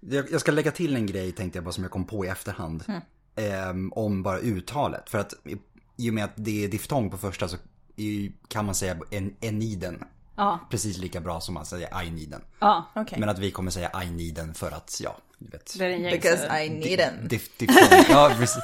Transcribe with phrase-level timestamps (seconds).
[0.00, 2.28] Jag, jag ska lägga till en grej tänkte jag bara som jag kom på i
[2.28, 2.84] efterhand.
[3.36, 5.10] Ehm, om bara uttalet.
[5.10, 5.56] För att i,
[5.96, 7.56] i och med att det är diftong på första så
[7.96, 10.04] i, kan man säga en, eniden.
[10.36, 10.58] Ja.
[10.70, 12.42] Precis lika bra som man säger I need den.
[12.58, 13.20] Ja, Okej.
[13.20, 15.78] Men att vi kommer säga I need den för att, ja, du vet.
[15.78, 16.16] det är en gängse.
[16.16, 17.28] Because I need them.
[17.28, 18.04] Dif, diftong.
[18.08, 18.62] Ja, precis.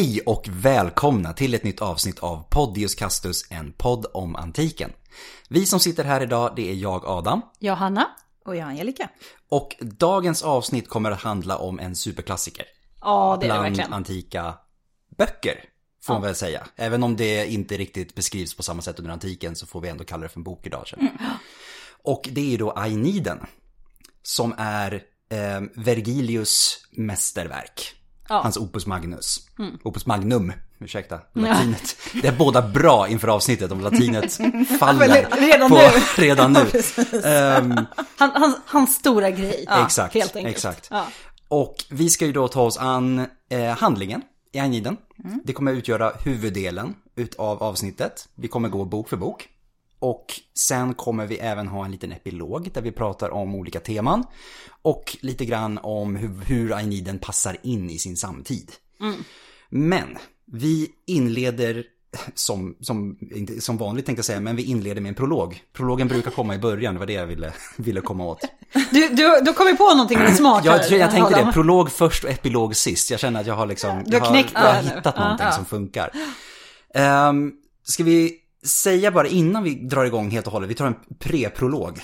[0.00, 4.92] Hej och välkomna till ett nytt avsnitt av Podius Castus, en podd om antiken.
[5.48, 7.42] Vi som sitter här idag, det är jag Adam.
[7.58, 8.08] Ja, Hanna?
[8.44, 9.08] Och jag Angelica.
[9.48, 12.66] Och dagens avsnitt kommer att handla om en superklassiker.
[13.00, 13.92] Ja, det är det Bland verkligen.
[13.92, 14.54] antika
[15.18, 15.64] böcker,
[16.02, 16.66] får man väl säga.
[16.76, 20.04] Även om det inte riktigt beskrivs på samma sätt under antiken så får vi ändå
[20.04, 20.84] kalla det för en bok idag.
[20.90, 21.08] jag.
[22.02, 23.46] Och det är då Aeneiden.
[24.22, 24.94] Som är
[25.30, 27.99] eh, Vergilius mästerverk.
[28.30, 28.40] Ja.
[28.42, 29.40] Hans Opus Magnus.
[29.82, 31.96] Opus Magnum, ursäkta, latinet.
[32.22, 34.32] Det är båda bra inför avsnittet om latinet
[34.78, 35.82] faller redan på, nu.
[36.16, 36.60] redan nu.
[37.24, 39.66] Ehm, Han, han, hans stora grej.
[39.84, 40.56] exakt, Helt enkelt.
[40.56, 40.88] exakt.
[40.90, 41.06] Ja.
[41.48, 44.22] Och vi ska ju då ta oss an eh, handlingen
[44.52, 44.96] i Aeneiden.
[45.24, 45.40] Mm.
[45.44, 48.28] Det kommer utgöra huvuddelen utav avsnittet.
[48.34, 49.48] Vi kommer gå bok för bok.
[50.02, 50.26] Och
[50.58, 54.24] sen kommer vi även ha en liten epilog där vi pratar om olika teman.
[54.82, 58.72] Och lite grann om hur, hur Aeneiden passar in i sin samtid.
[59.00, 59.14] Mm.
[59.68, 60.18] Men
[60.52, 61.84] vi inleder
[62.34, 65.62] som, som, inte som vanligt tänkte jag säga, men vi inleder med en prolog.
[65.72, 68.40] Prologen brukar komma i början, det var det jag ville, ville komma åt.
[68.90, 71.46] Du, du, du kom ju på någonting smart Jag, här, jag tänkte Adam.
[71.46, 73.10] det, prolog först och epilog sist.
[73.10, 75.22] Jag känner att jag har liksom, Du har jag knäckt jag har hittat Ja.
[75.22, 75.52] någonting Ja.
[75.52, 76.10] som funkar.
[77.28, 77.52] Um,
[77.84, 82.00] ska vi säga bara innan vi drar igång helt och hållet, vi tar en pre-prolog.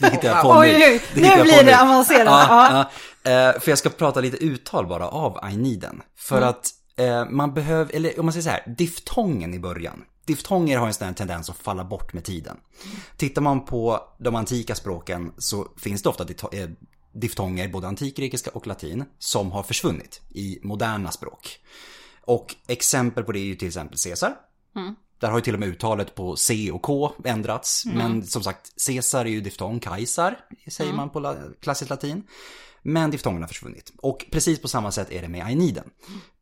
[0.00, 0.60] Det hittar jag på nu.
[0.60, 1.02] oj, oj.
[1.14, 2.26] Det Nu blir det avancerat.
[2.26, 2.90] Ja,
[3.24, 3.30] ja.
[3.30, 6.02] Eh, för jag ska prata lite uttal bara av Aeneiden.
[6.16, 6.48] För Mm.
[6.48, 10.04] att eh, man behöver, eller om man säger så här, diftongen i början.
[10.26, 12.56] Diftonger har en sån här tendens att falla bort med tiden.
[13.16, 16.68] Tittar man på de antika språken så finns det ofta dito- eh,
[17.14, 21.58] diftonger, både antikgrekiska och latin, som har försvunnit i moderna språk.
[22.26, 24.32] Och exempel på det är ju till exempel Caesar.
[25.18, 27.84] Där har ju till och med uttalet på C och K ändrats.
[27.86, 30.38] Men som sagt, Caesar är ju diftong, Kajsar
[30.68, 32.22] säger man på la- klassiskt latin.
[32.82, 33.92] Men diftongen har försvunnit.
[33.98, 35.84] Och precis på samma sätt är det med Aeneiden.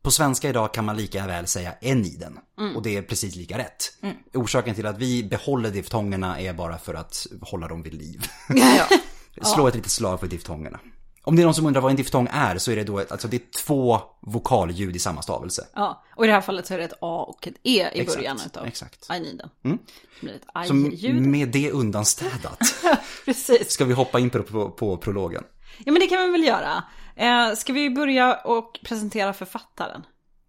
[0.02, 2.38] På svenska idag kan man lika väl säga Eniden.
[2.76, 3.92] Och det är precis lika rätt.
[4.34, 8.26] Orsaken till att vi behåller diftongerna är bara för att hålla dem vid liv.
[8.48, 8.86] Ja.
[9.54, 10.80] Slå ett litet slag för diftongerna.
[11.24, 13.28] Om det är någon som undrar vad en diftong är så är det då, alltså
[13.28, 15.66] det är två vokalljud i samma stavelse.
[15.74, 18.00] Ja, och i det här fallet så är det ett A och ett E i
[18.00, 19.06] Exakt, början utav exakt.
[19.10, 19.48] Aeneiden.
[19.64, 19.78] Mm.
[20.20, 21.22] Det blir ett Så aj-ljud.
[21.22, 22.58] med det undanstädat
[23.24, 23.70] Precis.
[23.70, 25.44] ska vi hoppa in på, på, på prologen.
[25.78, 26.84] Ja, men det kan vi väl göra.
[27.16, 30.02] Eh, ska vi börja och presentera författaren?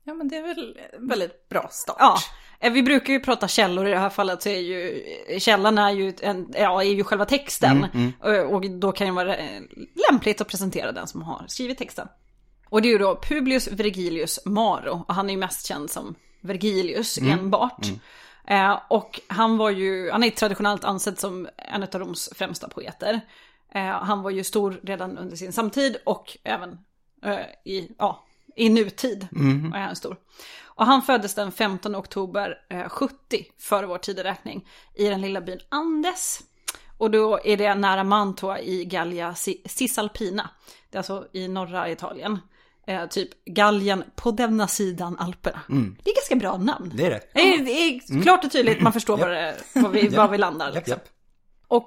[0.05, 1.95] ja, men det är väl en väldigt bra start.
[1.99, 2.17] Ja,
[2.69, 5.03] vi brukar ju prata källor i det här fallet så är ju
[5.39, 7.83] källan är ju, en, ja, är ju själva texten.
[8.25, 9.61] Eh, Och då kan det vara eh,
[10.09, 12.07] lämpligt att presentera den som har skrivit texten.
[12.69, 16.15] Och det är ju då Publius Vergilius Maro och han är ju mest känd som
[16.41, 17.85] Vergilius enbart.
[18.47, 23.21] Eh, och han var ju, han är traditionellt ansedd som en av Roms främsta poeter.
[23.75, 26.77] Eh, han var ju stor redan under sin samtid och även
[27.25, 28.23] eh, i, ja,
[28.55, 29.27] i nutid
[29.75, 30.17] är han stor.
[30.75, 33.15] Och han föddes den 15 oktober eh, 70
[33.59, 36.39] före vår tideräkning i den lilla byn Andes.
[36.97, 40.49] Och då är det nära Mantua i Gallia Ci- Cisalpina.
[40.89, 42.39] Det är alltså i norra Italien.
[42.87, 45.59] Eh, typ Gallien på denna sidan Alperna.
[46.03, 46.91] Det är ganska bra namn.
[46.95, 47.21] Det är det.
[47.33, 50.37] Det är, det är klart och tydligt, man förstår vad, det, vad, vi, var vi
[50.37, 50.71] landar.
[50.71, 50.95] Liksom.
[51.67, 51.85] Och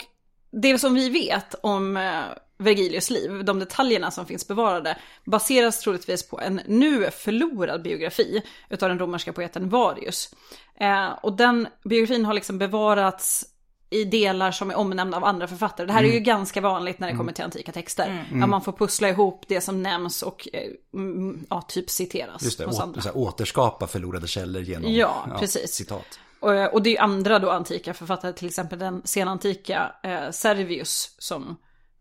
[0.63, 2.21] det som vi vet om eh,
[2.59, 8.89] Vergilius liv, de detaljerna som finns bevarade, baseras troligtvis på en nu förlorad biografi utav
[8.89, 10.34] den romerska poeten Varius.
[10.81, 13.45] Eh, och den biografin har liksom bevarats
[13.91, 15.86] i delar som är omnämnda av andra författare.
[15.86, 16.15] Det här är Mm.
[16.15, 18.25] ju ganska vanligt när det kommer till antika texter.
[18.42, 20.60] Att man får pussla ihop det som nämns och eh,
[20.95, 23.01] mm, ja, typ citeras Just det, hos andra.
[23.01, 25.75] här, återskapa förlorade källor genom Ja, precis.
[25.75, 26.19] citat.
[26.41, 31.15] Och, och det är ju andra då antika författare, till exempel den senantika eh, Servius
[31.19, 31.57] som,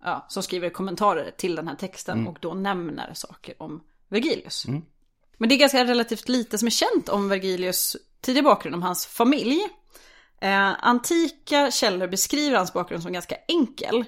[0.06, 4.66] ja, som skriver kommentarer till den här texten och då nämner saker om Vergilius.
[5.38, 9.06] Men det är ganska relativt lite som är känt om Vergilius tidiga bakgrund, om hans
[9.06, 9.60] familj.
[10.42, 14.06] Eh, antika källor beskriver hans bakgrund som ganska enkel.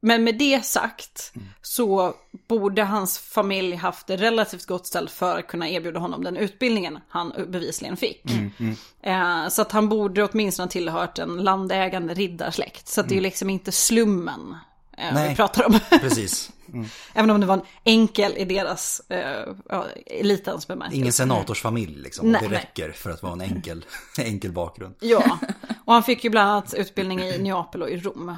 [0.00, 2.14] Men med det sagt så
[2.48, 6.98] borde hans familj haft det relativt gott ställt för att kunna erbjuda honom den utbildningen
[7.08, 8.24] han bevisligen fick.
[9.02, 12.88] Eh, så att han borde åtminstone ha tillhört en landägande riddarsläkt.
[12.88, 14.56] Så att det är ju liksom inte slummen
[15.12, 15.28] Nej.
[15.28, 15.80] vi pratar om.
[16.00, 16.50] Precis.
[17.12, 21.00] Även om det var en enkel i deras eh, ja, elitens bemärkelse.
[21.00, 22.32] Ingen senatorsfamilj liksom.
[22.32, 22.58] Nej, det nej.
[22.58, 23.84] räcker för att vara en enkel,
[24.18, 24.94] enkel bakgrund.
[25.00, 25.38] Ja,
[25.84, 28.36] och han fick ju bland annat utbildning i Neapel och i Rom.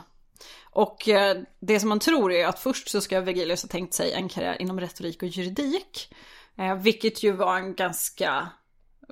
[0.72, 4.12] Och eh, det som man tror är att först så ska Vergilius ha tänkt sig
[4.12, 6.14] en karriär inom retorik och juridik.
[6.58, 8.48] Eh, vilket ju var en ganska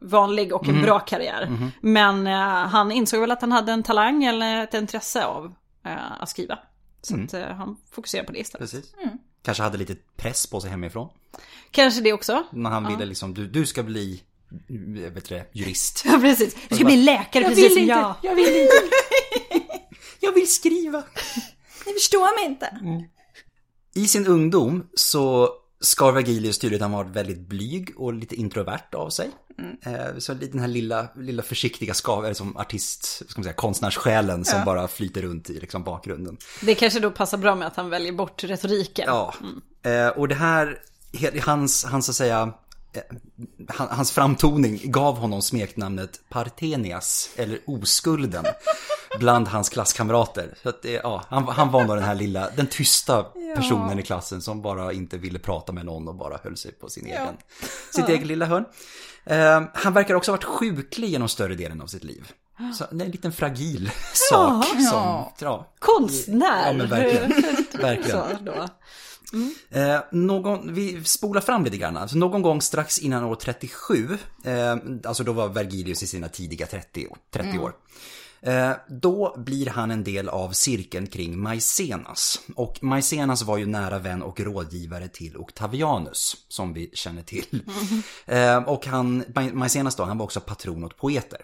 [0.03, 1.71] vanlig och en bra karriär.
[1.81, 5.55] Men eh, han insåg väl att han hade en talang eller ett intresse av
[5.85, 6.59] eh, att skriva.
[7.03, 8.71] Så att eh, han fokuserar på det istället.
[8.71, 8.95] Precis.
[9.43, 11.09] Kanske hade lite press på sig hemifrån.
[11.71, 12.47] Kanske det också.
[12.53, 14.23] När han ville liksom, du, du ska bli,
[15.05, 16.03] jag vet det, jurist.
[16.07, 16.57] Ja, precis.
[16.69, 17.93] Du ska bli läkare Jag precis vill som inte.
[17.93, 18.15] jag.
[18.23, 18.75] Jag vill inte.
[20.21, 21.05] jag vill skriva.
[21.87, 22.79] Ni förstår mig inte.
[23.95, 29.11] I sin ungdom så skar Vergilius tydligt han var väldigt blyg och lite introvert av
[29.11, 29.31] sig.
[29.83, 34.45] Eh, Så den här lilla, lilla försiktiga skav, eller som artist, ska man säga, konstnärssjälen
[34.45, 36.37] som bara flyter runt i liksom bakgrunden.
[36.63, 39.05] Det kanske då passar bra med att han väljer bort retoriken.
[39.07, 39.35] Ja,
[39.83, 40.79] eh, och det här,
[41.45, 42.53] hans, hans så att säga,
[43.69, 48.45] hans framtoning gav honom smeknamnet Partenias, eller oskulden,
[49.19, 50.55] bland hans klasskamrater.
[50.63, 53.27] Så att det, ja, han, han var nog den här lilla, den tysta
[53.57, 56.89] personen i klassen som bara inte ville prata med någon och bara höll sig på
[56.89, 57.37] sin egen,
[57.95, 58.65] sitt eget lilla hörn.
[59.25, 62.33] Eh, han verkar också ha varit sjuklig genom större delen av sitt liv.
[62.75, 66.67] Så det är en liten fragil sak som, ja, Konstnär.
[66.67, 67.31] Ja, men verkligen.
[67.83, 68.11] Verkligen.
[68.11, 68.69] Så då.
[69.71, 71.97] Eh, någon, vi spolar fram lite grann.
[71.97, 76.67] Alltså någon gång strax innan år 37, eh, alltså då var Vergilius i sina tidiga
[76.67, 77.73] 30, år- 30 år.
[78.41, 82.41] Eh, då blir han en del av cirkeln kring Maecenas.
[82.57, 87.63] Och Maecenas var ju nära vän och rådgivare till Octavianus, som vi känner till.
[88.27, 91.41] Eh, och han, Maecenas då, han var också patron åt poeter.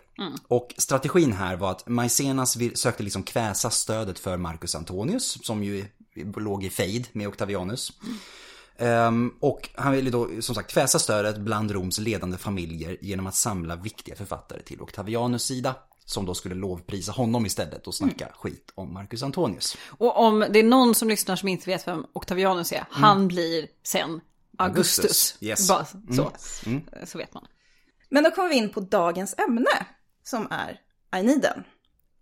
[0.49, 5.65] Och strategin här var att Maecenas vill- sökte liksom kväsa stödet för Marcus Antonius, som
[5.65, 5.85] ju
[6.37, 7.93] låg i fejd med Octavianus.
[8.77, 13.35] Ehm, och han ville då som sagt kväsa stödet bland Roms ledande familjer genom att
[13.35, 15.75] samla viktiga författare till Octavianus sida.
[16.07, 19.77] Som då skulle lovprisa honom istället och snacka skit om Marcus Antonius.
[19.87, 23.67] Och om det är någon som lyssnar som inte vet vem Octavianus är, han blir
[23.83, 24.21] sen
[24.59, 25.05] Augustus.
[25.05, 25.69] Augustus, yes.
[25.69, 25.85] Bara
[26.17, 26.33] så.
[27.05, 27.47] så vet man.
[28.09, 29.87] Men då kommer vi in på dagens ämne,
[30.25, 31.65] som är Aeniden.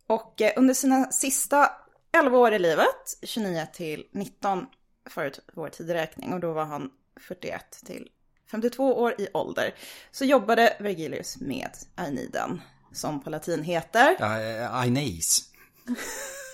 [0.06, 1.70] Och eh, under sina sista
[2.18, 4.66] 11 år i livet, 29 till 19
[5.10, 6.90] för vår tideräkning, och då var han
[7.28, 8.08] 41 till
[8.50, 9.74] 52 år i ålder,
[10.10, 12.60] så jobbade Vergilius med Aeniden,
[12.92, 14.16] som på latin heter...
[14.18, 15.40] Ja, eh, Aeneis.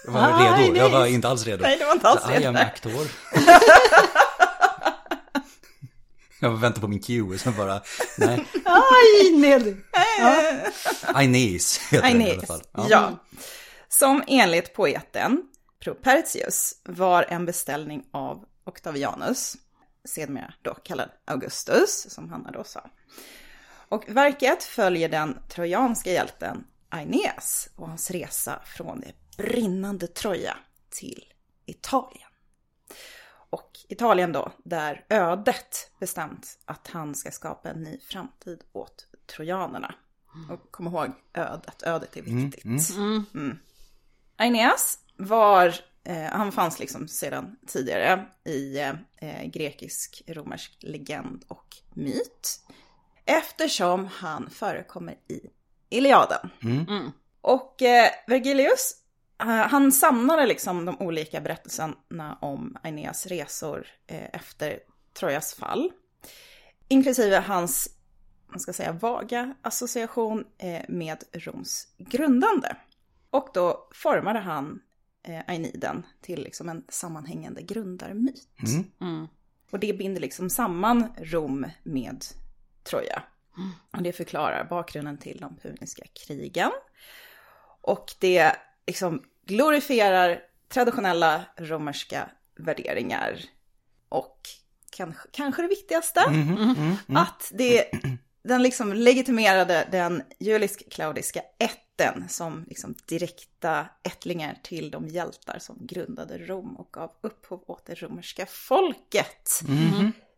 [0.05, 1.63] Jag var redo, jag var inte alls redo.
[1.63, 2.59] Nej, det var inte alls Så, I am redo.
[2.67, 3.07] actor.
[6.41, 7.83] Jag väntar på min cue, så bara,
[8.19, 8.47] nej.
[8.65, 9.77] Aj, ned.
[11.15, 12.63] Aeneis heter den i alla fall.
[12.89, 13.19] ja.
[13.89, 15.49] Som enligt poeten
[15.79, 19.57] Propertius var en beställning av Octavianus,
[20.05, 22.91] sedermera då kallad Augustus, som Hanna då sa.
[23.89, 30.57] Och verket följer den trojanska hjälten Aeneas och hans resa från det brinnande Troja
[30.91, 31.25] till
[31.67, 32.29] Italien.
[33.51, 39.95] Och Italien då, där ödet bestämt att han ska skapa en ny framtid åt trojanerna.
[40.51, 42.65] Och kom ihåg ödet, ödet är viktigt.
[43.35, 43.59] Mm.
[44.39, 48.79] Aeneas var, eh, han fanns liksom sedan tidigare i
[49.17, 52.61] eh, grekisk, romersk legend och myt.
[53.25, 55.41] Eftersom han förekommer i
[55.91, 56.51] Iliaden.
[57.41, 58.95] Och eh, Vergilius,
[59.41, 64.79] eh, han samlade liksom de olika berättelserna om Aeneas resor eh, efter
[65.19, 65.93] Trojas fall.
[66.89, 67.89] Inklusive hans,
[68.51, 72.77] man ska säga, vaga association eh, med Roms grundande.
[73.31, 74.81] Och då formade han
[75.23, 78.49] eh, Aeniden till liksom en sammanhängande grundarmyt.
[79.71, 82.25] Och det binder liksom samman Rom med
[82.83, 83.23] Troja.
[83.97, 86.71] Och det förklarar bakgrunden till de puniska krigen.
[87.81, 88.57] Och det
[88.87, 93.41] liksom glorifierar traditionella romerska värderingar.
[94.09, 94.41] Och
[94.91, 96.21] kanske, kanske det viktigaste,
[97.09, 97.91] att det,
[98.49, 106.39] den liksom legitimerade den julisk-klaudiska ätten som liksom direkta ättlingar till de hjältar som grundade
[106.39, 109.61] Rom och gav upphov åt det romerska folket.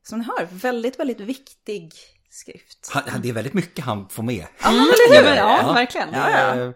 [0.03, 1.93] Som ni hör, väldigt, väldigt viktig
[2.31, 2.91] skrift.
[2.93, 4.47] Han, det är väldigt mycket han får med.
[4.63, 4.87] Ja, men,
[5.37, 5.73] ja, Ja.
[5.73, 6.11] verkligen.
[6.13, 6.75] Det är-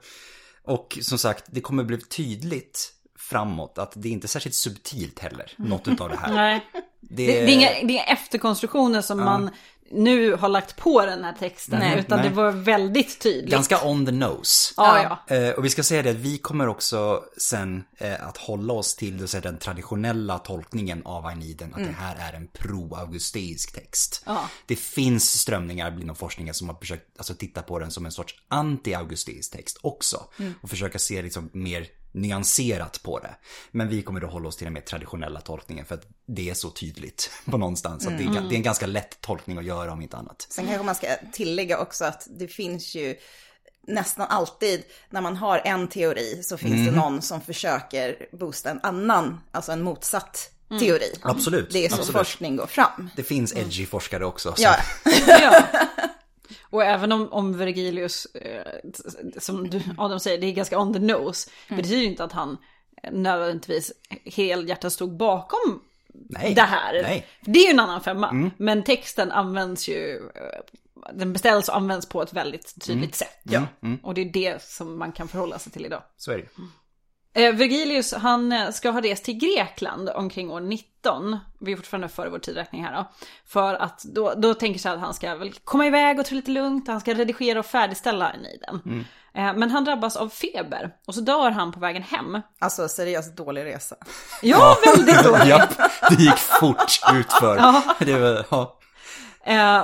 [0.66, 5.52] Och som sagt, det kommer bli tydligt framåt att det är inte särskilt subtilt heller,
[5.56, 6.32] något utav det här.
[6.34, 6.66] Nej.
[7.00, 9.50] Det, det, är inga, det är efterkonstruktioner som man
[9.90, 11.78] nu har lagt på den här texten.
[11.78, 12.28] Nej, utan nej.
[12.28, 13.50] det var väldigt tydligt.
[13.50, 14.74] Ganska on the nose.
[14.76, 15.36] Ja, ja.
[15.36, 18.96] Eh, och vi ska säga det att vi kommer också sen eh, att hålla oss
[18.96, 21.74] till den traditionella tolkningen av Agniden.
[21.74, 24.22] Att det här är en pro-augusteisk text.
[24.26, 24.50] Ja.
[24.66, 28.34] Det finns strömningar inom forskningen som har försökt alltså, titta på den som en sorts
[28.48, 30.24] anti-augusteisk text också.
[30.62, 33.35] Och försöka se liksom mer nyanserat på det.
[33.71, 36.54] Men vi kommer då hålla oss till den mer traditionella tolkningen för att det är
[36.54, 38.06] så tydligt på någonstans.
[38.06, 40.47] Att det, är, ga- det är en ganska lätt tolkning att göra om inte annat.
[40.50, 43.16] Sen kanske man ska tillägga också att det finns ju
[43.87, 48.80] nästan alltid när man har en teori så finns det någon som försöker boosta en
[48.83, 51.14] annan, alltså en motsatt teori.
[51.23, 51.71] Absolut.
[51.73, 52.12] Det är så absolut.
[52.16, 53.11] forskning går fram.
[53.16, 54.54] Det finns edgy forskare också.
[54.56, 54.76] så- Ja,
[55.28, 55.62] ja.
[56.62, 58.72] Och även om, om Vergilius, eh,
[59.38, 61.50] som du, Adam säger, det är ganska on the nose.
[61.68, 62.58] betyder ju inte att han
[63.12, 63.92] nödvändigtvis
[64.24, 65.82] helhjärtat stod bakom
[66.14, 66.54] Nej.
[66.54, 67.02] det här.
[67.02, 67.26] Nej.
[67.40, 68.50] Det är ju en annan femma.
[68.56, 73.40] Men texten används ju, eh, den beställs och används på ett väldigt tydligt sätt.
[73.42, 73.62] Ja.
[74.02, 76.02] Och det är det som man kan förhålla sig till idag.
[76.16, 76.48] Så är det.
[77.36, 81.38] Eh, Vergilius, han eh, ska ha rest till Grekland omkring år 19.
[81.60, 83.10] Vi är fortfarande före vår tidräkning här då.
[83.46, 86.50] För att då, då tänker sig att han ska väl komma iväg och ta lite
[86.50, 86.88] lugnt.
[86.88, 89.04] Han ska redigera och färdigställa Eniden.
[89.34, 92.40] Eh, men han drabbas av feber och så dör han på vägen hem.
[92.58, 93.96] alltså seriöst dålig resa.
[94.42, 95.46] Ja, väldigt dåligt.
[95.48, 95.78] Japp,
[96.10, 97.56] det gick fort utför.
[98.04, 98.78] Det var, ja.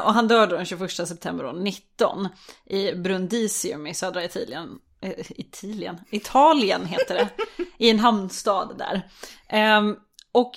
[0.02, 2.28] Och han dör då den 21 september år 19
[2.66, 4.68] i Brundisium i södra Italien.
[5.02, 5.98] Eh, Italien?
[6.10, 7.28] Italien heter det.
[7.78, 9.02] I en hamnstad där.
[9.48, 9.96] Ehm,
[10.32, 10.52] och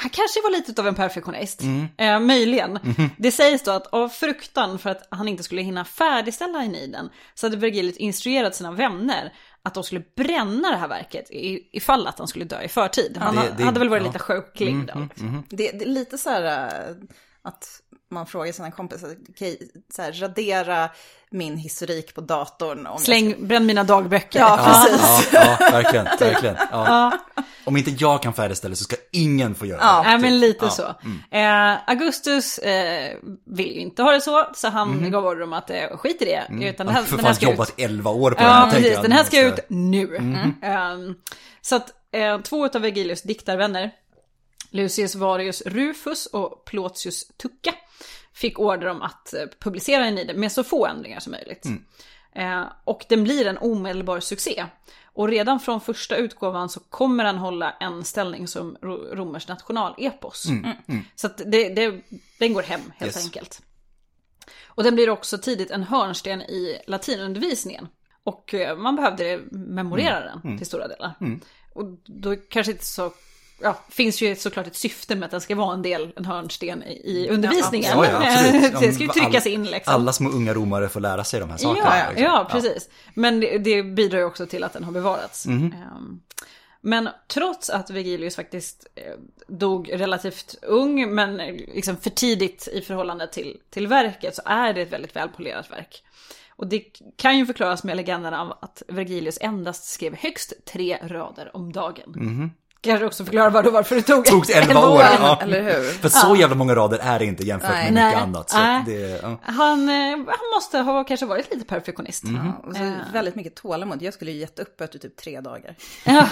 [0.00, 1.62] han kanske var lite av en perfektionist.
[1.98, 2.78] Eh, möjligen.
[3.18, 7.46] Det sägs då att av fruktan för att han inte skulle hinna färdigställa Eniden så
[7.46, 9.32] hade Vergilius instruerat sina vänner
[9.62, 13.16] att de skulle bränna det här verket i- ifall att han skulle dö i förtid.
[13.20, 14.06] Han Det- det- hade väl varit ja.
[14.06, 15.00] lite sjuklig då.
[15.00, 15.44] liksom.
[15.48, 16.44] Det, det är lite så här
[16.88, 16.94] äh,
[17.42, 17.80] att
[18.10, 20.90] man frågar sina kompisar, okej, så här, radera
[21.30, 22.86] min historik på datorn.
[22.86, 24.38] Om Släng, bränn mina dagböcker.
[24.40, 25.28] Ja, precis.
[25.32, 26.56] Ja, ja, verkligen, verkligen.
[26.70, 27.18] Ja.
[27.64, 29.96] Om inte jag kan färdigställa så ska ingen få göra Ja.
[30.02, 30.08] det.
[30.08, 30.70] Nej men lite Ja.
[30.70, 30.82] så.
[31.36, 35.70] Eh, Augustus eh, vill ju inte ha det så, så han gav order om att
[35.70, 36.66] eh, skit i det.
[36.68, 37.74] Utan den här, För den här ska jobbat ut.
[37.78, 40.16] 11 år på den Ja här, precis, den här ska Måste- ut nu.
[40.62, 40.96] Eh,
[41.60, 43.90] så att eh, två av Vergilius diktarvänner,
[44.70, 47.74] Lucius Varius Rufus och Plotius Tucca,
[48.32, 51.66] fick order om att eh, publicera Eniden med så få ändringar som möjligt.
[52.32, 54.64] Eh, och den blir en omedelbar succé.
[55.04, 60.46] Och redan från första utgåvan så kommer han hålla en ställning som ro- Romers nationalepos.
[61.14, 62.00] Så att det, det,
[62.38, 63.24] den går hem helt Yes.
[63.26, 63.62] enkelt.
[64.66, 67.88] Och den blir också tidigt en hörnsten i latinundervisningen.
[68.24, 71.14] Och eh, man behövde memorera den till stora delar.
[71.74, 73.12] Och då kanske inte så...
[73.60, 76.82] Ja, finns ju såklart ett syfte med att den ska vara en del, en hörnsten
[76.82, 77.92] i, undervisningen.
[77.96, 79.94] Ja, ja, det ska ju tryckas in liksom.
[79.94, 81.98] Alla små unga romare får lära sig de här sakerna.
[81.98, 82.24] Ja, liksom.
[82.24, 82.88] ja, precis.
[83.14, 85.46] Men det, det bidrar ju också till att den har bevarats.
[85.46, 85.72] Ehm,
[86.80, 89.02] Men trots att Vergilius faktiskt eh,
[89.48, 94.72] dog relativt ung, men eh, liksom för tidigt i förhållande till, till verket, så är
[94.72, 96.02] det ett väldigt välpolerat verk.
[96.56, 96.82] Och det
[97.16, 102.12] kan ju förklaras med legenden av att Vergilius endast skrev högst tre rader om dagen.
[102.80, 104.24] Kanske också förklarar vad varför det tog.
[104.24, 105.02] Tog 11 elva år.
[105.02, 105.38] Ja.
[105.42, 105.92] Eller hur?
[105.92, 107.92] För så jävla många rader är det inte jämfört Nej.
[107.92, 108.22] med mycket Nej.
[108.22, 108.86] annat.
[108.86, 109.38] Det, ja.
[109.42, 112.24] Han, eh, han måste ha kanske varit lite perfektionist.
[112.24, 112.36] Mhm.
[112.62, 114.02] Ja, och så väldigt mycket tålamod.
[114.02, 115.74] Jag skulle ju gett upp efter typ tre dagar.
[116.04, 116.26] Ja.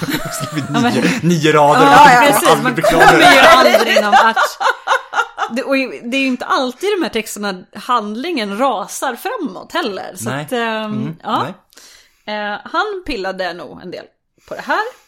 [0.82, 1.82] nio, nio rader.
[1.82, 2.48] Ja, precis.
[2.62, 3.50] Man kommer ju det.
[3.50, 4.56] aldrig någon match.
[5.50, 10.12] Det, och det är ju inte alltid de här texterna handlingen rasar framåt heller.
[10.16, 10.44] Så Nej.
[10.44, 11.46] att, ehm, Mm, ja.
[12.24, 12.36] nej.
[12.36, 14.04] Eh, han pillade nog en del
[14.48, 15.05] på det här.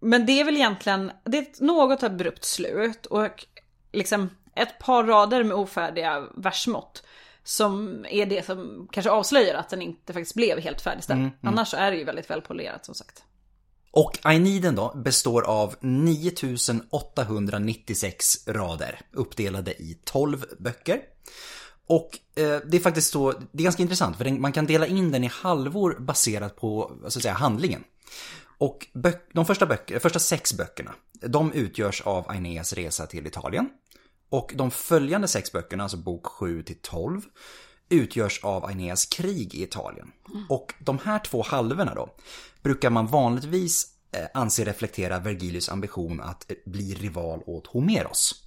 [0.00, 3.46] Men det är väl egentligen, det är ett något abrupt slut och
[3.92, 7.02] liksom ett par rader med ofärdiga versmått.
[7.44, 11.30] Som är det som kanske avslöjar att den inte faktiskt blev helt färdigställd.
[11.42, 13.22] Annars så är det ju väldigt välpolerat som sagt.
[13.90, 21.00] Och Aeniden då består av 9896 rader uppdelade i 12 böcker.
[21.86, 25.12] Och eh, det är faktiskt så, det är ganska intressant för man kan dela in
[25.12, 27.84] den i halvor baserat på, så att säga, handlingen.
[28.60, 28.86] Och
[29.32, 33.68] de första, böcker, första sex böckerna, de utgörs av Aeneas resa till Italien.
[34.30, 37.20] Och de följande sex böckerna, alltså bok 7 till 12,
[37.88, 40.12] utgörs av Aeneas krig i Italien.
[40.48, 42.14] Och de här två halvorna då,
[42.62, 48.44] brukar man vanligtvis eh, anse reflektera Vergilius ambition att eh, bli rival åt Homeros.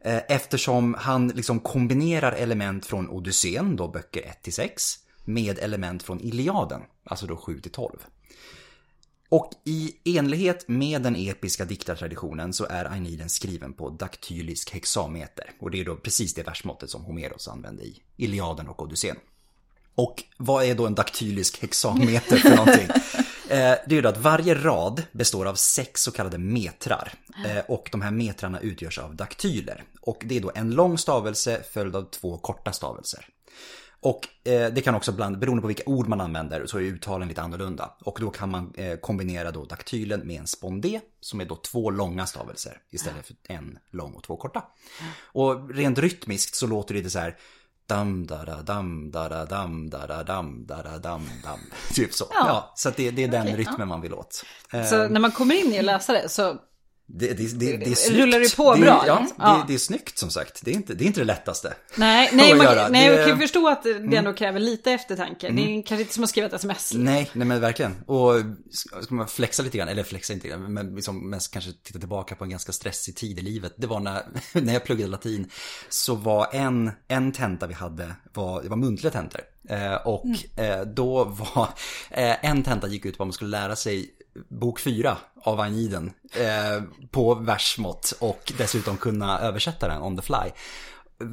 [0.00, 4.94] Eh, Eftersom han liksom kombinerar element från Odysseen, då böcker 1 till 6,
[5.24, 7.98] med element från Iliaden, alltså då 7 till 12.
[9.30, 15.50] Och i enlighet med den episka diktartraditionen så är Aeneiden skriven på daktylisk hexameter.
[15.60, 19.16] Och det är då precis det versmåttet som Homeros använde i Iliaden och Odysseen.
[19.94, 22.88] Och vad är då en daktylisk hexameter för någonting?
[23.50, 27.12] Eh, det är ju då att varje rad består av sex så kallade metrar.
[27.46, 29.84] Eh, och de här metrarna utgörs av daktyler.
[30.00, 33.26] Och det är då en lång stavelse följd av två korta stavelser.
[34.00, 37.28] Och eh, det kan också bland, beroende på vilka ord man använder så är uttalen
[37.28, 37.90] lite annorlunda.
[38.00, 41.90] Och då kan man eh, kombinera då daktylen med en spondé som är då två
[41.90, 44.64] långa stavelser istället för en lång och två korta.
[45.22, 47.36] Och rent rytmiskt så låter det lite så här
[47.86, 51.58] Dam da da dam da da dam da da dam da da dam dam.
[51.94, 52.24] Typ så.
[52.30, 52.72] Ja, Ja.
[52.76, 54.44] så det, det är den Okej, rytmen man vill åt.
[54.72, 56.56] Eh, Så när man kommer in i att läsa det så
[57.10, 58.20] det, det, det, det är snyggt.
[58.20, 59.38] Rullar det på bra, Ja, liksom?
[59.38, 59.64] det, Ja.
[59.68, 60.60] det är snyggt som sagt.
[60.64, 61.74] Det är inte det, är inte det lättaste.
[61.96, 62.88] Nej, nej, att man, göra.
[62.88, 65.48] nej jag kan ju förstå att det ändå kräver lite eftertanke.
[65.50, 66.92] Det är kanske inte som att skriva ett sms.
[66.94, 67.96] Nej, nej men verkligen.
[68.06, 68.34] Och
[69.02, 72.34] ska man flexa lite grann, eller flexa inte grann, men liksom mest kanske titta tillbaka
[72.34, 73.74] på en ganska stressig tid i livet.
[73.76, 74.22] Det var när,
[74.60, 75.50] när jag pluggade latin,
[75.88, 79.40] så var en, en tenta vi hade, var, det var muntliga tentor.
[79.68, 81.68] Eh, och eh, då var,
[82.10, 84.10] eh, en tenta gick ut på att man skulle lära sig
[84.48, 90.50] bok fyra av Aeneiden eh, på versmått och dessutom kunna översätta den on the fly.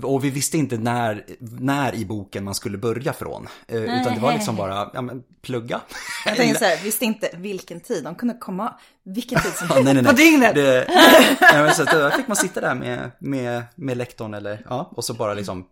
[0.03, 3.47] Och vi visste inte när, när i boken man skulle börja från.
[3.67, 5.81] Eh, utan det var liksom bara, ja men plugga.
[6.25, 9.75] Jag tänker så här, visste inte vilken tid, de kunde komma vilken tid som Ja,
[9.75, 10.11] nej, nej, nej.
[10.11, 10.55] På dygnet.
[10.55, 10.87] Det,
[11.53, 15.05] men så att då fick man sitta där med, med, med lektorn eller, ja, och
[15.05, 15.65] så bara liksom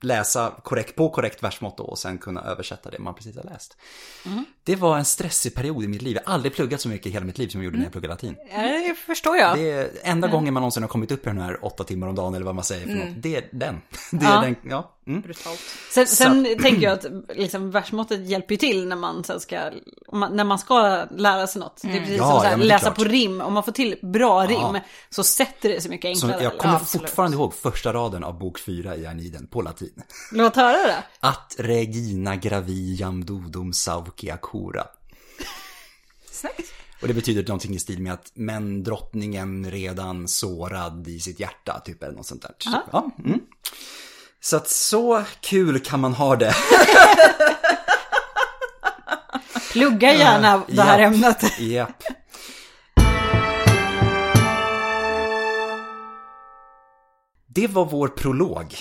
[0.00, 3.76] läsa korrekt, på korrekt versmått då, och sen kunna översätta det man precis har läst.
[4.26, 4.44] Mm.
[4.64, 6.16] Det var en stressig period i mitt liv.
[6.16, 7.92] Jag har aldrig pluggat så mycket i hela mitt liv som jag gjorde när jag
[7.92, 8.36] pluggade latin.
[8.50, 9.56] Ja, det förstår jag.
[9.58, 12.14] Det är enda gången man någonsin har kommit upp i den här åtta timmar om
[12.14, 13.22] dagen eller vad man säger för något.
[13.22, 13.80] Det är den.
[14.10, 14.40] Det är Ja.
[14.40, 14.94] den, ja.
[15.08, 15.20] Mm.
[15.20, 15.60] brutalt.
[15.90, 19.70] Sen, sen tänker jag att liksom, versmåttet hjälper ju till när man, sen ska,
[20.06, 21.80] om man, när man ska lära sig något.
[21.82, 22.96] Det är precis Ja, som så här, ja, läsa klart.
[22.96, 23.40] på rim.
[23.40, 24.80] Om man får till bra rim Ja.
[25.10, 26.42] så sätter det sig mycket Så enklare.
[26.44, 27.08] jag kommer Ja, absolut.
[27.08, 30.02] fortfarande ihåg första raden av bok fyra i Aeneiden på latin.
[30.32, 31.04] Låt höra det.
[31.20, 34.86] Att regina graviam dudum saucia cura.
[36.30, 36.72] Snyggt.
[37.02, 41.80] Och det betyder någonting i stil med att men drottningen redan sårad i sitt hjärta,
[41.84, 42.54] typ eller något sånt där.
[42.58, 43.40] Så, ja, mm.
[44.48, 46.54] Så att så kul kan man ha det.
[49.72, 51.14] Plugga gärna det här Japp.
[51.14, 51.60] ämnet.
[51.60, 52.02] Japp.
[57.54, 58.76] Det var vår prolog.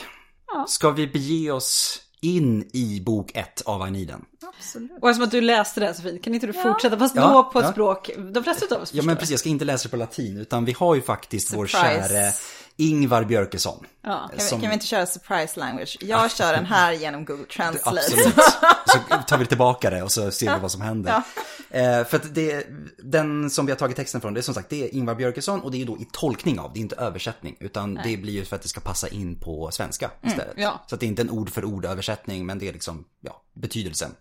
[0.67, 4.25] Ska vi bege oss in i bok ett av Aeneiden?
[4.57, 4.91] Absolut.
[5.01, 6.97] Och eftersom att du läste det så fint, kan inte du fortsätta?
[6.99, 7.71] Fast Ja, då på ett ja.
[7.71, 9.03] språk de flesta av oss Ja förstår.
[9.03, 11.65] men precis, jag ska inte läsa det på latin utan vi har ju faktiskt vår
[11.67, 12.07] Surprise.
[12.09, 12.33] käre
[12.79, 13.85] Ingvar Björkesson.
[14.01, 14.09] Ja.
[14.29, 15.97] Kan vi, Som- kan vi inte köra surprise language?
[16.01, 17.99] Jag kör den här genom Google Translate.
[17.99, 18.35] Absolut.
[18.87, 21.21] Så tar vi tillbaka det och så ser vi vad som händer.
[21.69, 22.67] Eh, för att det,
[23.03, 25.61] den som vi har tagit texten från, det är som sagt det är Ingvar Björkesson
[25.61, 27.55] och det är ju då i tolkning av, det är inte översättning.
[27.59, 30.53] Utan det blir ju för att det ska passa in på svenska istället.
[30.57, 30.83] ja.
[30.87, 33.43] Så att det är inte en ord för ord översättning, men det är liksom, ja,
[33.53, 34.11] betydelsen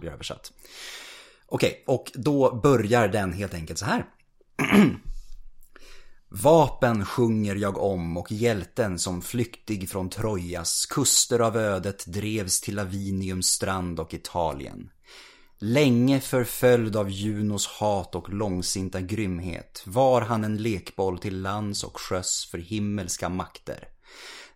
[0.00, 0.52] blir översatt.
[1.46, 4.04] Okej, och då börjar den helt enkelt så här.
[6.34, 12.74] Vapen sjunger jag om och hjälten som flyktig från Trojas kuster av ödet drevs till
[12.74, 14.90] Laviniums strand och Italien.
[15.58, 22.00] Länge förföljd av Junos hat och långsinta grymhet var han en lekboll till lands och
[22.00, 23.91] sjöss för himmelska makter.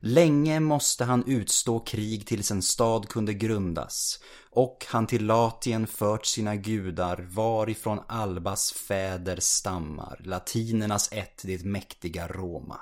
[0.08, 6.26] Länge måste han utstå krig tills en stad kunde grundas och han till Latien fört
[6.26, 12.80] sina gudar varifrån Albas fäder stammar, latinernas ett det mäktiga Roma.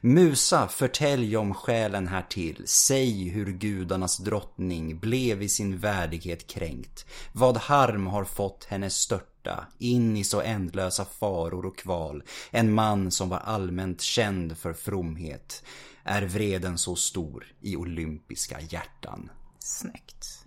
[0.00, 7.56] Musa, förtälj om själen härtill, säg hur gudarnas drottning blev i sin värdighet kränkt, vad
[7.56, 13.28] harm har fått henne störta in i så ändlösa faror och kval, en man som
[13.28, 15.62] var allmänt känd för fromhet,
[16.04, 19.30] är vreden så stor i olympiska hjärtan.
[19.58, 20.44] Snyggt.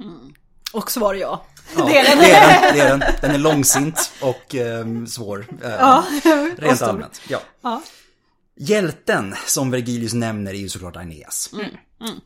[0.73, 1.45] Och svar ja.
[1.77, 2.19] Ja, Det är den.
[2.19, 2.99] Det är den, det är den.
[3.21, 5.45] den är långsint och ehm, svår.
[5.63, 6.03] eh,
[6.57, 6.87] rent stor.
[6.89, 7.21] allmänt.
[7.29, 7.39] Ja.
[7.61, 7.81] Ja.
[8.57, 11.51] Hjälten som Vergilius nämner är ju såklart Aeneas.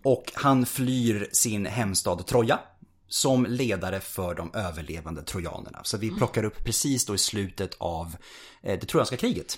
[0.03, 2.59] Och han flyr sin hemstad Troja
[3.07, 5.79] som ledare för de överlevande trojanerna.
[5.83, 8.15] Så vi plockar upp precis då i slutet av
[8.63, 9.57] eh, det trojanska kriget.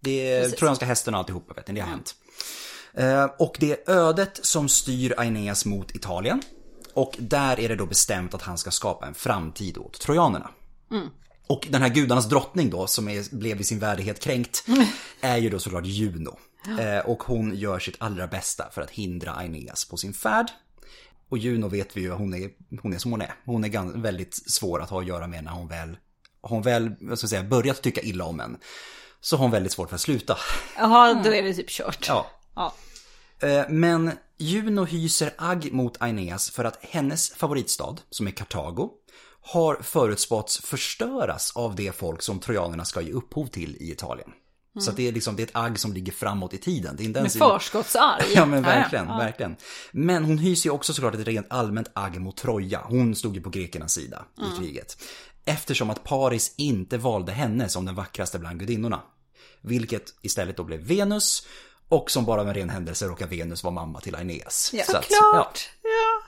[0.00, 2.14] Det är trojanska hästen och alltihopa vet ni, det har hänt.
[2.96, 6.42] Eh, Och det är ödet som styr Aeneas mot Italien.
[6.94, 10.50] Och där är det då bestämt att han ska skapa en framtid åt trojanerna.
[11.46, 14.64] Och den här gudarnas drottning då, som är, blev i sin värdighet kränkt,
[15.20, 16.38] är ju då såklart Juno.
[16.80, 20.46] Eh, och hon gör sitt allra bästa för att hindra Aeneas på sin färd.
[21.28, 22.50] Och Juno vet vi ju, hon är,
[22.82, 23.34] hon är som hon är.
[23.44, 25.96] Hon är gan- väldigt svår att ha att göra med när hon väl
[26.42, 28.56] har hon väl, vad ska jag säga, börjat tycka illa om en,
[29.20, 30.36] så har hon väldigt svårt för att sluta.
[30.78, 32.04] Jaha, då är det typ kört.
[32.08, 32.26] Ja.
[32.56, 32.74] Ja.
[33.42, 38.90] Eh, Men Juno hyser agg mot Aeneas för att hennes favoritstad, som är Kartago,
[39.40, 44.30] har förutspåtts förstöras av det folk som trojanerna ska ge upphov till i Italien.
[44.78, 46.96] Så att det är liksom det är ett agg som ligger framåt i tiden.
[46.96, 48.22] Det är inte Med ens förskottsarg.
[48.34, 49.56] Ja men verkligen, verkligen.
[49.92, 52.80] Men hon hyser ju också såklart ett rent allmänt agg mot Troja.
[52.84, 55.02] Hon stod ju på grekernas sida i kriget.
[55.44, 59.02] Eftersom att Paris inte valde henne som den vackraste bland gudinnorna.
[59.60, 61.46] Vilket istället då blev Venus.
[61.88, 64.70] Och som bara av en ren händelse råkar Venus vara mamma till Aeneas.
[64.74, 65.70] Ja, Så Såklart.
[65.82, 66.22] Ja.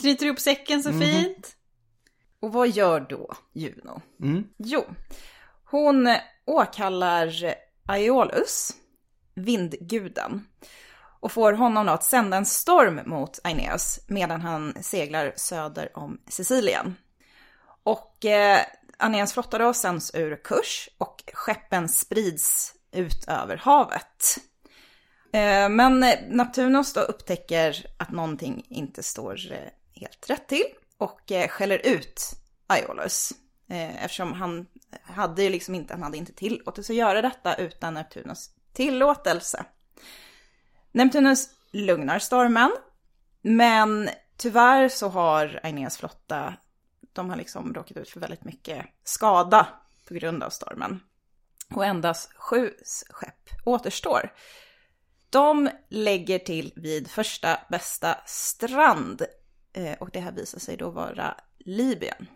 [0.00, 1.56] Knyter ihop säcken så fint.
[2.40, 4.02] Och vad gör då Juno?
[4.56, 4.84] Jo,
[5.64, 7.54] hon åkallar
[7.86, 8.70] Aeolus,
[9.34, 10.46] vindguden,
[11.20, 16.20] och får honom då att sända en storm mot Aeneas medan han seglar söder om
[16.28, 16.96] Sicilien.
[17.82, 18.60] Och eh,
[18.98, 24.38] Aeneas flotta då sänds ur kurs och skeppen sprids ut över havet.
[25.32, 29.58] Eh, men eh, Neptunus då upptäcker att någonting inte står eh,
[30.00, 30.64] helt rätt till
[30.98, 32.22] och skäller ut
[32.66, 33.32] Aeolus.
[33.70, 34.66] Eftersom han
[35.02, 39.64] hade ju liksom inte, han hade inte tillåtelse att göra detta utan Neptunus tillåtelse.
[40.92, 42.70] Neptunus lugnar stormen,
[43.42, 46.54] men tyvärr så har Aeneas flotta,
[47.12, 49.68] de har liksom råkat ut för väldigt mycket skada
[50.08, 51.00] på grund av stormen.
[51.74, 52.74] Och endast sju
[53.10, 54.32] skepp återstår.
[55.30, 59.22] De lägger till vid första bästa strand
[59.72, 62.26] eh, och det här visar sig då vara Libyen.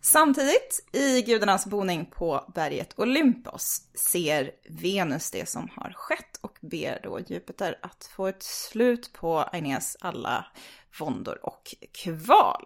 [0.00, 7.00] Samtidigt, i gudarnas boning på berget Olympos, ser Venus det som har skett och ber
[7.02, 10.46] då Jupiter att få ett slut på Aeneas alla
[10.98, 12.64] våndor och kval.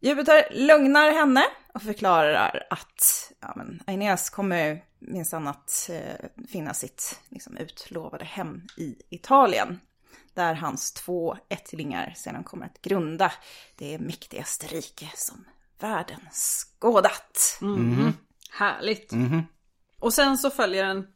[0.00, 7.20] Jupiter lugnar henne och förklarar att ja, men Aeneas kommer minsann att eh, finna sitt
[7.28, 9.80] liksom, utlovade hem i Italien.
[10.34, 13.32] Där hans två ättlingar sedan kommer att grunda
[13.76, 15.44] det mäktigaste rike som
[15.78, 17.58] världen skådat.
[18.50, 19.12] Härligt.
[19.98, 21.06] Och sen så följer en,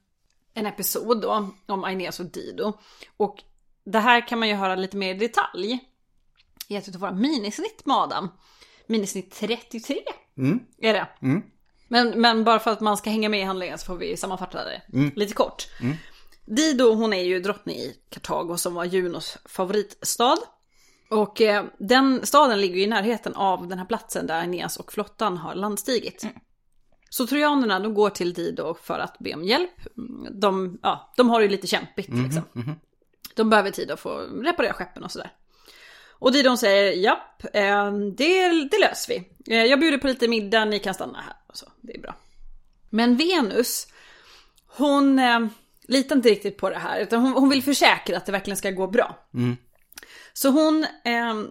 [0.54, 2.72] en episod då om Aeneas och Dido.
[3.16, 3.42] Och
[3.84, 5.78] det här kan man ju höra lite mer i detalj
[6.68, 8.28] i ett av våra minisnitt med Adam.
[8.86, 10.02] Minisnitt 33
[10.78, 11.08] är det.
[11.88, 14.64] Men, men bara för att man ska hänga med i handlingen så får vi sammanfatta
[14.64, 14.82] det
[15.16, 15.66] lite kort.
[16.46, 20.38] Dido hon är ju drottning i Kartago som var Junos favoritstad.
[21.10, 24.92] Och eh, den staden ligger ju i närheten av den här platsen där Aeneas och
[24.92, 26.26] flottan har landstigit.
[27.10, 29.70] Så trojanerna de går till Dido för att be om hjälp.
[30.30, 32.42] De, ja, de har det ju lite kämpigt liksom.
[33.34, 35.30] De behöver tid att få reparera skeppen och sådär.
[36.18, 39.32] Och Didon säger japp, eh, det, det löser vi.
[39.54, 41.34] Eh, jag bjuder på lite middag, ni kan stanna här.
[41.56, 42.14] Så, det är bra.
[42.90, 43.86] Men Venus,
[44.66, 45.46] hon eh,
[45.82, 47.00] litar inte riktigt på det här.
[47.00, 49.28] Utan hon, hon vill försäkra att det verkligen ska gå bra.
[50.32, 51.42] Så hon eh,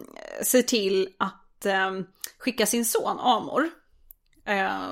[0.42, 1.90] ser till att eh,
[2.38, 3.70] skicka sin son Amor.
[4.46, 4.90] Eh,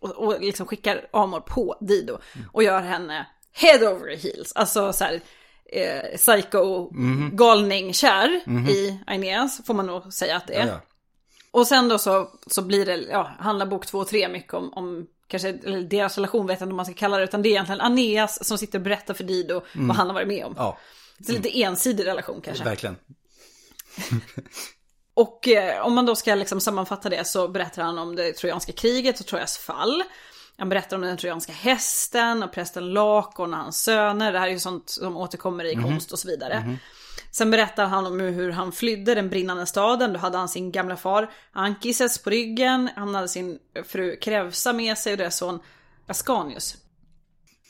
[0.00, 2.18] och, och liksom skickar Amor på Dido.
[2.52, 4.52] Och gör henne head over heels.
[4.52, 5.20] Alltså så här
[5.72, 6.90] eh, psycho
[7.32, 8.28] galning kär
[8.70, 9.66] i Aeneas.
[9.66, 10.66] Får man nog säga att det är.
[10.66, 10.80] Ja, ja.
[11.50, 14.72] Och sen då så, så blir det, ja, handlar bok två och tre mycket om,
[14.72, 17.50] om kanske, deras relation vet jag inte om man ska kalla det, utan det är
[17.50, 20.54] egentligen Aeneas som sitter och berättar för Dido vad han har varit med om.
[20.56, 20.78] Ja,
[21.26, 22.64] Så lite ensidig relation kanske.
[22.64, 22.96] verkligen.
[25.14, 28.72] Och eh, om man då ska liksom sammanfatta det så berättar han om det trojanska
[28.72, 30.02] kriget och Trojas fall.
[30.56, 34.32] Han berättar om den trojanska hästen och prästen Lakon och hans söner.
[34.32, 36.78] Det här är ju sånt som återkommer i konst och så vidare.
[37.30, 40.12] Sen berättar han om hur han flydde den brinnande staden.
[40.12, 42.90] Då hade han sin gamla far Ankises på ryggen.
[42.96, 45.60] Han hade sin fru Krevsa med sig och deras son
[46.06, 46.76] Ascanius.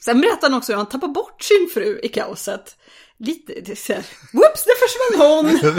[0.05, 2.77] Sen berättar han också hur han tappar bort sin fru i kaoset.
[3.18, 5.75] Lite, det är så här, whoops, där försvann hon!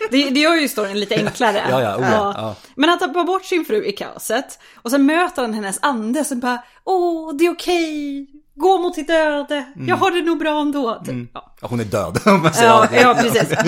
[0.10, 1.66] det, det gör ju storyn lite enklare.
[1.70, 2.56] Ja, ja, oh ja, ja.
[2.74, 4.58] Men han tappar bort sin fru i kaoset.
[4.74, 8.26] Och sen möter han hennes ande som bara, åh, det är okej.
[8.60, 9.64] Gå mot ditt öde.
[9.86, 11.02] Jag har det nog bra ändå.
[11.06, 11.30] Typ.
[11.34, 11.54] Ja.
[11.60, 12.20] Ja, hon är död.
[12.26, 13.00] om man säger Ja, det.
[13.00, 13.58] ja, precis.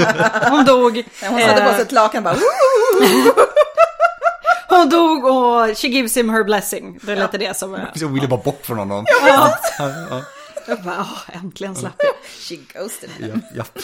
[0.51, 1.03] Hon dog.
[1.29, 2.37] Hon satte på sig ett lakan bara,
[4.69, 6.99] hon dog och she gives him her blessing.
[7.03, 7.79] Det är lite det som.
[7.95, 9.07] Så ville bara bort från honom.
[9.27, 9.55] Ja.
[10.67, 12.15] Jag bara, åh, äntligen slapp jag.
[12.49, 13.43] she ghosted him.
[13.55, 13.79] Ja, japp.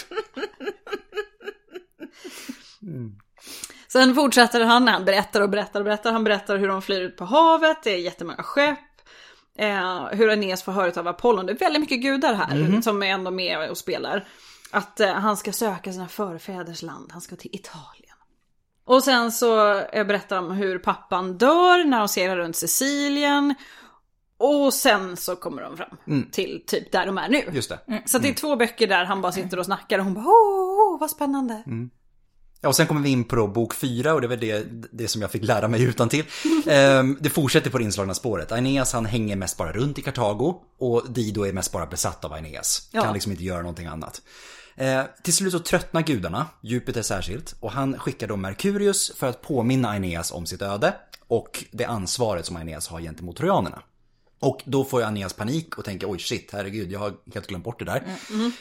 [3.87, 6.11] Sen fortsätter han, han berättar och berättar och berättar.
[6.11, 8.79] Han berättar hur de flyr ut på havet, det är jättemånga skepp.
[9.59, 13.07] Eh, hur Aeneas får höra av Apollon, det är väldigt mycket gudar här som är
[13.07, 14.27] ändå med och spelar.
[14.71, 18.15] Att eh, han ska söka sina förfäders land, han ska till Italien.
[18.85, 23.55] Och sen så eh, berättar de hur pappan dör när de seglar runt Sicilien.
[24.37, 25.97] Och sen så kommer de fram
[26.31, 27.43] till typ där de är nu.
[27.51, 28.03] Just det.
[28.05, 30.25] Så att det är två böcker där han bara sitter och snackar och hon bara
[30.25, 31.63] åh, åh vad spännande.
[32.61, 35.07] Ja, och sen kommer vi in på då bok fyra och det väl det, det
[35.07, 36.25] som jag fick lära mig utan till.
[36.67, 38.51] Ehm, det fortsätter på det inslagna spåret.
[38.51, 42.33] Aeneas han hänger mest bara runt i Kartago och Dido är mest bara besatt av
[42.33, 42.89] Aeneas.
[42.91, 43.01] Ja.
[43.01, 44.21] Kan liksom inte göra någonting annat.
[44.75, 49.41] Eh, till slut så tröttnar gudarna, Jupiter särskilt, och han skickar då Merkurius för att
[49.41, 50.93] påminna Aeneas om sitt öde
[51.27, 53.81] och det ansvaret som Aeneas har gentemot trojanerna.
[54.39, 57.79] Och då får Aeneas panik och tänker oj shit, herregud, jag har helt glömt bort
[57.79, 58.03] det där.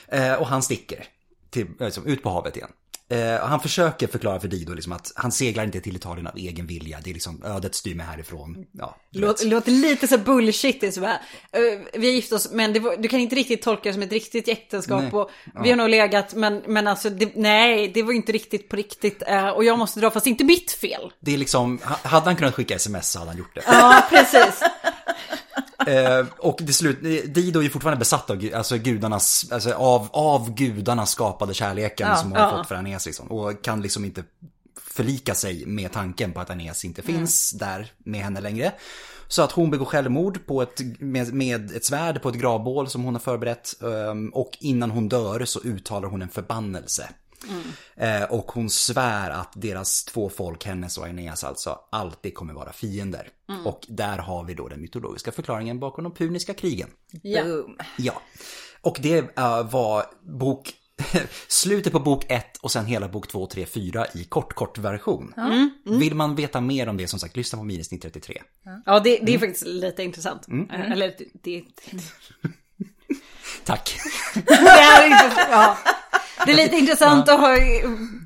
[0.08, 1.04] Eh, och han sticker
[1.50, 2.70] till, liksom, ut på havet igen.
[3.10, 6.66] Eh, han försöker förklara för Dido liksom att han seglar inte till Italien av egen
[6.66, 6.98] vilja.
[7.04, 8.56] Det är liksom ödet styr mig härifrån.
[8.72, 9.44] Ja, vet.
[9.44, 10.80] Låter, lite så bullshit.
[10.80, 13.62] Det är så bara, eh, vi har gift oss men var, du kan inte riktigt
[13.62, 15.02] tolka det som ett riktigt äktenskap.
[15.02, 15.12] Nej.
[15.12, 15.30] Och
[15.64, 19.22] vi har nog legat men, men alltså det, nej det var inte riktigt på riktigt.
[19.26, 21.12] Eh, och jag måste dra fast inte mitt fel.
[21.20, 23.62] Det är liksom, ha- hade han kunnat skicka sms så hade han gjort det.
[23.66, 24.60] Ja precis.
[25.86, 27.02] Eh, och till slut,
[27.34, 32.28] Dido är ju fortfarande besatt av alltså gudarnas, alltså av, av gudarna skapade kärleken som
[32.28, 32.56] hon har ja.
[32.56, 33.30] fått för Aeneas liksom.
[33.30, 34.24] Och kan liksom inte
[34.80, 38.72] förlika sig med tanken på att Aeneas inte finns där med henne längre.
[39.28, 43.02] Så att hon begår självmord på ett, med, med ett svärd på ett gravbål som
[43.02, 43.82] hon har förberett.
[43.82, 47.08] ehm, Och innan hon dör så uttalar hon en förbannelse.
[47.96, 52.72] Eh, Och hon svär att deras två folk, hennes och Aeneas alltså, alltid kommer vara
[52.72, 53.28] fiender.
[53.64, 56.88] Och där har vi då den mytologiska förklaringen bakom de puniska krigen.
[57.22, 57.44] Ja.
[57.98, 58.22] Ja.
[58.80, 60.04] Och det eh, var
[60.38, 60.72] bok,
[61.48, 65.34] slutet på bok 1 och sen hela bok 2, 3, 4 i kort, kort version.
[65.84, 68.42] Vill man veta mer om det som sagt, lyssna på Minisnitt 33.
[68.86, 70.48] Ja det, det är faktiskt lite intressant.
[70.72, 71.64] Eh, Eller det, det,
[73.64, 73.96] Tack.
[74.34, 75.48] det är intressant.
[75.50, 75.76] Ja.
[76.46, 77.56] Det är lite intressant att hö,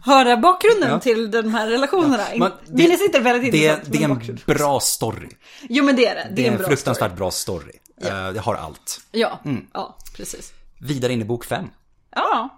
[0.04, 1.00] höra bakgrunden Ja.
[1.00, 2.24] till de här relationerna.
[2.36, 3.92] Man- det, det är väldigt det, intressant.
[3.92, 4.40] det är men en bakgrund.
[4.46, 5.28] bra story.
[5.68, 6.28] Jo men det är det.
[6.34, 7.16] Det är en bra fruktansvärt story.
[7.18, 7.72] bra story.
[8.02, 9.00] Eh, Det har allt.
[9.10, 9.40] Ja,
[9.72, 10.52] ja precis.
[10.80, 11.66] Vidare in i bok 5.
[12.14, 12.48] Ja.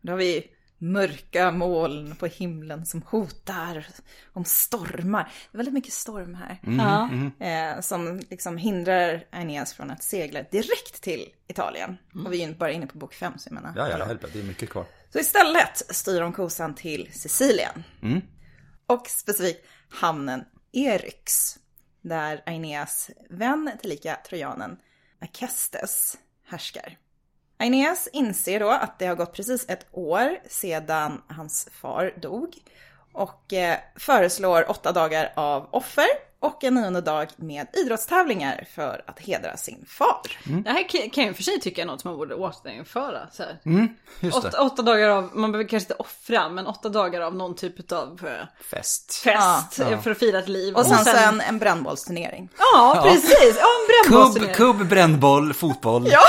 [0.00, 0.44] Då har vi
[0.82, 3.86] mörka moln på himlen som hotar
[4.32, 5.22] om stormar.
[5.22, 6.58] Det är väldigt mycket storm här.
[6.62, 7.10] ja.
[7.46, 11.96] Eh, som liksom hindrar Aeneas från att segla direkt till Italien.
[12.24, 13.72] Och vi är ju inte bara inne på bok 5 så jag menar.
[13.76, 14.84] Ja, ja, helvete, det är mycket kvar.
[15.12, 17.84] Så istället styr de kosan till Sicilien.
[18.86, 21.58] Och specifikt hamnen Eryx.
[22.02, 24.76] Där Aeneas vän tillika trojanen
[25.20, 26.98] Akestes härskar.
[27.62, 32.54] Aeneas inser då att det har gått precis ett år sedan hans far dog.
[33.12, 36.06] Och eh, föreslår åtta dagar av offer
[36.42, 40.20] och en nionde dag med idrottstävlingar för att hedra sin far.
[40.64, 43.20] Det här kan- jag för sig tycka är något som man borde återinföra.
[43.32, 43.58] Så här.
[44.20, 44.48] Just det.
[44.48, 47.92] Åtta, åtta dagar av, man behöver kanske inte offra, men åtta dagar av någon typ
[47.92, 49.14] av eh, Fest.
[49.14, 50.74] fest eh, för att fira ett liv.
[50.76, 52.48] Och sen, sen en brännbollsturnering.
[52.58, 53.56] Ja, precis.
[53.60, 54.54] Ja, en Kubb, brännbollsturnering.
[54.54, 56.08] kubb, brännboll, fotboll.
[56.10, 56.20] Ja.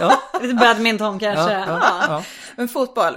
[0.00, 1.52] ja, Lite badminton kanske.
[1.52, 2.22] ja, Ja, ja, ja.
[2.56, 3.16] Men fotboll,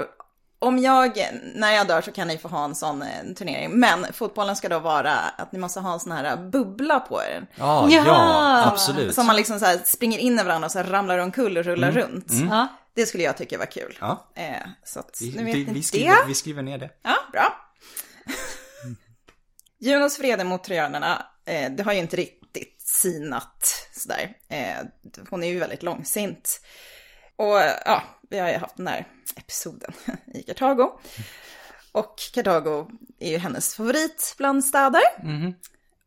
[0.68, 3.72] om jag, när jag dör så kan ni få ha en sån eh, turnering.
[3.80, 7.48] Men fotbollen ska då vara att ni måste ha en sån här bubbla på er.
[7.56, 8.04] Ja, Ja.
[8.06, 9.16] ja, absolut.
[9.16, 11.92] Som man liksom så här springer in i varandra och så ramlar omkull och rullar
[11.92, 12.28] runt.
[12.50, 12.68] Ja.
[12.96, 13.98] Det skulle jag tycka var kul.
[14.02, 14.28] Ja.
[14.36, 16.24] Eh, så att Vi, nu vet vi, ni vi, skriver, det.
[16.28, 16.90] vi skriver ner det.
[17.04, 17.54] Ja, bra.
[19.80, 24.30] Junos vrede mot trojanerna, eh, det har ju inte riktigt sinat sådär.
[24.50, 24.86] Eh,
[25.30, 26.62] hon är ju väldigt långsint.
[27.36, 29.94] Och ja, vi har ju haft den här episoden
[30.34, 30.92] i Kartago.
[31.92, 32.88] Och Kartago
[33.20, 35.02] är ju hennes favorit bland städer.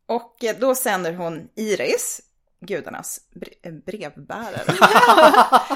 [0.05, 2.21] Och eh, då sänder hon Iris,
[2.59, 3.19] gudarnas
[3.63, 4.63] eh, brevbärare.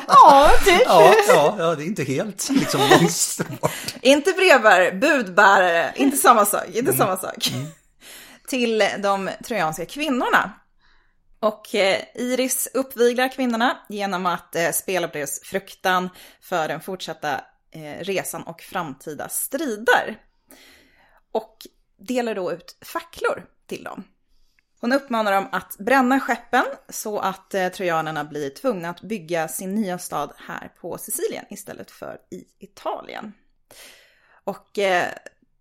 [0.07, 0.81] ja typ.
[0.85, 2.81] Ja, ja, ja, det är inte helt liksom.
[4.01, 7.51] Inte brevbärare, budbärare, inte samma sak, inte samma sak.
[8.47, 10.51] Till de trojanska kvinnorna.
[11.41, 16.09] Och eh, Iris uppviglar kvinnorna genom att eh, spela på deras fruktan
[16.41, 20.17] för den fortsatta eh, resan och framtida strider.
[21.31, 21.57] Och
[21.97, 24.03] delar då ut facklor till dem.
[24.79, 29.75] Hon uppmanar dem att bränna skeppen så att eh, trojanerna blir tvungna att bygga sin
[29.75, 33.33] nya stad här på Sicilien istället för i Italien.
[34.43, 35.07] Och eh,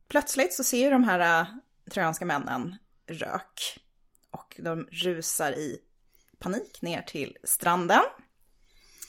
[0.08, 1.46] plötsligt så ser ju de här eh,
[1.90, 3.80] trojanska männen rök.
[4.60, 5.78] De rusar i
[6.38, 8.02] panik ner till stranden.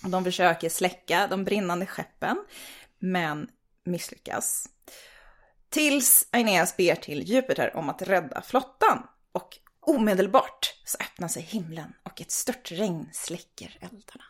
[0.04, 2.38] De försöker släcka de brinnande skeppen,
[3.00, 3.50] men
[3.84, 4.70] misslyckas.
[5.70, 9.08] Tills Aeneas ber till Jupiter om att rädda flottan.
[9.32, 14.24] Och Omedelbart så öppnar sig himlen och ett störtregn släcker eldarna.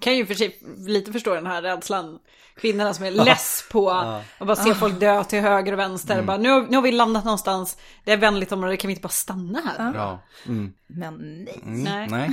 [0.00, 2.18] Kan ju för sig lite förstå den här rädslan.
[2.56, 6.22] Kvinnorna som är less på att bara se folk dö till höger och vänster.
[6.22, 9.02] Bara, nu, har- nu har vi landat någonstans, det är vänligt område, kan vi inte
[9.02, 9.92] bara stanna här?
[9.94, 10.22] Ja.
[10.46, 10.72] Mm.
[10.86, 12.08] Men nej.
[12.10, 12.30] Nej.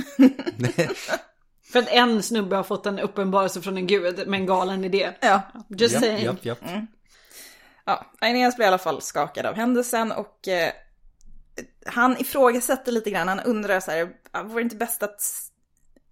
[0.56, 0.88] Nej.
[1.72, 5.10] För att en snubbe har fått en uppenbarelse från en gud med en galen idé.
[5.20, 6.24] Ja, Just Japp, saying.
[6.24, 6.58] japp, japp.
[7.84, 8.06] ja.
[8.20, 10.72] Aeneas blir i alla fall skakad av händelsen och eh,
[11.86, 13.28] han ifrågasätter lite grann.
[13.28, 15.22] Han undrar så här, "Ah, vore det inte bäst att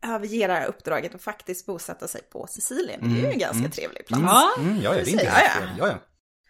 [0.07, 3.01] överge det här uppdraget och faktiskt bosätta sig på Sicilien?
[3.03, 4.23] Det är ju en ganska trevlig plats.
[4.27, 4.51] Ja.
[4.59, 5.67] Mm, ja, ja, det är inte Ja, ja.
[5.79, 5.99] Ja, ja.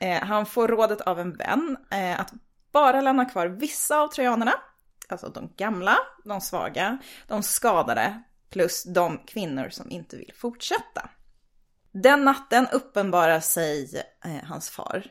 [0.06, 2.32] Eh, han får rådet av en vän eh, att
[2.72, 4.54] bara lämna kvar vissa av trojanerna.
[5.08, 11.10] Alltså de gamla, de svaga, de skadade, plus de kvinnor som inte vill fortsätta.
[11.92, 15.04] Den natten uppenbarar sig eh, hans far,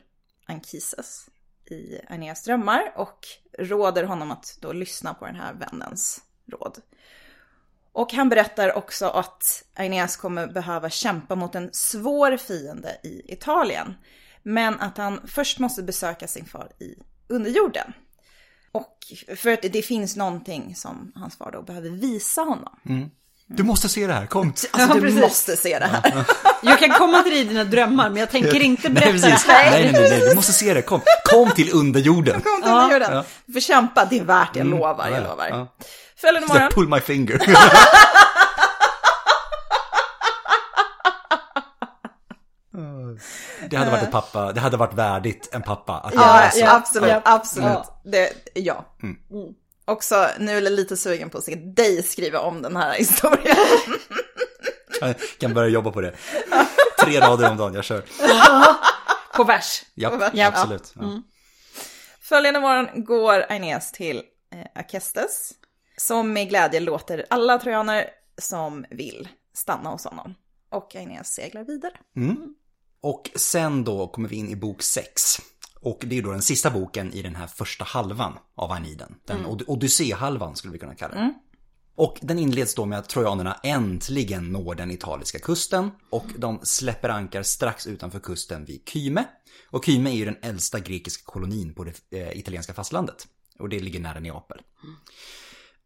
[0.46, 1.28] Ankises,
[1.70, 3.18] i Aeneas drömmar och
[3.58, 6.20] råder honom att då lyssna på den här vännens
[6.52, 6.78] råd.
[7.92, 13.94] Och han berättar också att Aeneas kommer behöva kämpa mot en svår fiende i Italien.
[14.42, 16.94] Men att han först måste besöka sin far i
[17.28, 17.92] underjorden.
[18.72, 18.96] Och
[19.36, 22.78] för att det finns någonting som hans far då behöver visa honom.
[22.84, 23.10] Mm.
[23.50, 24.52] Du måste se det här, kom.
[24.72, 25.20] Alltså du precis.
[25.20, 26.24] måste se det här.
[26.62, 29.52] Jag kan komma till dig i dina drömmar, men jag tänker inte berätta nej, det
[29.52, 29.70] här.
[29.70, 31.00] Nej, nej, nej, nej, du måste se det, kom.
[31.24, 32.40] Kom till underjorden.
[32.44, 33.24] Kom till underjorden.
[33.46, 35.12] Du får kämpa, det är värt det, jag lovar, Mm.
[35.12, 35.48] ja, jag ja, lovar.
[35.48, 35.66] ja.
[36.20, 36.70] Följande morgon.
[36.70, 37.40] pull my finger.
[43.70, 46.58] Det hade varit ett pappa, det hade varit värdigt en pappa att göra Ja, så.
[46.60, 47.20] ja, absolut, Ja.
[47.24, 47.68] absolut.
[47.68, 48.00] Ja.
[48.04, 48.84] Det, ja.
[49.02, 49.16] Mm.
[49.88, 53.56] Också, nu är jag lite sugen på att se dig skriva om den här historien.
[55.00, 56.14] Jag kan börja jobba på det.
[57.04, 58.02] Tre rader om dagen, jag kör.
[59.36, 59.82] På vers.
[59.94, 60.46] Ja, Ja.
[60.46, 60.92] absolut.
[61.00, 61.22] Ja.
[62.20, 64.16] Följande morgon går Aeneas till
[64.52, 65.50] eh, Akestes,
[65.96, 70.34] som med glädje låter alla trojaner som vill stanna hos honom.
[70.70, 71.94] Och Aeneas seglar vidare.
[73.00, 75.38] Och sen då kommer vi in i bok 6.
[75.80, 79.14] Och det är då den sista boken i den här första halvan av Aeneiden.
[79.24, 79.58] Den mm.
[79.66, 81.34] Odyssé-halvan skulle vi kunna kalla den.
[81.94, 87.08] Och den inleds då med att trojanerna äntligen når den italiska kusten och de släpper
[87.08, 89.24] ankar strax utanför kusten vid Kyme.
[89.70, 93.26] Och Kyme är ju den äldsta grekiska kolonin på det eh, italienska fastlandet.
[93.58, 94.58] Och det ligger nära Neapel.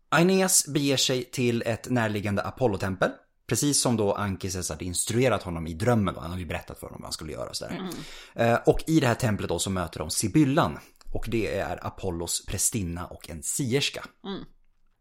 [0.09, 3.11] Aeneas beger sig till ett närliggande Apollotempel.
[3.53, 6.15] Precis som då Ankises hade instruerat honom i drömmen.
[6.15, 6.21] Då.
[6.21, 7.49] Han hade ju berättat för honom vad han skulle göra.
[7.49, 7.91] och Sådär.
[8.35, 10.79] Eh, och i det här templet då så möter de Sibyllan.
[11.13, 14.05] Och det är Apollos prästinna och en sierska.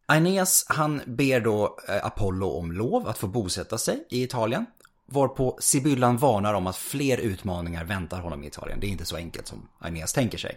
[0.06, 4.66] Aeneas han ber då eh, Apollo om lov att få bosätta sig i Italien.
[5.06, 8.80] Varpå Sibyllan varnar om att fler utmaningar väntar honom i Italien.
[8.80, 10.56] Det är inte så enkelt som Aeneas tänker sig.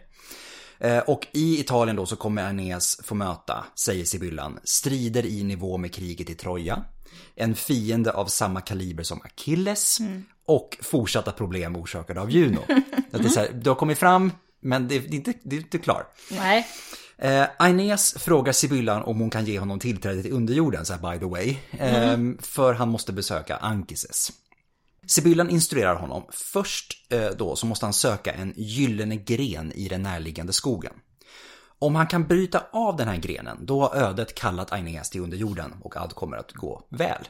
[0.78, 5.76] Eh, Och i Italien då så kommer Aeneas få möta, säger Sibyllan, strider i nivå
[5.78, 6.84] med kriget i Troja.
[7.36, 9.98] En fiende av samma kaliber som Achilles.
[10.46, 12.58] Och fortsatta problem orsakade av Juno.
[13.12, 15.60] Att det är så här, du har kommit fram, men det är inte, det är
[15.60, 16.06] inte klar.
[16.30, 16.66] Nej.
[17.18, 21.18] Eh, Aeneas frågar Sibyllan om hon kan ge honom tillträde till underjorden, så här by
[21.18, 21.56] the way.
[21.78, 24.32] Eh, För han måste besöka Ankises.
[25.06, 26.26] Sibyllan instruerar honom.
[26.30, 30.92] Först eh, då så måste han söka en gyllene gren i den närliggande skogen.
[31.78, 35.74] Om han kan bryta av den här grenen, då har ödet kallat Aeneas till underjorden
[35.82, 37.28] och allt kommer att gå väl.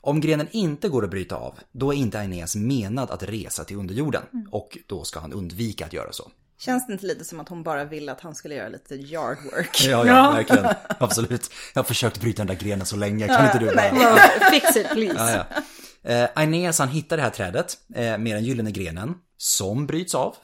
[0.00, 3.76] Om grenen inte går att bryta av, då är inte Aeneas menad att resa till
[3.76, 6.30] underjorden och då ska han undvika att göra så.
[6.58, 9.38] Känns det inte lite som att hon bara ville att han skulle göra lite yard
[9.44, 9.80] work?
[9.88, 10.66] Ja, ja, verkligen.
[10.98, 11.50] Absolut.
[11.74, 13.26] Jag har försökt bryta den där grenen så länge.
[13.28, 14.18] Kan inte du bara...
[14.50, 15.32] Fix it please.
[15.32, 15.62] Ja, ja.
[16.08, 20.36] Eh, Aeneas han hittar det här trädet eh, med den gyllene grenen som bryts av.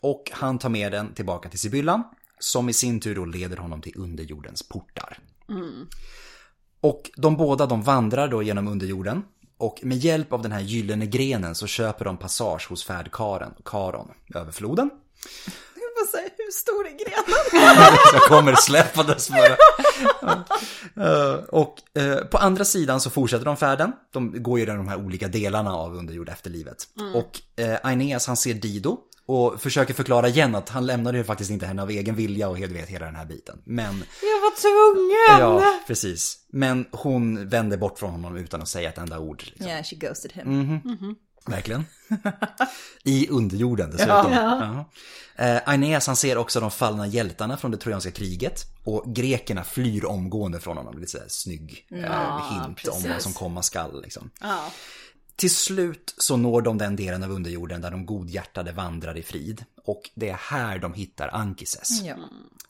[0.00, 2.02] Och han tar med den tillbaka till Sibyllan.
[2.38, 5.18] Som i sin tur då leder honom till underjordens portar.
[6.80, 9.22] Och de båda de vandrar då genom underjorden.
[9.58, 14.08] Och med hjälp av den här gyllene grenen så köper de passage hos färdkaren, Karon,
[14.34, 14.90] över floden.
[16.06, 17.96] Får säga, hur stor är grenen?
[18.10, 19.56] Så jag kommer släppandes bara.
[20.96, 23.92] Eh, Och eh, på andra sidan så fortsätter de färden.
[24.12, 26.86] De går ju i de här olika delarna av underjord efterlivet.
[27.14, 31.50] Och eh, Aeneas han ser Dido och försöker förklara igen att han lämnade ju faktiskt
[31.50, 33.58] inte henne av egen vilja och helt vet hela den här biten.
[33.64, 35.40] Men, Jag var tvungen!
[35.62, 36.38] ja, precis.
[36.52, 39.42] Men hon vänder bort från honom utan att säga ett enda ord.
[39.46, 39.66] Liksom.
[39.66, 40.80] Yeah, she ghosted him.
[41.46, 41.84] Verkligen.
[43.02, 44.32] I underjorden dessutom.
[44.32, 44.90] Ja.
[45.36, 48.64] Eh, Aeneas han ser också de fallna hjältarna från det trojanska kriget.
[48.84, 50.98] Och grekerna flyr omgående från honom.
[50.98, 54.02] Lite sådär snygg eh, hint om vad som komma skall.
[54.02, 54.30] Liksom.
[54.40, 54.70] Ja.
[55.36, 59.64] Till slut så når de den delen av underjorden där de godhjärtade vandrar i frid.
[59.84, 62.02] Och det är här de hittar Ankises.
[62.02, 62.14] Ja.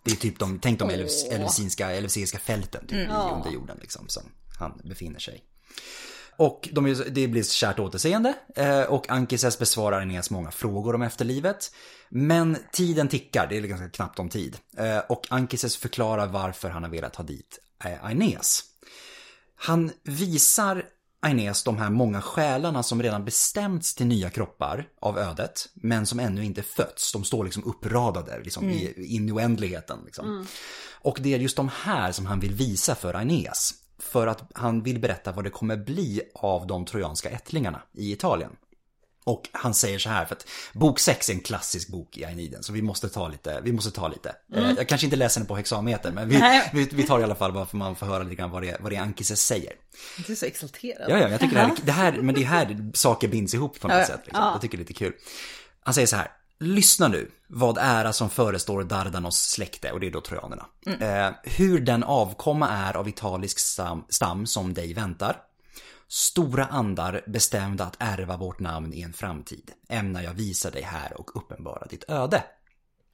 [0.04, 3.42] Det är typ de, tänk de eleusinska, eleusinska fälten typ, i Ja.
[3.44, 4.22] underjorden liksom som
[4.58, 5.42] han befinner sig.
[6.36, 11.72] Och de, det blir kärt återseende eh, och Ankises besvarar Aeneas många frågor om efterlivet.
[12.08, 14.58] Men tiden tickar, det är ganska knappt om tid.
[14.76, 18.64] Eh, Och Ankises förklarar varför han har velat ha dit eh, Aeneas.
[19.56, 20.84] Han visar
[21.22, 26.20] Aeneas de här många själarna som redan bestämts till nya kroppar av ödet, men som
[26.20, 27.12] ännu inte fötts.
[27.12, 29.98] De står liksom uppradade liksom, i, in i oändligheten.
[30.04, 30.46] Liksom.
[31.02, 33.74] Och det är just de här som han vill visa för Aeneas.
[34.02, 38.50] För att han vill berätta vad det kommer bli av de trojanska ättlingarna i Italien.
[39.24, 42.62] Och han säger så här, för att bok 6 är en klassisk bok i Aeniden,
[42.62, 44.34] så vi måste ta lite, vi måste ta lite.
[44.54, 46.42] Eh, Jag kanske inte läser den på hexameter, men vi,
[46.72, 48.76] vi, vi tar i alla fall bara för man får höra lite grann vad det,
[48.80, 49.72] vad det är Ankises säger.
[50.26, 51.10] Du är så exalterad.
[51.10, 53.80] Ja, ja, jag tycker det här, det här, men det är här saker binds ihop
[53.80, 54.20] på något Ja, sätt.
[54.24, 54.44] Liksom.
[54.44, 55.12] Jag tycker det är lite kul.
[55.80, 56.30] Han säger så här,
[56.62, 60.66] lyssna nu, vad ära som förestår Dardanos släkte, och det är då trojanerna.
[61.00, 65.36] Eh, hur den avkomma är av italisk stam, stam som dig väntar.
[66.08, 71.20] Stora andar bestämda att ärva vårt namn i en framtid, ämnar jag visa dig här
[71.20, 72.44] och uppenbara ditt öde.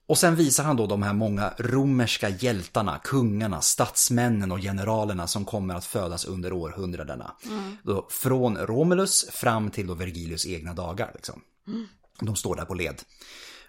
[0.07, 5.45] Och sen visar han då de här många romerska hjältarna, kungarna, statsmännen och generalerna som
[5.45, 7.33] kommer att födas under århundradena.
[7.83, 11.11] Då, från Romulus fram till då Vergilius egna dagar.
[11.15, 11.41] Liksom.
[12.21, 13.03] De står där på led.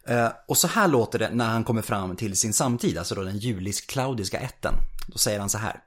[0.07, 3.21] Eh, och så här låter det när han kommer fram till sin samtid, alltså då
[3.21, 4.73] den julisk-klaudiska ätten.
[5.07, 5.83] Då säger han så här.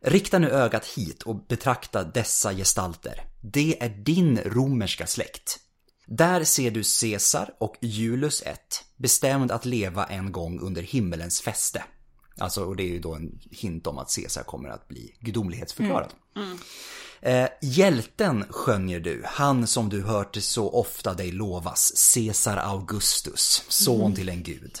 [0.00, 3.20] Rikta nu ögat hit och betrakta dessa gestalter.
[3.40, 5.58] Det är din romerska släkt.
[6.06, 11.84] Där ser du Caesar och Julius ett, bestämd att leva en gång under himmelens fäste.
[12.38, 16.12] Alltså, och det är ju då en hint om att Caesar kommer att bli gudomlighetsförklarad.
[16.36, 16.58] Mm, mm.
[17.24, 24.14] Eh, hjälten skönjer du, han som du hört så ofta dig lovas, Caesar Augustus, son
[24.14, 24.78] till en gud.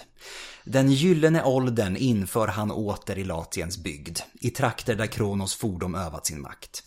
[0.64, 6.26] Den gyllene åldern inför han åter i Latiens bygd, i trakter där Kronos fordom övat
[6.26, 6.82] sin makt.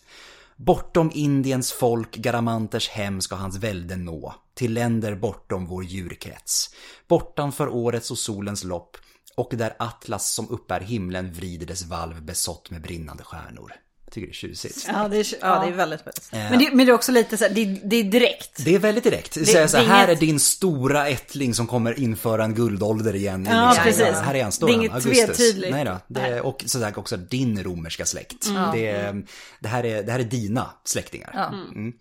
[0.55, 6.69] Bortom Indiens folk, Garamanters hem ska hans välde nå, till länder bortom vår djurkrets.
[7.07, 8.97] Bortanför årets och solens lopp,
[9.35, 13.73] och där Atlas som uppbär himlen vrider dess valv besått med brinnande stjärnor.
[14.07, 14.85] Jag tycker det är tjusigt.
[14.87, 16.29] Ja, det är, Ja, det är väldigt, väldigt.
[16.31, 18.65] Men, det, men det är också lite så här, det, det är direkt.
[18.65, 19.33] Det är väldigt direkt.
[19.33, 22.53] Det, så här, det är här är inget- din stora ättling som kommer införa en
[22.55, 23.47] guldålder igen.
[23.51, 24.21] Ja, liksom- precis.
[24.21, 25.71] Här är han, står Det är han, inget tvetydigt.
[25.71, 25.97] Nej då.
[26.07, 28.47] Det är, och sådär också din romerska släkt.
[28.73, 29.23] Det, är,
[29.59, 31.49] det, här är, det här är dina släktingar.
[31.53, 31.93] Mm.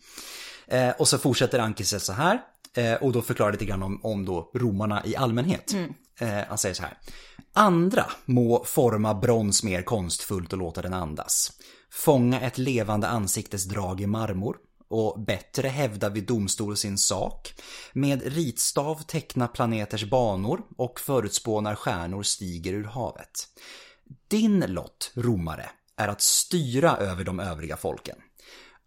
[0.68, 2.40] Eh, och så fortsätter Ankises så här.
[2.74, 5.74] Eh, och då förklarar lite grann om, om då romarna i allmänhet.
[6.20, 6.98] Eh, han säger så här.
[7.52, 11.52] Andra må forma brons mer konstfullt och låta den andas.
[11.97, 14.57] Fånga ett levande ansiktes drag i marmor
[14.88, 17.55] och bättre hävda vid domstol sin sak.
[17.92, 23.49] Med ritstav teckna planeters banor och förutspå när stjärnor stiger ur havet.
[24.28, 28.16] Din lott, romare, är att styra över de övriga folken.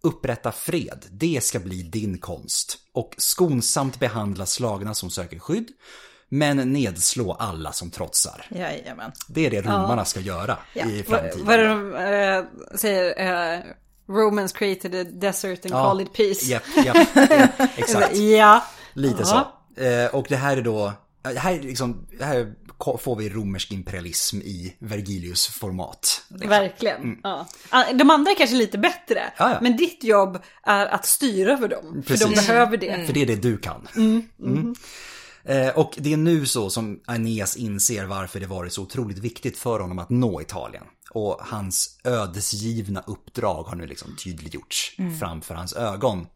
[0.02, 2.78] Upprätta fred, det ska bli din konst.
[2.92, 5.72] Och skonsamt behandla slagna som söker skydd,
[6.30, 8.46] men nedslå alla som trotsar.
[8.50, 9.12] Jajamän.
[9.28, 11.46] Det är det romarna ska göra i Vad framtiden.
[11.46, 13.54] vad är det de eh, säger?
[13.56, 13.60] Eh,
[14.10, 16.46] Romans created a desert and called it peace.
[16.46, 18.16] Japp, japp, japp, exakt.
[18.16, 18.64] Ja.
[18.94, 19.54] Lite Ja.
[19.76, 19.82] så.
[19.84, 20.94] Eh, och det här är då,
[21.38, 22.54] här, är liksom, här
[23.00, 26.22] får vi romersk imperialism i Vergilius format.
[26.30, 26.50] liksom.
[26.50, 27.20] Verkligen.
[27.24, 27.48] Ja.
[27.70, 29.22] Ah, De andra är kanske lite bättre.
[29.38, 29.58] Ja, ja.
[29.62, 32.04] Men ditt jobb är att styra över dem.
[32.08, 32.48] För de Precis.
[32.48, 33.06] behöver det.
[33.06, 33.88] För det är det du kan.
[33.96, 34.76] Mm.
[35.44, 39.58] Eh, och det är nu så som Aeneas inser varför det varit så otroligt viktigt
[39.58, 40.84] för honom att nå Italien.
[41.12, 46.28] Och hans ödesgivna uppdrag har nu liksom tydliggjorts framför hans ögon.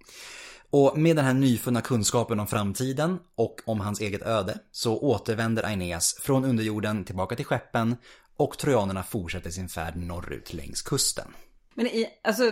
[0.70, 5.64] Och med den här nyfunna kunskapen om framtiden och om hans eget öde så återvänder
[5.64, 7.95] Aeneas från underjorden tillbaka till skeppen
[8.38, 11.28] och trojanerna fortsätter sin färd norrut längs kusten.
[11.76, 12.51] Men i, alltså,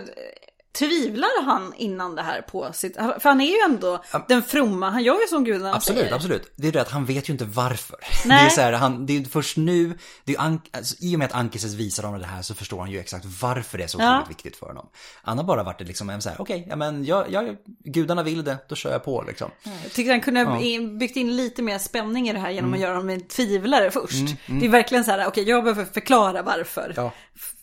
[0.78, 2.96] tvivlar han innan det här på sitt...
[2.96, 6.14] För han är ju ändå den fromma, han gör ju som gudarna Absolut, säger.
[6.14, 6.52] absolut.
[6.56, 7.96] Det är det att han vet ju inte varför.
[8.26, 8.38] Nej.
[8.44, 11.18] Det är så här, han, det är först nu, det är An- alltså, i och
[11.18, 13.88] med att Ankises visar honom det här så förstår han ju exakt varför det är
[13.88, 14.14] så Ja.
[14.20, 14.86] otroligt viktigt för honom.
[15.22, 18.44] Han har bara varit det liksom så här, okej, ja men jag, jag, gudarna vill
[18.44, 19.50] det, då kör jag på liksom.
[19.82, 22.80] Jag tycker han kunde in- byggt in lite mer spänning i det här genom att
[22.80, 24.36] göra honom en tvivlare först.
[24.46, 26.92] Det är verkligen så här, okej jag behöver förklara varför.
[26.96, 27.12] Ja.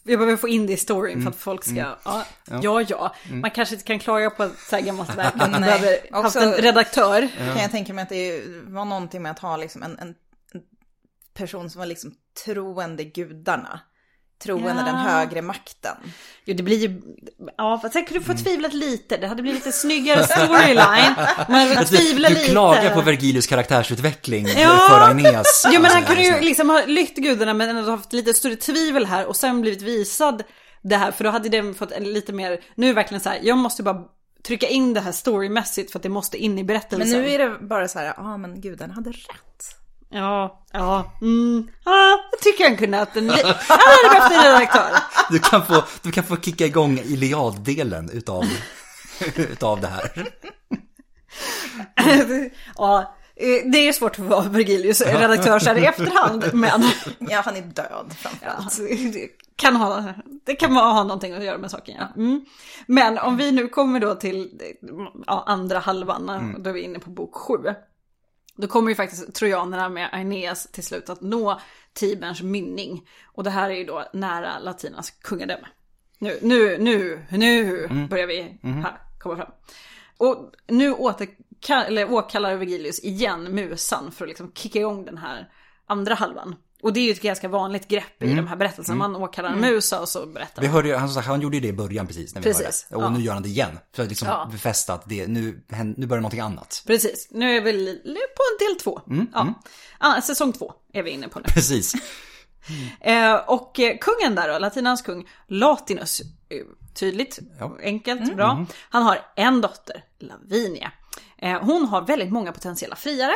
[0.03, 2.25] Jag behöver få in det i storyn för att folk ska, ja,
[2.61, 3.15] ja, ja.
[3.31, 6.39] Man kanske inte kan klaga på så här gammalt verk, att man behöver haft Också-
[6.39, 7.29] en redaktör.
[7.37, 10.15] Kan jag tänka mig att det var någonting med att ha liksom en, en
[10.53, 10.61] en
[11.33, 12.13] person som var liksom
[12.45, 13.79] troende gudarna
[14.43, 14.85] troende Ja.
[14.85, 15.95] den högre makten.
[16.45, 17.01] Jo, det blir ju...
[17.57, 19.17] Ja, fast jag kunde få tvivlat lite.
[19.17, 21.13] Det hade blivit lite snyggare storyline.
[21.49, 22.47] Man hade fått tvivla Du lite.
[22.51, 24.87] klagar på Vergilius karaktärsutveckling Ja.
[24.89, 25.61] för Aeneas.
[25.65, 26.69] Ja, men han Alltså, kunde ju liksom.
[26.69, 30.43] ha lyft gudarna men ändå haft lite större tvivel här och sen blivit visad
[30.81, 31.11] det här.
[31.11, 32.59] För då hade den fått en lite mer...
[32.75, 34.01] Nu är det verkligen så här, jag måste bara
[34.47, 37.09] trycka in det här storymässigt för att det måste in i berättelsen.
[37.11, 39.75] Men nu är det bara så här, ja ah, men gudarna hade rätt.
[40.11, 43.29] Ja, ja, mm, ja, jag tycker han kunde haft en...
[43.29, 43.39] Han
[43.69, 44.89] hade behövt en redaktör.
[45.29, 48.43] Du kan få, du kan få kicka igång Iliad-delen utav,
[49.35, 50.29] utav det här.
[52.77, 56.83] ja, eh, det är svårt att vara Vergilius redaktör så här i efterhand, men
[57.19, 58.77] Ja, han är död framförallt.
[59.13, 60.03] det kan ha,
[60.45, 61.95] det kan ha ha någonting att göra med saken.
[61.99, 62.07] Ja.
[62.15, 62.45] Mm.
[62.87, 64.61] Men om vi nu kommer då till
[65.27, 67.57] ja, andra halvan, då är vi inne på bok sju.
[68.61, 71.61] Då kommer ju faktiskt trojanerna med Aeneas till slut att nå
[71.93, 73.07] Tiberns mynning.
[73.25, 75.67] Och det här är ju då nära Latinas kungadöme.
[76.17, 79.51] Nu, nu, nu, nu börjar vi här komma fram.
[80.17, 85.51] Och nu återkall, eller åkallar Vergilius igen musan för att liksom kicka igång den här
[85.85, 86.55] andra halvan.
[86.81, 88.97] Och det är ju ett ganska vanligt grepp i de här berättelserna.
[88.97, 91.67] Man åkallar en musa och så berättar Vi hörde ju, han, han gjorde ju det
[91.67, 93.03] i början precis när vi Precis, hörde.
[93.05, 93.17] Och ja.
[93.17, 93.79] nu gör han det igen.
[93.95, 94.49] För att liksom Ja.
[94.51, 95.61] befästa att det, nu,
[95.97, 96.83] nu börjar någonting annat.
[96.87, 99.01] Precis, nu är vi på en del två.
[99.33, 99.53] ja.
[99.97, 101.45] Ah, säsong två är vi inne på nu.
[101.47, 101.93] Precis.
[103.01, 106.25] Eh, och eh, kungen där då, latinans kung, Latinus, eh,
[106.93, 107.77] tydligt, Ja.
[107.83, 108.65] enkelt, bra.
[108.89, 110.91] Han har en dotter, Lavinia.
[111.37, 113.33] Eh, hon har väldigt många potentiella friare.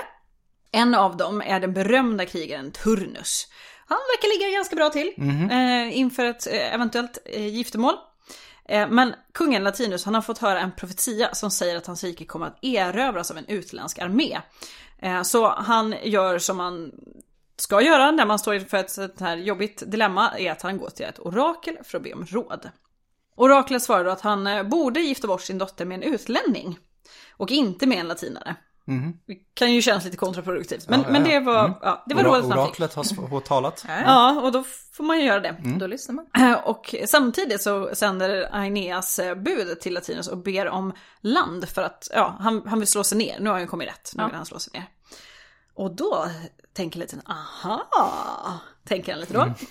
[0.74, 3.48] En av dem är den berömda krigaren Turnus.
[3.86, 5.14] Han verkar ligga ganska bra till
[5.52, 7.94] eh, inför ett eh, eventuellt eh, giftermål.
[8.70, 12.26] Eh, Men kungen Latinus han har fått höra en profetia som säger att hans rike
[12.26, 14.40] kommer att erövras av en utländsk armé.
[15.02, 16.92] Eh, Så han gör som man
[17.58, 20.90] ska göra när man står inför ett sånt här jobbigt dilemma är att han går
[20.90, 22.70] till ett orakel för att be om råd.
[23.36, 26.78] Oraklet svarar då att han eh, borde gifta bort sin dotter med en utlänning
[27.38, 28.56] och inte med en latinare.
[29.28, 31.78] Det kan ju kännas lite kontraproduktivt, men, Ja, ja, men det var, Mm.
[31.82, 32.56] ja, det var Ora- rådet fick.
[32.58, 33.86] Oraklet har, talat.
[34.06, 34.64] Ja, och då
[34.94, 35.56] får man ju göra det.
[35.80, 36.26] Då lyssnar man.
[36.38, 41.82] Eh, Och samtidigt så sänder Aeneas eh, bud till Latinus och ber om land för
[41.82, 43.40] att ja, han, han vill slå sig ner.
[43.40, 44.86] Nu har han kommit rätt, nu vill han slå sig ner.
[45.76, 46.28] Och då
[46.74, 47.84] tänker Latinus, aha,
[48.88, 49.54] tänker han lite då.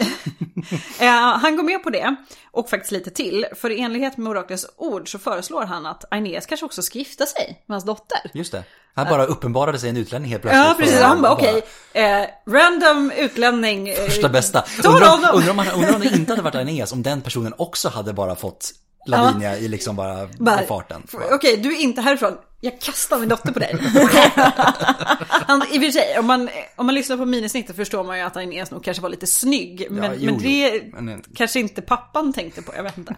[1.01, 1.09] Eh,
[1.39, 2.17] han går med på det
[2.51, 3.47] och faktiskt lite till.
[3.57, 7.27] För i enlighet med oraklets ord så föreslår han att Aeneas kanske också ska gifta
[7.27, 8.19] sig med hans dotter.
[8.35, 8.65] Just det.
[8.95, 10.65] Han bara uppenbarade sig en utlänning helt plötsligt.
[10.67, 11.01] Ja, precis.
[11.01, 13.89] Han bara okej, eh, random utlänning.
[13.89, 14.65] eh, Första bästa.
[14.83, 17.55] Ta Undrar, undrar, om han, undrar om det inte hade varit Aeneas, om den personen
[17.59, 18.71] också hade bara fått
[19.07, 21.03] Lavinia i liksom bara, Bara, farten.
[21.33, 22.37] Okej, du är inte härifrån.
[22.65, 23.77] Jag kastar min dotter på dig.
[25.29, 28.25] Han, I och för sig, om man, om man lyssnar på minisnittet förstår man ju
[28.25, 29.87] att Aeneas nog kanske var lite snygg.
[29.91, 30.91] Men, jo, men det jo.
[31.01, 33.15] Men, kanske inte pappan tänkte på, jag vet inte.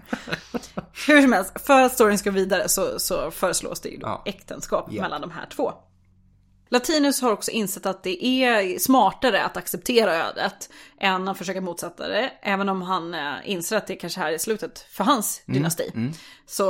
[1.07, 4.23] Hur som helst, för att storyn ska vidare så, så föreslås det ju då Ja.
[4.27, 5.03] äktenskap Ja.
[5.03, 5.73] mellan de här två.
[6.75, 10.71] Latinus har också insett att det är smartare att acceptera ödet
[11.01, 12.33] än att försöka motsätta det.
[12.43, 15.93] Även om han eh, inser att det kanske här är slutet för hans Mm, dynasti.
[16.47, 16.63] Så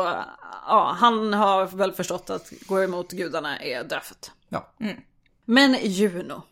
[0.67, 4.31] ja, han har väl förstått att gå emot gudarna är dödfött.
[4.49, 4.75] ja.
[5.45, 6.43] Men Juno,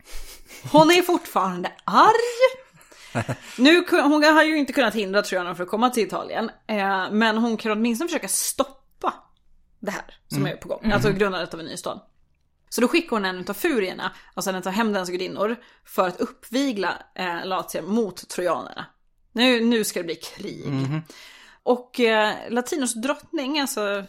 [0.71, 2.59] hon är fortfarande arg.
[3.57, 6.51] Nu, hon har ju inte kunnat hindra trojanerna från att komma till Italien.
[6.67, 9.13] Eh, men hon kan åtminstone försöka stoppa
[9.79, 10.91] det här som är på gång.
[10.91, 11.99] Alltså grundandet av en ny stad.
[12.73, 15.55] Så då skickar hon en av furierna, alltså en av hämndens gudinnor,
[15.85, 18.85] för att uppvigla eh, Latien mot trojanerna.
[19.31, 20.65] Nu, nu ska det bli krig.
[21.63, 24.03] Och eh, Latinos drottning, alltså,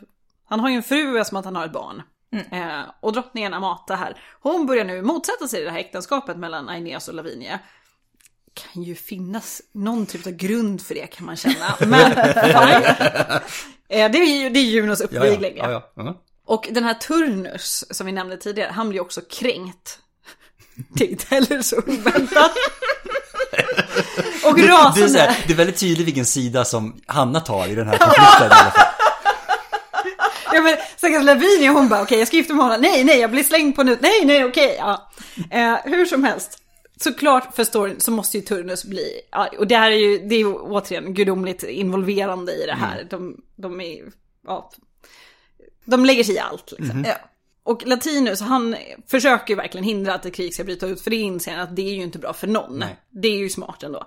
[0.44, 2.02] han har ju en fru som att han har ett barn.
[2.50, 7.08] Eh, och drottningen Amata här, hon börjar nu motsätta sig det här äktenskapet mellan Aeneas
[7.08, 7.58] och Lavinia.
[8.54, 11.76] Kan ju finnas någon typ av grund för det kan man känna.
[11.86, 12.12] Men.
[13.88, 15.20] Eh, det är ju det är Junos Ja, ja.
[15.20, 15.56] uppvigling.
[15.56, 15.92] ja, ja.
[15.94, 16.22] ja.
[16.46, 19.98] Och den här Turnus som vi nämnde tidigare, han blir också kränkt.
[20.94, 22.52] Det är inte heller så oväntat.
[24.44, 25.08] Och Det, det, är rasande.
[25.08, 28.46] så här, det är väldigt tydligt vilken sida som Hanna tar i den här konflikten
[28.46, 28.86] i alla fall.
[30.52, 32.80] Ja men stackars Lavinia hon bara okej jag ska gifta mig med honom.
[32.80, 33.98] Nej nej jag blir slängd på nu.
[34.00, 34.76] Nej nej okej.
[34.78, 35.10] Ja.
[35.50, 36.58] Eh, hur som helst.
[37.00, 39.56] Såklart för storyn så måste ju Turnus bli arg.
[39.58, 43.06] Och det här är ju, det är ju återigen gudomligt involverande i det här.
[43.10, 44.02] De, de är
[44.46, 44.70] ja,
[45.84, 47.04] De lägger sig i allt liksom.
[47.04, 47.14] Ja.
[47.62, 48.76] Och Latinus han
[49.06, 51.00] försöker ju verkligen hindra att ett krig ska bryta ut.
[51.00, 52.78] För det inser han att det är ju inte bra för någon.
[52.78, 52.96] Nej.
[53.10, 54.06] Det är ju smart ändå.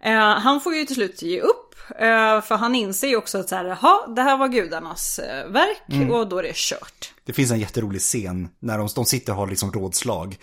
[0.00, 1.74] Eh, han får ju till slut ge upp.
[1.90, 5.48] Eh, för han inser ju också att så här, jaha, det här var gudarnas eh,
[5.48, 7.12] verk och då är det kört.
[7.24, 10.36] Det finns en jätterolig scen när de, de sitter och har liksom rådslag.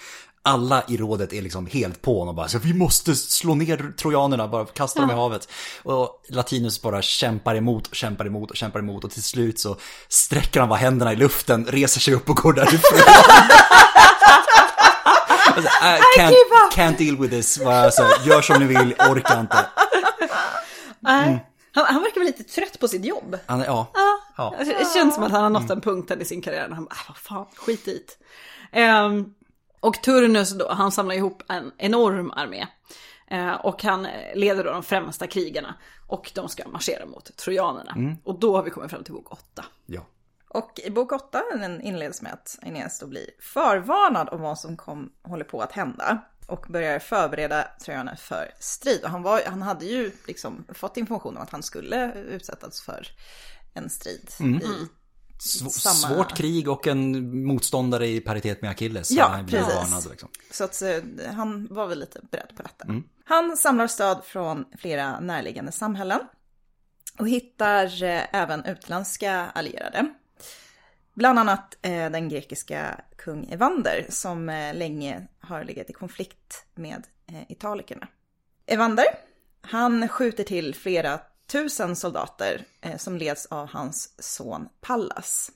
[0.45, 3.91] Alla i rådet är liksom helt på honom och bara så vi måste slå ner
[3.97, 5.47] trojanerna, bara kasta dem i havet.
[5.83, 9.75] Och Latinus bara kämpar emot och kämpar emot och kämpar emot och till slut så
[10.09, 12.99] sträcker han bara händerna i luften, reser sig upp och går därifrån.
[15.55, 16.33] Alltså, I can't,
[16.71, 17.61] can't deal with this.
[17.61, 19.65] Alltså, gör som ni vill, orkar inte.
[20.99, 21.45] Nej.
[21.71, 23.37] Han, han verkar vara lite trött på sitt jobb.
[23.45, 23.91] Han, är- ja.
[24.37, 24.55] ja.
[24.59, 26.85] Alltså, Det känns som att han har nått en punkt i sin karriär när han
[26.85, 28.17] bara, "Äh, vad fan, skit dit.
[28.75, 29.33] Um,
[29.88, 32.67] och Turnus då, han samlar ihop en enorm armé.
[33.27, 35.75] Eh, och han leder då de främsta krigarna.
[36.07, 38.17] Och de ska marschera mot trojanerna.
[38.23, 39.65] Och då har vi kommit fram till bok 8.
[39.86, 40.01] ja.
[40.49, 44.77] Och i bok 8 den inleds med att Aeneas då blir förvarnad om vad som
[44.77, 46.21] kom, håller på att hända.
[46.47, 49.03] Och börjar förbereda trojanerna för strid.
[49.03, 53.07] Och han, var, han hade ju liksom fått information om att han skulle utsättas för
[53.73, 54.29] en strid
[54.63, 54.88] i
[55.39, 59.11] Sv- Samma- Svårt krig och en motståndare i paritet med Achilles.
[59.11, 59.75] Ja, han blir precis.
[59.75, 60.29] varnad, liksom.
[60.51, 62.86] Så att eh, han var väl lite beredd på detta.
[63.25, 66.19] Han samlar stöd från flera närliggande samhällen
[67.19, 70.13] och hittar eh, även utländska allierade.
[71.13, 77.03] Bland annat eh, den grekiska kung Evander som länge har legat i konflikt med
[77.49, 78.07] italikerna.
[78.65, 79.05] Evander,
[79.61, 85.51] han skjuter till flera tusen soldater eh, som leds av hans son Pallas.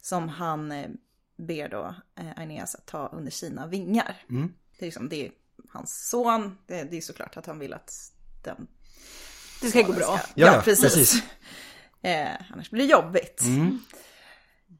[0.00, 0.88] Som han eh,
[1.36, 4.16] ber då eh, Aeneas att ta under sina vingar.
[4.78, 5.32] Det, är liksom, det är
[5.70, 8.12] hans son, det, det är såklart att han vill att
[8.44, 8.66] den
[9.60, 10.18] Det ska gå bra.
[10.18, 10.94] ska- Ja, Ja, precis.
[10.94, 11.22] precis.
[12.02, 13.42] Eh, annars blir det jobbigt.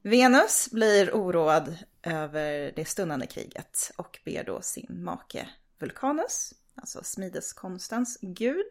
[0.03, 5.49] Venus blir oroad över det stundande kriget och ber då sin make
[5.79, 8.67] Vulkanus, alltså smideskonstens gud,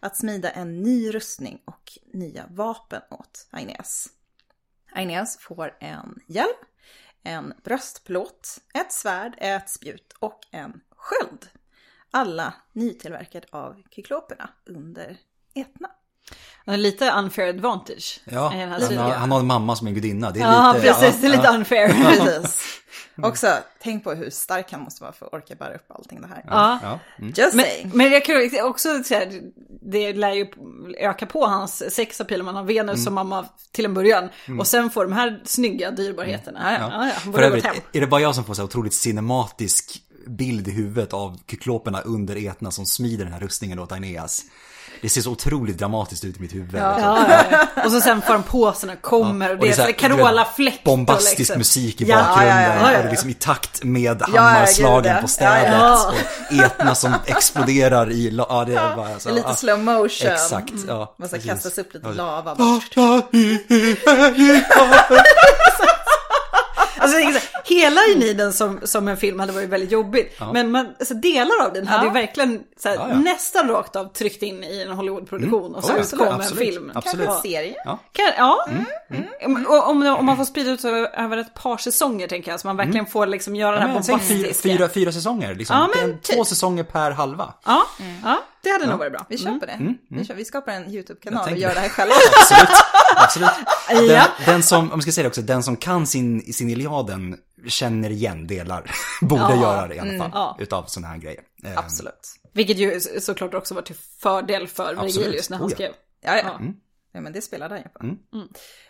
[0.00, 4.08] att smida en ny rustning och nya vapen åt Aeneas.
[4.92, 6.64] Aeneas får en hjälm,
[7.22, 11.48] en bröstplåt, ett svärd, ett spjut och en sköld.
[12.10, 15.18] Alla nytillverkade av kykloperna under
[15.54, 15.90] Etna.
[16.66, 18.20] Han är lite unfair advantage.
[18.24, 20.30] Ja, han, har, han har en mamma som är en gudinna.
[20.30, 21.20] Det är Ja, lite, precis.
[21.20, 21.88] Det är lite unfair.
[22.24, 22.62] Precis.
[23.22, 23.46] Också,
[23.82, 26.44] tänk på hur stark han måste vara för att orka bära upp allting det här.
[26.46, 26.78] Ja.
[26.82, 26.98] Ja.
[27.18, 27.32] Mm.
[27.36, 27.90] Just Men, saying.
[27.94, 29.40] men jag kan också säga,
[29.82, 30.46] det lär ju
[30.98, 33.04] öka på hans sexapil om man har Venus Mm.
[33.04, 34.28] som mamma till en början.
[34.58, 36.60] Och sen får de här snygga dyrbarheterna.
[36.62, 36.78] Ja, ja.
[36.92, 40.68] Ja, ja, han För övrigt, är det bara jag som får så otroligt cinematisk bild
[40.68, 44.42] i huvudet av kykloperna under Etna som smider den här rustningen åt Aeneas?
[45.02, 46.72] Det ser så otroligt dramatiskt ut i mitt huvud.
[46.72, 46.90] liksom.
[46.92, 47.44] Ja, ja,
[47.74, 47.84] ja.
[47.84, 50.78] Och så sen får han på sig när kommer och det är så här Carola-fläkt.
[50.78, 51.58] och Bombastisk liksom.
[51.58, 52.56] musik i Ja, bakgrunden.
[52.56, 52.98] ja, ja, ja.
[52.98, 55.28] Och det liksom i takt med ja, hammarslagen på ja.
[55.28, 55.72] städet.
[55.80, 56.12] Ja,
[56.50, 58.30] Och Etna som exploderar i...
[58.30, 59.28] la- Ja, det är bara så.
[59.28, 59.56] Det är lite ja.
[59.56, 60.32] slow motion.
[60.32, 61.14] Exakt, ja.
[61.18, 61.50] Man ska precis.
[61.52, 62.14] kastas upp lite Ja.
[62.14, 62.96] lava bort.
[66.98, 70.40] Alltså, jag tänker så här, hela Eniden som, som en film hade varit väldigt jobbigt.
[70.52, 73.18] Men man, alltså, delar av den hade ju verkligen så här, Ja, ja.
[73.18, 76.58] nästan rakt av tryckt in i en Hollywoodproduktion och så Oh, utkom en absolut.
[76.58, 76.92] film.
[76.94, 77.26] Absolut.
[77.26, 77.74] Kanske en serie.
[77.84, 77.98] Ja.
[78.12, 78.66] Kan, ja.
[79.44, 79.66] Mm.
[79.66, 82.66] Och om, om man får sprida ut så över ett par säsonger tänker jag, så
[82.66, 84.68] man verkligen får liksom göra Ja, det här säg fyra, bombastiska.
[84.68, 85.54] fyra, fyra säsonger.
[85.54, 85.76] Liksom.
[85.76, 86.36] Ja, men En- typ.
[86.36, 87.54] Två säsonger per halva.
[87.64, 87.82] Ja,
[88.24, 89.26] ja, det hade nog varit bra.
[89.28, 89.94] Vi på det.
[90.10, 91.74] Vi, kör, vi skapar en YouTube-kanal och gör det.
[91.74, 92.14] det här själva.
[92.40, 92.68] Absolut.
[93.16, 93.50] Absolut.
[93.88, 94.22] Den, Ja.
[94.46, 97.36] den som, om jag ska säga det också, den som kan sin, sin Iliaden
[97.68, 98.90] känner igen delar.
[99.20, 99.62] Borde Ja.
[99.62, 100.30] göra det i alla fall.
[100.34, 100.56] Ja.
[100.60, 101.42] Utav sådana här grejer.
[101.64, 102.28] Eh, Absolut.
[102.52, 105.16] Vilket ju såklart också var till fördel för Absolut.
[105.16, 105.92] Virgilius när han Oh, skrev.
[106.20, 106.42] Ja, ja.
[106.44, 106.60] Ja.
[107.12, 108.00] ja men det spelade han ju på.
[108.36, 108.48] Mm.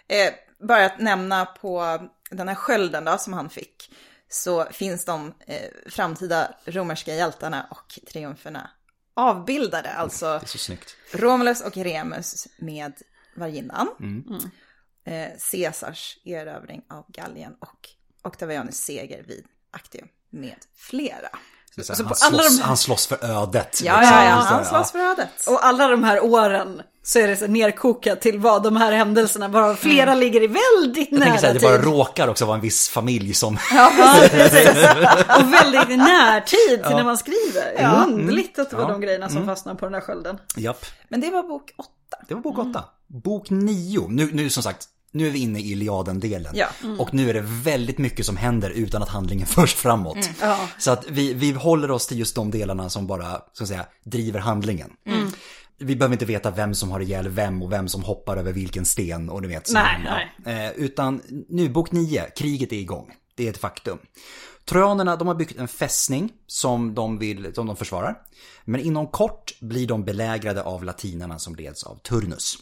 [0.08, 0.32] Eh,
[0.68, 1.98] bara att nämna på
[2.30, 3.90] den här skölden då, som han fick,
[4.28, 8.70] så finns de eh, framtida romerska hjältarna och triumferna
[9.14, 9.92] avbildade.
[9.92, 10.40] Alltså.
[11.12, 12.92] Romulus och Remus med
[13.36, 13.88] varginnan.
[14.00, 14.24] Mm.
[15.04, 17.88] Eh, Caesars erövring av Gallien och
[18.26, 21.28] Octavianus seger vid Actium med flera.
[21.76, 23.80] Så så han, slåss, de här- han slåss för ödet.
[23.84, 24.16] Ja, liksom.
[24.18, 25.28] ja, ja, han slåss för ödet.
[25.48, 29.48] Och alla de här åren så är det så nerkokat till vad de här händelserna,
[29.48, 32.54] varav flera ligger i väldigt Jag tänker nära så här, det bara råkar också vara
[32.54, 33.58] en viss familj som...
[33.72, 33.92] Ja,
[34.30, 34.68] precis.
[35.38, 37.72] Och väldigt i närtid till när man skriver.
[37.76, 38.88] Det är underligt att det var Ja.
[38.88, 40.38] de grejerna som fastnade på den här skölden.
[40.56, 40.86] Japp.
[41.08, 42.16] Men det var bok åtta.
[42.28, 42.84] Det var bok åtta.
[43.06, 44.06] Bok nio.
[44.08, 46.54] Nu, nu som sagt, nu är vi inne i Iliaden-delen.
[46.56, 46.66] Ja.
[46.98, 50.30] Och nu är det väldigt mycket som händer utan att handlingen förs framåt.
[50.40, 50.68] Ja.
[50.78, 53.86] Så att vi, vi håller oss till just de delarna som bara, så att säga,
[54.04, 54.90] driver handlingen.
[55.78, 58.84] Vi behöver inte veta vem som har ihjäl vem och vem som hoppar över vilken
[58.84, 59.66] sten och du vet.
[59.68, 60.50] så- Nej, ja.
[60.50, 63.10] Eh, utan nu, bok nio, kriget är igång.
[63.34, 63.98] Det är ett faktum.
[64.64, 68.14] Trojanerna, de har byggt en fästning som de, vill, som de försvarar.
[68.64, 72.58] Men inom kort blir de belägrade av latinarna som leds av Turnus.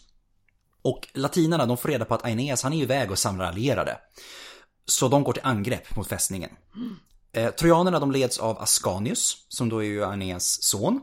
[0.84, 3.98] Och latinarna, de får reda på att Aeneas, han är iväg och samlar allierade.
[4.86, 6.50] Så de går till angrepp mot fästningen.
[7.32, 11.00] Eh, trojanerna de leds av Ascanius, som då är ju Aeneas son.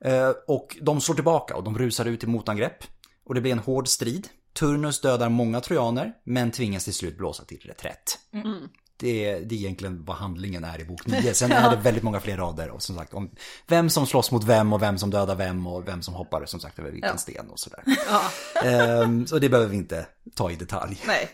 [0.00, 2.84] Eh, och de slår tillbaka och de rusar ut i motangrepp.
[3.24, 4.28] Och det blir en hård strid.
[4.52, 8.18] Turnus dödar många trojaner, men tvingas till slut blåsa till reträtt.
[8.32, 8.68] Mm.
[8.96, 11.34] Det, är, det är egentligen vad handlingen är i bok 9.
[11.34, 13.30] Sen är det väldigt många fler rader och som sagt om
[13.66, 16.60] vem som slåss mot vem och vem som dödar vem och vem som hoppar som
[16.60, 17.84] sagt över vilken sten och sådär.
[18.64, 21.02] Ehm, så det behöver vi inte ta i detalj.
[21.06, 21.28] Nej.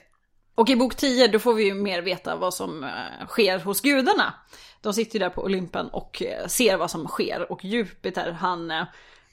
[0.55, 3.81] Och i bok 10 då får vi ju mer veta vad som eh, sker hos
[3.81, 4.35] gudarna.
[4.81, 8.71] De sitter ju där på Olympen och eh, ser vad som sker och Jupiter han,
[8.71, 8.85] eh,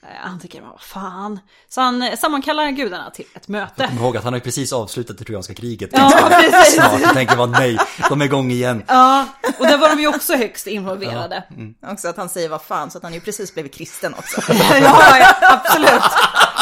[0.02, 1.40] han tycker vad fan.
[1.70, 3.88] Så han eh, sammankallar gudarna till ett möte.
[3.88, 5.90] Kom ihåg att han har ju precis avslutat det trojanska kriget.
[5.94, 6.76] Ja, precis.
[6.76, 7.02] Snart.
[7.02, 7.78] Jag tänker bara nej,
[8.10, 8.84] de är igång igen.
[8.88, 9.26] Ja,
[9.60, 11.44] och där var de ju också högst involverade.
[11.92, 14.42] Också att han säger vad fan, så att han ju precis blivit kristen också.
[14.82, 16.04] Ja, ja, absolut.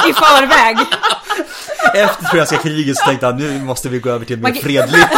[0.09, 0.77] I förväg.
[1.93, 5.07] Efter trojanska kriget så tänkte han nu måste vi gå över till mer fredligt.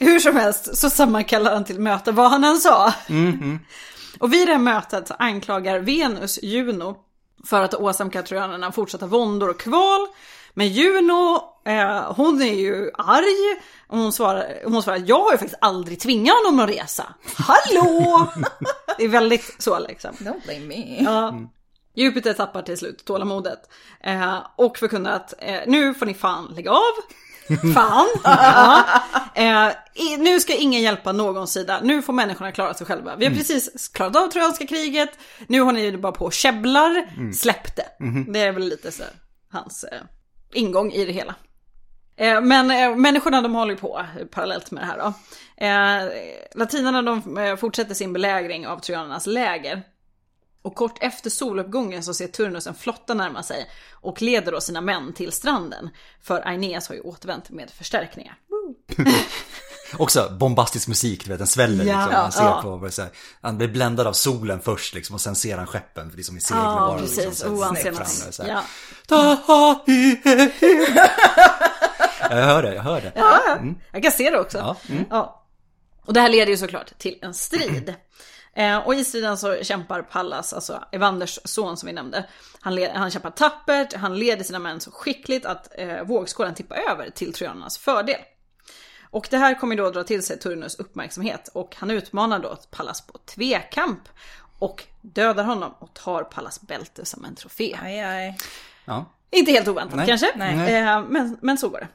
[0.00, 2.92] Hur som helst så sammankallar han till möte vad han än sa.
[4.18, 6.96] Och vid det här mötet anklagar Venus Juno
[7.44, 10.06] för att ha åsamkat trojanerna fortsatta våndor och kval.
[10.54, 13.60] Men Juno, eh, hon är ju arg.
[13.86, 17.06] Och hon svarar, hon svarar jag har ju faktiskt aldrig tvingat honom att resa.
[17.36, 18.28] Hallå!
[18.98, 20.10] det är väldigt så liksom.
[20.10, 21.02] Don't blame me.
[21.04, 21.34] Ja.
[21.94, 23.60] Jupiter tappar till slut tålamodet.
[24.00, 26.94] Eh, och förkunnar att eh, nu får ni fan lägga av.
[27.74, 28.06] Fan.
[28.24, 28.84] Ja.
[29.34, 31.80] Eh, nu ska ingen hjälpa någon sida.
[31.82, 33.16] Nu får människorna klara sig själva.
[33.16, 35.10] Vi har precis klarat av trojanska kriget.
[35.46, 37.06] Nu har ni bara på och käbblar.
[37.32, 37.86] Släpp det.
[38.32, 39.02] Det är väl lite så
[39.52, 40.00] hans eh,
[40.54, 41.34] ingång i det hela.
[42.16, 45.12] Eh, Men eh, människorna de håller ju på parallellt med det här då.
[45.66, 46.10] Eh,
[46.54, 49.82] Latinarna de eh, fortsätter sin belägring av trojanernas läger.
[50.68, 54.80] Och kort efter soluppgången så ser Turnus en flotta närma sig och leder då sina
[54.80, 55.90] män till stranden.
[56.22, 58.38] För Aeneas har ju återvänt med förstärkningar.
[59.98, 62.14] Också bombastisk musik, du vet, den sväller Ja, liksom.
[62.14, 62.60] Han ser ja.
[62.62, 63.10] på, det säger,
[63.40, 66.24] han blir bländad av solen först liksom och sen ser han skeppen, för det är
[66.24, 66.98] som i seglen Ja, bara.
[66.98, 67.16] precis.
[67.16, 68.50] Liksom, så Oh, snett fram så här.
[68.50, 68.62] Ja.
[72.30, 73.12] Jag hör det, jag hör det.
[73.14, 73.58] Ja,
[73.92, 74.58] jag kan se det också.
[74.58, 75.04] Ja, mm.
[75.10, 75.44] Ja.
[76.04, 77.94] Och det här leder ju såklart till en strid.
[78.58, 82.24] Eh, och i striden så kämpar Pallas, alltså Evanders son som vi nämnde.
[82.60, 86.76] Han, le- han kämpar tappert, han leder sina män så skickligt att eh, vågskålen tippar
[86.90, 88.20] över till trojanernas fördel.
[89.10, 93.00] Och det här kommer då dra till sig Turnus uppmärksamhet och han utmanar då Pallas
[93.06, 94.00] på tvekamp.
[94.58, 97.78] Och dödar honom och tar Pallas bälte som en trofé.
[97.82, 98.38] Aj, aj.
[98.84, 99.04] Ja.
[99.30, 100.06] Inte helt oväntat Nej.
[100.06, 100.74] kanske, Nej.
[100.74, 101.88] Eh, men, men så går det.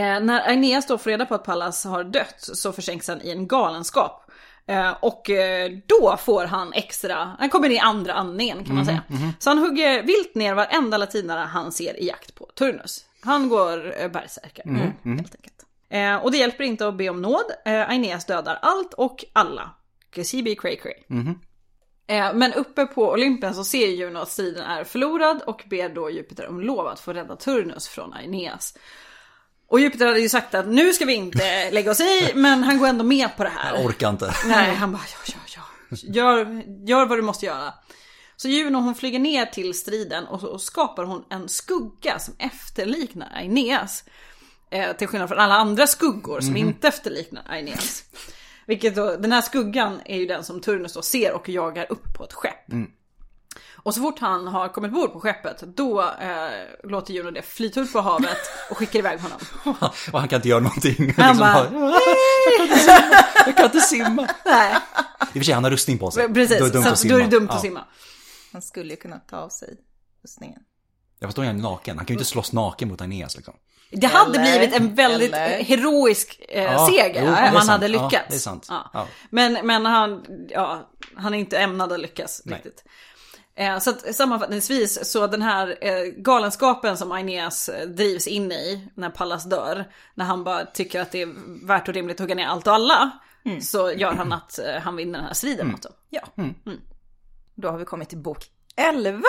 [0.00, 3.30] Eh, när Aeneas då får reda på att Pallas har dött så försänks han i
[3.30, 4.21] en galenskap.
[4.66, 9.02] Eh, och eh, då får han extra, han kommer i andra andningen kan man säga.
[9.38, 13.04] Så han hugger vilt ner varenda latinare han ser i jakt på Turnus.
[13.20, 15.66] Han går eh, bärsärkare helt enkelt.
[15.88, 17.44] Eh, och det hjälper inte att be om nåd.
[17.64, 19.70] Aeneas dödar allt och alla.
[20.44, 21.24] be cray cray.
[22.34, 26.48] Men uppe på Olympen så ser Juno att striden är förlorad och ber då Jupiter
[26.48, 28.74] om lov att få rädda Turnus från Aeneas.
[29.72, 32.78] Och Jupiter hade ju sagt att nu ska vi inte lägga oss i, men han
[32.78, 33.74] går ändå med på det här.
[33.74, 34.34] Jag orkar inte.
[34.46, 35.96] Nej, han bara ja, ja, ja.
[36.02, 37.74] Gör, gör vad du måste göra.
[38.36, 43.32] Så Juno hon flyger ner till striden och så skapar hon en skugga som efterliknar
[43.34, 44.04] Aeneas.
[44.70, 48.04] Eh, till skillnad från alla andra skuggor som inte efterliknar Aeneas.
[48.66, 52.14] Vilket då, den här skuggan är ju den som Turnus då ser och jagar upp
[52.14, 52.72] på ett skepp.
[53.84, 56.48] Och så fort han har kommit bort på skeppet, då eh,
[56.84, 58.38] låter Juno det flyta ut på havet
[58.70, 59.38] och skickar iväg honom.
[60.12, 60.96] Och han kan inte göra någonting.
[61.16, 61.92] Han Liksom bara, bara,
[62.46, 63.24] jag kan inte simma.
[63.46, 64.28] Jag kan inte simma.
[64.44, 64.74] Nej,
[65.20, 66.34] I och för sig, han har rustning på sig.
[66.34, 66.58] precis.
[66.58, 67.14] Då är det dumt så att att simma.
[67.14, 67.60] då är det dumt att Ja.
[67.60, 67.84] simma.
[68.52, 69.68] Han skulle ju kunna ta av sig
[70.24, 70.60] rustningen.
[71.18, 71.96] Jag förstår han är naken.
[71.96, 73.54] Han kan ju inte slåss naken mot Aeneas liksom.
[73.90, 77.52] Det hade Eller- blivit en väldigt eller- eh, heroisk eh, Ja, seger är om han
[77.54, 77.68] sant.
[77.70, 78.26] hade Ja, lyckats.
[78.28, 78.66] det är sant.
[78.68, 78.90] Ja.
[78.92, 79.06] Ja.
[79.30, 82.54] Men, men han, ja, han är inte ämnad att lyckas Nej.
[82.54, 82.84] riktigt.
[83.54, 88.88] Eh, så att sammanfattningsvis så den här eh, galenskapen som Aeneas eh, drivs in i
[88.94, 89.84] när Pallas dör,
[90.14, 92.74] när han bara tycker att det är värt och rimligt att hugga ner allt och
[92.74, 93.10] alla,
[93.62, 95.70] så gör han att eh, han vinner den här striden.
[95.70, 95.88] Alltså.
[96.10, 96.22] Ja.
[97.54, 98.44] Då har vi kommit till bok
[98.76, 99.22] 11.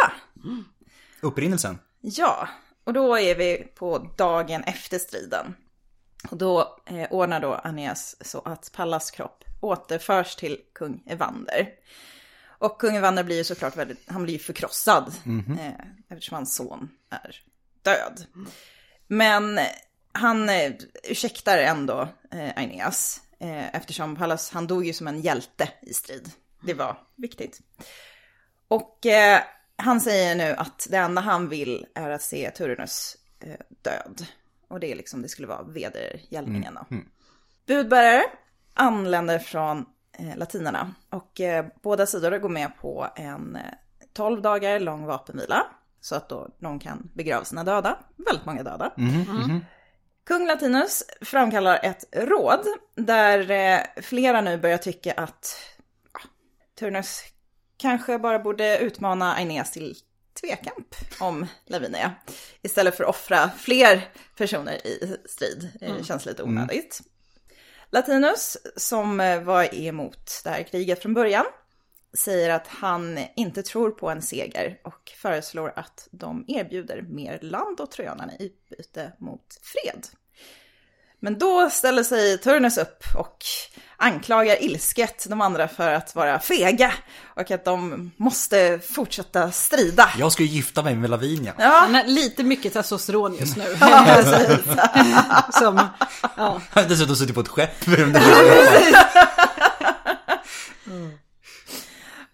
[1.21, 1.79] Upprinnelsen.
[2.01, 2.47] Ja,
[2.83, 5.55] och då är vi på dagen efter striden.
[6.29, 11.69] Och då eh, ordnar då Aeneas så att Pallas kropp återförs till kung Evander.
[12.63, 15.13] Och kung Evander blir ju såklart väldigt, han blir ju förkrossad
[15.59, 17.35] eh, eftersom hans son är
[17.81, 18.25] död.
[19.07, 19.59] Men
[20.11, 20.71] han eh,
[21.03, 22.01] ursäktar ändå
[22.31, 26.31] eh, Aeneas eh, eftersom Pallas, han dog ju som en hjälte i strid.
[26.61, 27.59] Det var viktigt.
[28.67, 29.41] Och eh,
[29.75, 34.27] han säger nu att det enda han vill är att se Turnus eh, död.
[34.67, 36.97] Och det är liksom, det skulle vara vedergällningen då.
[37.65, 38.23] Budbärare
[38.73, 39.85] anländer från
[40.35, 43.61] latinerna och eh, båda sidor går med på en eh,
[44.13, 45.65] 12 dagar lång vapenvila.
[46.01, 48.93] Så att då de kan begrava sina döda, väldigt många döda.
[50.25, 55.55] Kung Latinus framkallar ett råd där eh, flera nu börjar tycka att
[56.13, 56.19] ja,
[56.79, 57.23] Turnus
[57.77, 59.95] kanske bara borde utmana Aeneas till
[60.41, 62.11] tvekamp om Lavinia.
[62.61, 64.07] Istället för att offra fler
[64.37, 65.71] personer i strid.
[65.79, 67.01] Det känns lite onödigt.
[67.93, 71.45] Latinus, som eh, var emot det här kriget från början,
[72.13, 77.81] säger att han inte tror på en seger och föreslår att de erbjuder mer land
[77.81, 80.07] åt trojanerna i utbyte mot fred.
[81.23, 83.37] Men då ställer sig Turnus upp och
[83.97, 86.93] anklagar ilsket de andra för att vara fega
[87.23, 90.09] och att de måste fortsätta strida.
[90.17, 91.53] Jag ska ju gifta mig med Lavinia.
[91.57, 93.63] Ja, Han har lite mycket testosteron just nu.
[93.79, 94.65] ja precis.
[95.59, 95.87] Som,
[96.37, 96.61] ja.
[96.73, 97.85] Jag har dessutom suttit på ett skepp.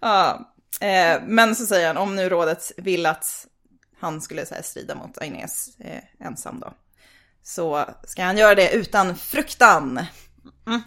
[0.02, 3.46] Ja, eh, men så säger han om nu rådet vill att
[4.00, 6.72] han skulle så här, strida mot Aeneas eh, ensam då.
[7.42, 10.00] Så ska han göra det utan fruktan.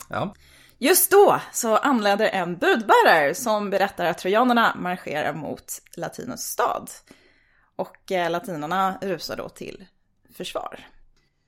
[0.10, 0.34] Ja.
[0.78, 6.89] Just då så anländer en budbärare som berättar att trojanerna marscherar mot Latinus stad.
[7.76, 9.86] Och eh, latinerna rusar då till
[10.38, 10.88] försvar.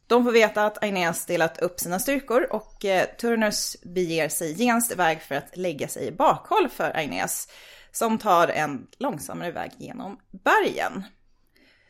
[0.08, 4.91] De får veta att Aeneas delat upp sina styrkor och eh, Turnus beger sig genast
[4.91, 7.47] iväg för att lägga sig i bakhåll för Aeneas,
[7.91, 11.03] som tar en långsammare väg genom bergen.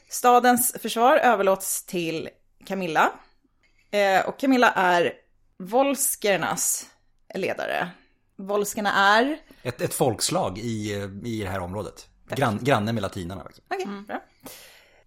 [0.09, 2.29] Stadens försvar överlåts till
[2.65, 3.11] Camilla.
[3.91, 5.13] Eh, och Camilla är
[5.59, 6.85] volskernas
[7.35, 7.89] ledare.
[8.37, 9.37] Volskerna är...
[9.63, 12.07] Ett, ett folkslag i, eh, i det här området.
[12.29, 13.43] Grann, granne med latinarna.
[13.43, 13.63] Liksom.
[13.69, 14.23] Okej, bra.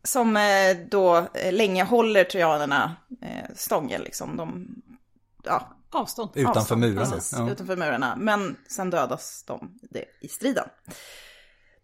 [0.02, 4.36] Som eh, då eh, länge håller trojanerna eh, stången liksom.
[4.36, 4.68] De,
[5.44, 6.30] ja, Avstånd.
[6.34, 7.11] Utanför avstånd, murarna.
[7.11, 7.50] Precis, Ja.
[7.50, 8.16] utanför murarna.
[8.16, 9.78] Men sen dödas de
[10.20, 10.68] i striden.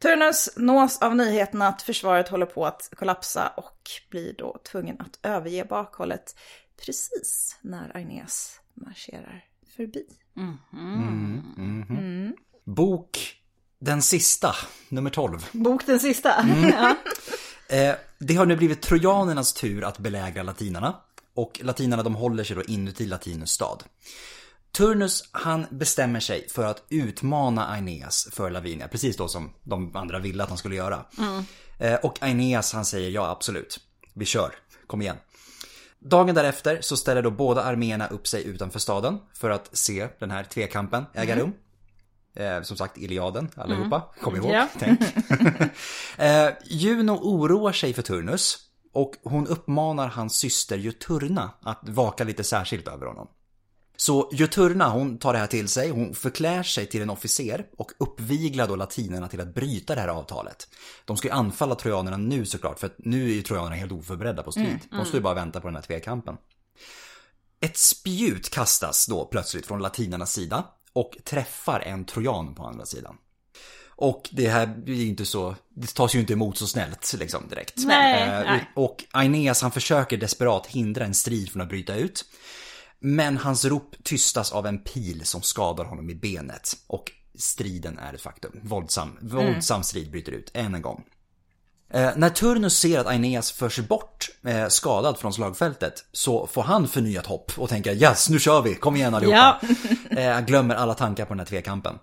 [0.04, 5.18] Turnus nås av nyheten att försvaret håller på att kollapsa och blir då tvungen att
[5.22, 6.36] överge bakhållet
[6.84, 9.44] precis när Aeneas marscherar
[9.76, 10.04] förbi.
[12.64, 13.36] Bok
[13.78, 14.54] den sista,
[14.88, 15.46] nummer 12.
[15.52, 16.46] Bok den sista.
[16.72, 16.96] Ja.
[17.76, 20.96] Eh, det har nu blivit trojanernas tur att belägra latinarna.
[21.34, 23.84] Och latinarna de håller sig då inuti Latinus stad.
[24.76, 30.18] Turnus han bestämmer sig för att utmana Aeneas för Lavinia, precis då som de andra
[30.18, 31.04] ville att han skulle göra.
[31.78, 33.80] Eh, och Aeneas han säger ja absolut,
[34.14, 34.54] vi kör,
[34.86, 35.16] kom igen.
[35.98, 40.30] Dagen därefter så ställer då båda arméerna upp sig utanför staden för att se den
[40.30, 41.52] här tvekampen äga rum.
[42.36, 44.02] Eh, som sagt, Iliaden, allihopa.
[44.20, 44.68] Kom ihåg, Ja.
[44.78, 45.00] tänk.
[46.18, 48.58] eh, Juno oroar sig för Turnus
[48.92, 53.28] och hon uppmanar hans syster Juturna att vaka lite särskilt över honom.
[53.96, 57.92] Så Juturna hon tar det här till sig, hon förklär sig till en officer och
[57.98, 60.68] uppviglar då latinerna till att bryta det här avtalet.
[61.04, 64.42] De ska ju anfalla trojanerna nu såklart, för att nu är ju trojanerna helt oförberedda
[64.42, 64.78] på strid.
[64.90, 66.36] De står ju bara och väntar på den här tvekampen.
[67.60, 73.16] Ett spjut kastas då plötsligt från latinernas sida och träffar en trojan på andra sidan.
[73.96, 77.74] Och det här blir inte så, det tas ju inte emot så snällt liksom direkt.
[77.76, 78.70] Nej, Eh, nej.
[78.74, 82.24] Och Aeneas han försöker desperat hindra en strid från att bryta ut.
[83.00, 86.76] Men hans rop tystas av en pil som skadar honom i benet.
[86.86, 88.60] Och striden är ett faktum.
[88.62, 91.04] Våldsam, våldsam strid bryter ut än en gång.
[91.94, 96.88] Eh, när Turnus ser att Aeneas förs bort eh, skadad från slagfältet så får han
[96.88, 99.60] förnyat hopp och tänker yes, nu kör vi, kom igen allihopa.
[100.10, 101.98] eh, han glömmer alla tankar på den här tvekampen.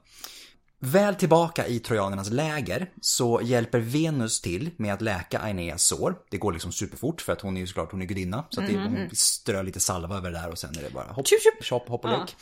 [0.83, 6.15] Väl tillbaka i trojanernas läger så hjälper Venus till med att läka Aeneas sår.
[6.29, 8.45] Det går liksom superfort för att hon är ju såklart hon är gudinna.
[8.49, 11.07] Så att det, hon strör lite salva över det där och sen är det bara
[11.13, 12.35] hopp, Tjup, hopp, hopp och lek.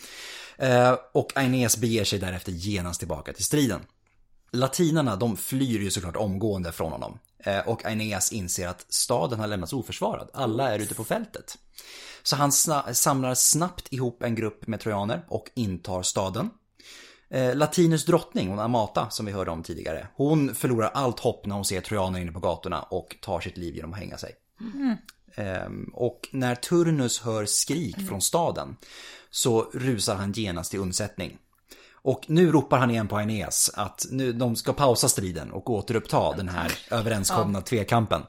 [0.57, 3.81] Eh, och Aeneas beger sig därefter genast tillbaka till striden.
[4.51, 7.19] Latinarna de flyr ju såklart omgående från honom.
[7.43, 10.29] Eh, Och Aeneas inser att staden har lämnats oförsvarad.
[10.33, 11.57] Alla är ute på fältet.
[12.23, 16.49] Så han samlar snabbt ihop en grupp med trojaner och intar staden.
[17.31, 21.55] Eh, Latinus drottning, hon Amata, som vi hörde om tidigare, hon förlorar allt hopp när
[21.55, 24.31] hon ser trojaner inne på gatorna och tar sitt liv genom att hänga sig.
[25.35, 28.75] Ehm, och när Turnus hör skrik från staden
[29.31, 31.37] så rusar han genast till undsättning.
[32.01, 36.31] Och nu ropar han igen på Aeneas att nu, de ska pausa striden och återuppta
[36.37, 38.21] den här överenskomna tvekampen.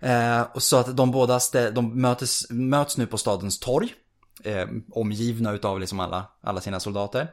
[0.00, 3.94] Eh, och så att de båda stä- de mötes, möts nu på stadens torg.
[4.44, 7.32] Eh, omgivna utav liksom alla, alla sina soldater.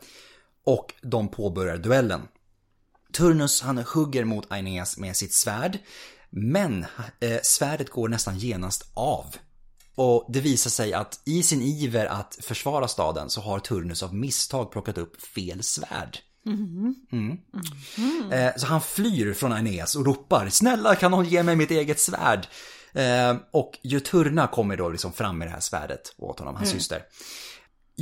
[0.66, 2.22] Och de påbörjar duellen.
[3.14, 5.80] Turnus han hugger mot Aeneas med sitt svärd.
[6.30, 6.86] Men
[7.20, 9.36] eh, svärdet går nästan genast av.
[9.96, 14.16] Och det visar sig att i sin iver att försvara staden så har Turnus av
[14.16, 16.18] misstag plockat upp fel svärd.
[17.12, 17.38] Mm.
[18.32, 22.00] Eh, Så han flyr från Aeneas och ropar Snälla kan någon ge mig mitt eget
[22.00, 22.48] svärd?
[22.94, 27.04] Eh, Och Juturna kommer då liksom fram med det här svärdet åt honom, hans syster.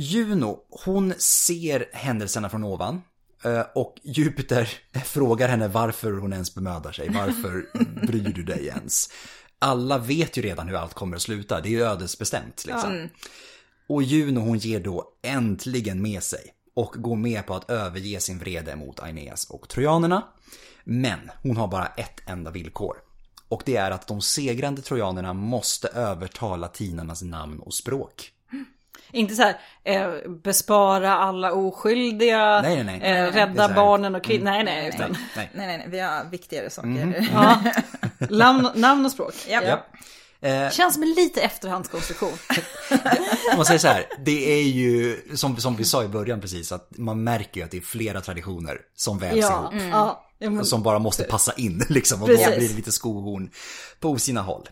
[0.02, 3.02] Juno, hon ser händelserna från ovan.
[3.44, 4.68] eh, Och Jupiter
[5.04, 7.08] frågar henne varför hon ens bemödar sig.
[7.08, 7.66] Varför
[8.06, 9.10] bryr du dig ens?
[9.58, 11.60] Alla vet ju redan hur allt kommer att sluta.
[11.60, 13.08] Det är ju ödesbestämt liksom.
[13.88, 16.40] Och Juno hon ger då äntligen med sig
[16.76, 20.22] och går med på att överge sin vrede mot Aeneas och trojanerna.
[20.84, 22.96] Men hon har bara ett enda villkor.
[23.48, 28.32] Och det är att de segrande trojanerna måste överta latinarnas namn och språk.
[29.12, 33.18] Inte så här, eh, bespara alla oskyldiga, Nej, nej, nej.
[33.18, 34.44] Eh, rädda barnen och kvinnor.
[34.44, 35.50] Nej, nej, utan Nej.
[35.54, 37.28] Nej, nej, nej, vi har viktigare saker.
[37.32, 37.62] ja.
[38.30, 39.34] namn, namn och språk.
[39.48, 39.62] Ja.
[39.62, 39.86] Ja.
[40.48, 42.32] Eh, Känns som en lite efterhandskonstruktion.
[43.50, 46.72] om man säger så här, det är ju som, som vi sa i början precis
[46.72, 49.82] att man märker ju att det är flera traditioner som vävs ja, ihop.
[49.92, 50.26] ja.
[50.38, 52.46] ja, men, Som bara måste passa in liksom och Precis.
[52.46, 53.50] då blir det lite skohorn
[54.00, 54.68] på sina håll.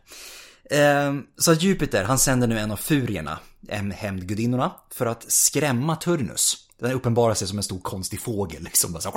[0.70, 3.38] Ehm, Så Jupiter, han sänder nu en av furierna,
[3.68, 6.56] en hämndgudinnorna, för att skrämma Turnus.
[6.80, 8.92] Den uppenbarar sig som en stor konstig fågel liksom.
[8.92, 9.14] Bara så, och,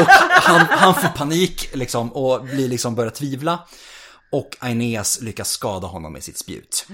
[0.00, 0.08] och
[0.42, 3.66] han, han får panik liksom och blir liksom börjar tvivla.
[4.32, 6.86] Och Aeneas lyckas skada honom med sitt spjut.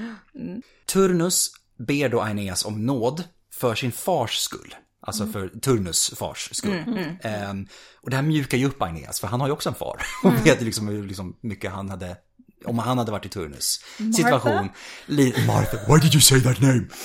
[0.87, 4.75] Turnus ber då Aeneas om nåd för sin fars skull.
[5.01, 6.85] Alltså för Turnus fars skull.
[7.23, 7.67] Ehm,
[8.03, 10.03] och det här mjukar ju upp Aeneas, för han har ju också en far.
[10.25, 12.17] Och vet liksom hur liksom mycket han hade,
[12.65, 13.81] om han hade varit i Turnus
[14.17, 14.69] situation.
[15.07, 16.85] Li- Martha, why did you say that name?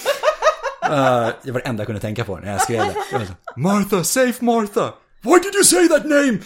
[0.84, 2.96] Uh, det var det enda jag kunde tänka på när jag skrev det.
[3.12, 4.94] Jag så, Martha, save Martha!
[5.22, 6.38] Why did you say that name?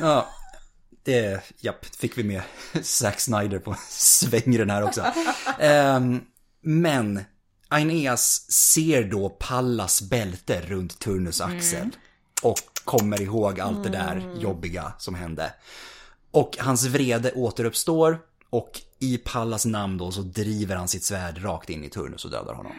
[0.00, 0.28] Ja,
[1.04, 2.42] det, japp, fick vi med
[2.82, 5.04] Zack Snyder på svängen här också.
[5.58, 6.20] Ehm,
[6.62, 7.24] men
[7.68, 11.90] Aeneas ser då Pallas bälte runt Turnus axel.
[12.42, 15.52] Och kommer ihåg allt det där jobbiga som hände.
[16.30, 18.18] Och hans vrede återuppstår.
[18.50, 22.30] Och i Pallas namn då så driver han sitt svärd rakt in i Turnus och
[22.30, 22.72] dödar honom.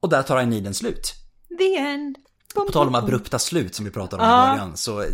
[0.00, 1.14] Och där tar Aeniden slut.
[1.58, 2.16] The end.
[2.54, 4.76] På tal om abrupta slut som vi pratade om i början.
[4.76, 5.04] Så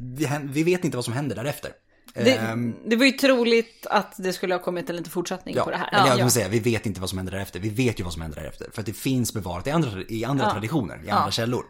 [0.00, 1.70] vi, vi vet inte vad som händer därefter.
[2.14, 5.64] det, Ehm, det var ju troligt att det skulle ha kommit en liten fortsättning Ja,
[5.64, 5.88] på det här.
[5.92, 6.24] eller jag ja.
[6.24, 7.60] vill säga, vi vet inte vad som händer därefter.
[7.60, 8.70] Vi vet ju vad som händer därefter.
[8.72, 11.64] För att det finns bevarat i andra, i andra traditioner, i andra källor.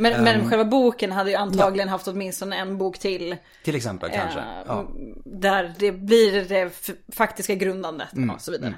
[0.00, 0.24] Men, Ehm.
[0.24, 3.36] men själva boken hade ju antagligen haft åtminstone en bok till.
[3.64, 4.38] Till exempel kanske.
[4.40, 4.88] eh, Ja.
[5.24, 6.70] Där det blir det
[7.16, 8.74] faktiska grundandet Mm, och så vidare.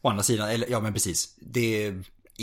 [0.00, 1.34] Å andra sidan, eller ja men precis.
[1.40, 1.94] Det,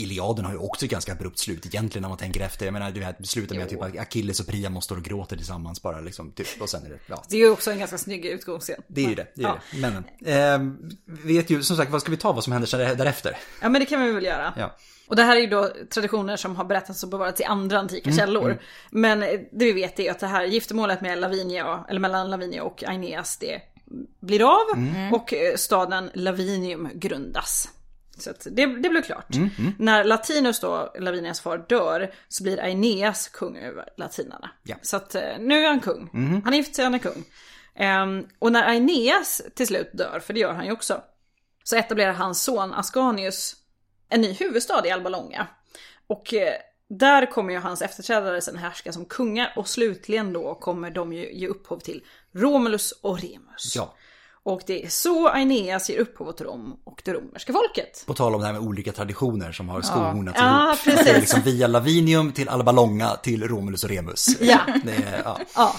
[0.02, 2.64] Iliaden har ju också ett ganska abrupt slut egentligen när man tänker efter.
[2.66, 5.82] Jag menar, du vet, slutar med att typ Achilles och Priamos står och gråter tillsammans
[5.82, 6.32] bara liksom.
[6.32, 7.22] Typ, och sen är det, ja.
[7.28, 8.82] Det är ju också en ganska snygg utgångsscen.
[8.88, 9.58] Det är ju det, det är Ja.
[9.72, 9.78] det.
[9.78, 10.74] Men, eh,
[11.26, 13.36] vet ju som sagt, vad ska vi ta vad som händer därefter?
[13.62, 14.54] Ja men det kan vi väl göra.
[14.56, 14.76] Ja.
[15.06, 18.10] Och det här är ju då traditioner som har berättats och bevarats i andra antika
[18.10, 18.58] Mm, källor.
[18.90, 22.62] Men eh, det vi vet är att det här giftermålet med Lavinia, eller mellan Lavinia
[22.62, 23.60] och Aeneas, det
[24.20, 24.76] blir av.
[24.78, 25.12] Mm.
[25.14, 27.68] Och staden Lavinium grundas.
[28.20, 29.34] Så det, det blev klart.
[29.34, 34.50] Mm, När Latinus då, Lavinias far, dör så blir Aeneas kung över latinarna.
[34.62, 34.76] Ja.
[34.82, 36.10] Så att eh, nu är han kung.
[36.44, 37.24] Han är gift sig, han är kung.
[37.74, 41.02] Ehm, och när Aeneas till slut dör, för det gör han ju också,
[41.64, 43.56] så etablerar hans son Ascanius
[44.08, 45.46] en ny huvudstad i Alba Longa.
[46.06, 46.54] Och eh,
[46.88, 51.32] där kommer ju hans efterträdare sen härska som kungar och slutligen då kommer de ju
[51.32, 53.72] ge upphov till Romulus och Remus.
[53.76, 53.94] Ja.
[54.50, 58.04] Och det är så Aeneas ger upphov åt Rom och det romerska folket.
[58.06, 60.78] På tal om det här med olika traditioner som har skohornats Ja, ihop.
[60.84, 61.04] precis.
[61.04, 64.26] Det är liksom via Lavinium till Alba Longa till Romulus och Remus.
[64.40, 64.58] Ja.
[64.84, 65.38] Det är, ja.
[65.56, 65.72] Ja.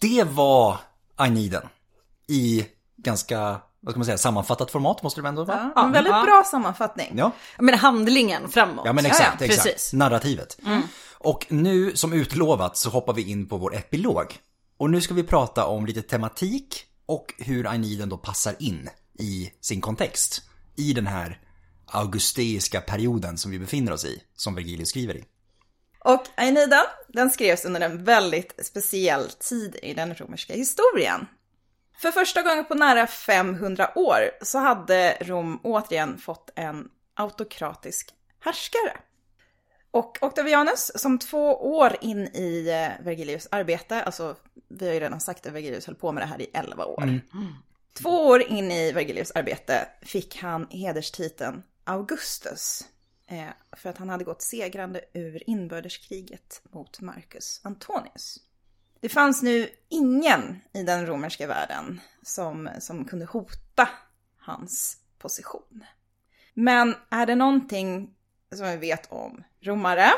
[0.00, 0.76] Det var
[1.16, 1.62] Agniden.
[2.28, 2.66] I
[2.96, 5.70] ganska, vad ska man säga, sammanfattat format måste det ändå vara?
[5.74, 6.22] Ja, en väldigt Ja.
[6.22, 7.12] bra sammanfattning.
[7.16, 8.82] Ja, Men handlingen framåt.
[8.86, 9.62] ja men Ja, exakt, ja, exakt.
[9.64, 9.92] Precis.
[9.92, 10.58] Narrativet.
[11.26, 14.38] Och nu som utlovat så hoppar vi in på vår epilog.
[14.76, 19.52] Och nu ska vi prata om lite tematik och hur Aeniden då passar in i
[19.60, 20.42] sin kontext.
[20.76, 21.40] I den här
[21.86, 25.24] augusteiska perioden som vi befinner oss i, som Vergilius skriver i.
[26.04, 31.26] Och Aeniden, den skrevs under en väldigt speciell tid i den romerska historien.
[32.02, 38.10] För första gången på nära 500 år så hade Rom återigen fått en autokratisk
[38.40, 39.00] härskare.
[39.96, 44.36] Och Octavianus, som två år in i eh, Vergilius arbete, alltså
[44.68, 47.20] vi har ju redan sagt att Vergilius höll på med det här i 11 år.
[47.92, 52.84] Två år in i Vergilius arbete fick han hederstiteln Augustus.
[53.26, 58.38] Eh, för att han hade gått segrande ur inbördeskriget mot Marcus Antonius.
[59.00, 63.88] Det fanns nu ingen i den romerska världen som, som kunde hota
[64.38, 65.84] hans position.
[66.54, 68.15] Men är det någonting
[68.54, 70.12] som vi vet om romare,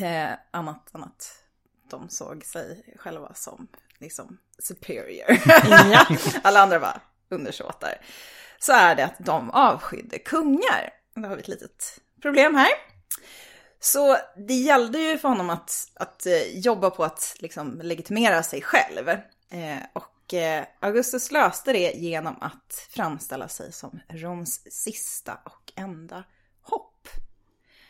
[0.00, 1.42] eh, annat än att
[1.90, 3.68] de såg sig själva som
[3.98, 5.26] liksom superior.
[6.42, 8.00] Alla andra var undersåtar.
[8.58, 10.90] Så är det att de avskydde kungar.
[11.14, 12.70] Då har vi ett litet problem här.
[13.80, 18.62] Så det gällde ju för honom att, att eh, jobba på att liksom legitimera sig
[18.62, 19.08] själv.
[19.50, 26.24] Eh, och eh, Augustus löste det genom att framställa sig som Roms sista och enda.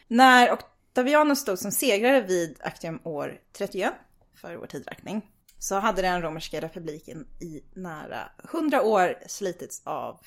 [0.08, 3.92] När Octavianus stod som segrare vid Actium år 31
[4.34, 10.20] för vår tidräkning så hade den romerska republiken i nära 100 år slitits av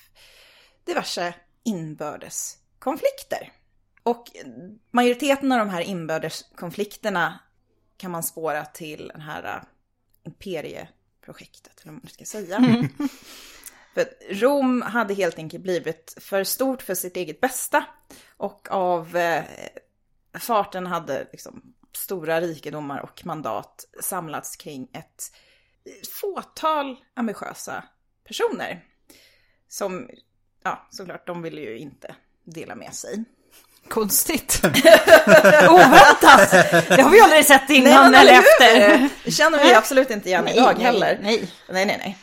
[0.83, 3.51] diverse inbördeskonflikter.
[4.03, 4.31] Och
[4.91, 7.39] majoriteten av de här inbördeskonflikterna
[7.97, 9.61] kan man spåra till den här äh,
[10.25, 12.59] imperieprojektet, eller vad man ska säga.
[13.99, 17.85] För Rom hade helt enkelt blivit för stort för sitt eget bästa.
[18.37, 19.43] Och av eh,
[20.39, 21.61] farten hade liksom
[21.95, 25.31] stora rikedomar och mandat samlats kring ett
[26.21, 27.83] fåtal ambitiösa
[28.27, 28.83] personer.
[29.67, 30.09] Som,
[30.63, 33.23] ja, såklart, de ville ju inte dela med sig.
[33.87, 34.61] Konstigt.
[35.69, 36.51] Oväntat.
[36.87, 39.09] Det har vi aldrig sett innan men eller efter.
[39.23, 41.19] Det känner vi absolut inte igen idag heller.
[41.21, 41.51] Nej.
[41.69, 42.17] Nej, nej, nej.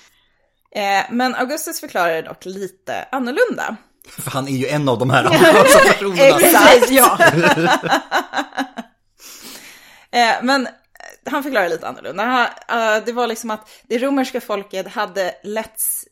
[0.77, 3.77] Eh, men Augustus förklarar det dock lite annorlunda.
[4.09, 6.41] För han är ju en av de här ambitiösa personerna.
[6.41, 6.91] Exakt.
[6.91, 7.19] Ja.
[10.11, 10.69] Eh, men
[11.27, 12.51] han förklarar lite annorlunda.
[12.69, 16.05] Eh, det var liksom att det romerska folket hade letts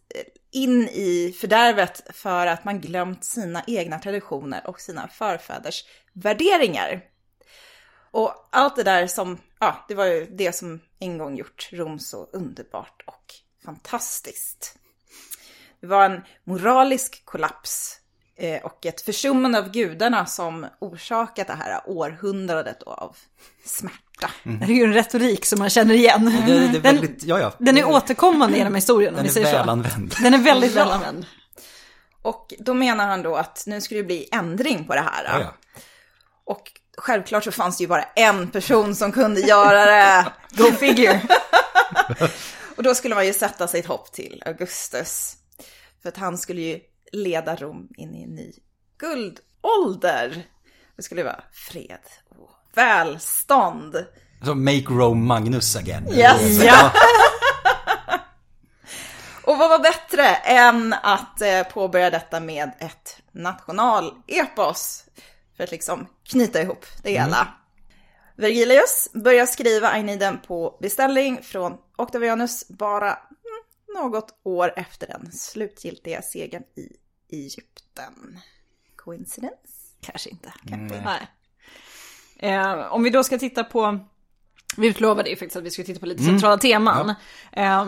[0.52, 7.00] in i fördärvet för att man glömt sina egna traditioner och sina förfäders värderingar.
[8.10, 11.98] Och allt det där som, ja, det var ju det som en gång gjort Rom
[11.98, 13.34] så underbart och
[13.64, 14.78] fantastiskt.
[15.80, 17.98] Det var en moralisk kollaps
[18.38, 23.16] eh, och ett försummande av gudarna som orsakat det här århundradet av
[23.64, 24.30] smärta.
[24.42, 26.24] Det är ju en retorik som man känner igen.
[26.24, 27.52] Det, det är Den, väldigt, ja, ja.
[27.58, 30.14] den är återkommande genom historien Den är välanvänd.
[30.22, 31.26] Den är väldigt välanvänd.
[32.22, 35.24] Och då menar han då att nu ska det bli ändring på det här.
[35.24, 35.54] Ja, ja.
[36.44, 40.26] Och självklart så fanns det ju bara en person som kunde göra det.
[40.50, 41.20] Go figure.
[42.76, 45.36] Och då skulle man ju sätta sitt hopp till Augustus.
[46.02, 46.80] För att han skulle ju
[47.12, 48.52] leda Rom in i en ny
[48.98, 50.46] guldålder.
[50.96, 54.06] Det skulle vara fred och välstånd.
[54.44, 56.08] Så make Rome Magnus again.
[56.12, 56.62] Yes.
[56.64, 56.92] Ja.
[59.46, 65.04] Och vad var bättre än att eh, påbörja detta med ett nationalepos
[65.56, 67.48] för att liksom knyta ihop det hela.
[68.36, 76.22] Vergilius börjar skriva Aeneiden på beställning från Octavianus bara mm, något år efter den slutgiltiga
[76.22, 76.96] segern i
[77.36, 78.38] Egypten.
[78.96, 79.94] Coincidence?
[80.00, 80.52] Kanske inte.
[80.68, 81.04] Kanske inte.
[81.04, 81.28] Nej.
[82.52, 83.98] Eh, om vi då ska titta på,
[84.76, 87.14] vi utlovade ju faktiskt att vi skulle titta på lite centrala teman.
[87.52, 87.84] Eh,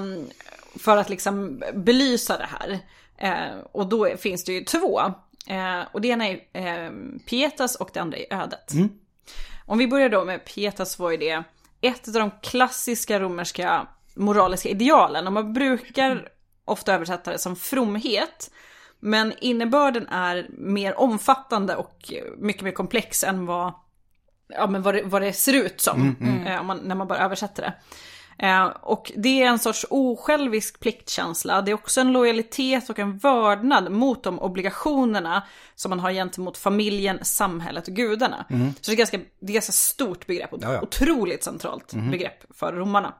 [0.79, 2.79] för att liksom belysa det här.
[3.19, 5.01] Eh, och då finns det ju två.
[5.47, 6.91] Eh, och det ena är eh,
[7.27, 8.73] Pietas och det andra är ödet.
[9.67, 11.43] Om vi börjar då med Pietas var ju det
[11.81, 13.87] ett av de klassiska romerska
[14.17, 15.27] moraliska idealen.
[15.27, 16.29] Och man brukar
[16.65, 18.51] ofta översätta det som fromhet.
[19.01, 23.73] Men innebörden är mer omfattande och mycket mer komplex än vad,
[24.49, 26.17] ja, men vad, det, vad det ser ut som.
[26.47, 27.73] eh, Om man, när man bara översätter det.
[28.39, 31.63] Eh, och det är en sorts osjälvisk pliktkänsla.
[31.63, 35.43] Det är också en lojalitet och en vördnad mot de obligationerna
[35.75, 38.45] som man har gentemot familjen, samhället och gudarna.
[38.81, 40.81] Så det är ganska, det är ganska stort begrepp och Ja, ja.
[40.81, 43.15] otroligt centralt begrepp för romarna.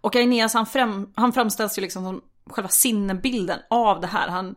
[0.00, 2.20] Och Aeneas han, fram, han framställs ju liksom som
[2.50, 4.28] själva sinnebilden av det här.
[4.28, 4.54] Han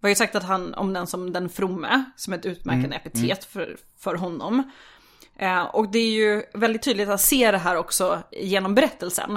[0.00, 4.14] var ju sagt att han omnämns som den fromme, som ett utmärkande epitet För, för
[4.14, 4.70] honom.
[5.38, 9.36] Eh, och det är ju väldigt tydligt att se det här också genom berättelsen.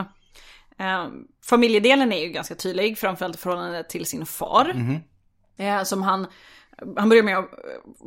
[0.79, 1.07] Eh,
[1.45, 4.73] familjedelen är ju ganska tydlig, framförallt i förhållande till sin far.
[5.57, 6.27] Eh, som han,
[6.97, 7.49] han börjar med att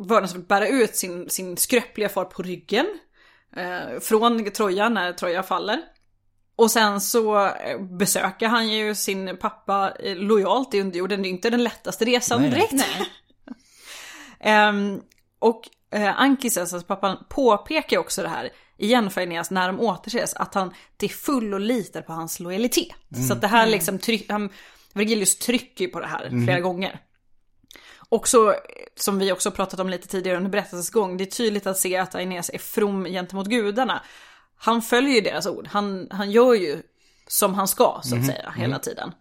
[0.08, 2.86] vördnadsfullt bära ut sin, sin skröpliga far på ryggen.
[3.56, 5.82] Eh, från Troja när Troja faller.
[6.56, 11.22] Och sen så eh, besöker han ju sin pappa eh, lojalt i underjorden.
[11.22, 12.68] Det är inte den lättaste resan Nej, nej.
[12.70, 12.88] direkt.
[14.40, 15.00] Ehm,
[15.38, 15.62] och
[15.94, 20.34] eh, Ankises, alltså pappan, påpekar också det här igen för Aeneas när de återses.
[20.34, 22.96] Att han till fullo litar på hans lojalitet.
[23.28, 24.50] Så att det här liksom, tryck, han,
[24.92, 27.00] Vergilius trycker ju på det här flera gånger.
[28.08, 28.54] Och så,
[28.96, 31.96] som vi också pratat om lite tidigare under berättelsens gång, det är tydligt att se
[31.96, 34.02] att Aeneas är from gentemot gudarna.
[34.56, 36.82] Han följer ju deras ord, han, han gör ju
[37.28, 39.12] som han ska så att säga hela tiden.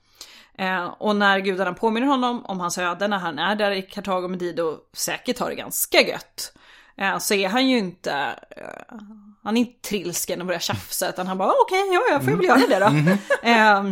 [0.57, 4.27] Eh, och när gudarna påminner honom om hans öde när han är där i Kartago
[4.27, 6.53] med Dido säkert har det ganska gött.
[6.97, 8.11] Eh, så är han ju inte,
[8.57, 8.95] eh,
[9.43, 12.45] han är inte trilsken och börjar tjafsa utan han bara okej, ja jag får väl
[12.45, 13.17] göra det då.
[13.49, 13.91] Eh,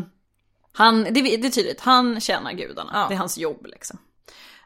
[0.73, 3.05] han, det, det är tydligt, han tjänar gudarna, Ja.
[3.09, 3.97] det är hans jobb liksom.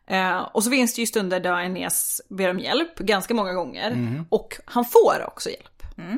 [0.08, 4.26] Eh, och så finns det ju stunder där Aeneas ber om hjälp, ganska många gånger.
[4.30, 5.84] Och han får också hjälp.
[5.98, 6.16] Eh,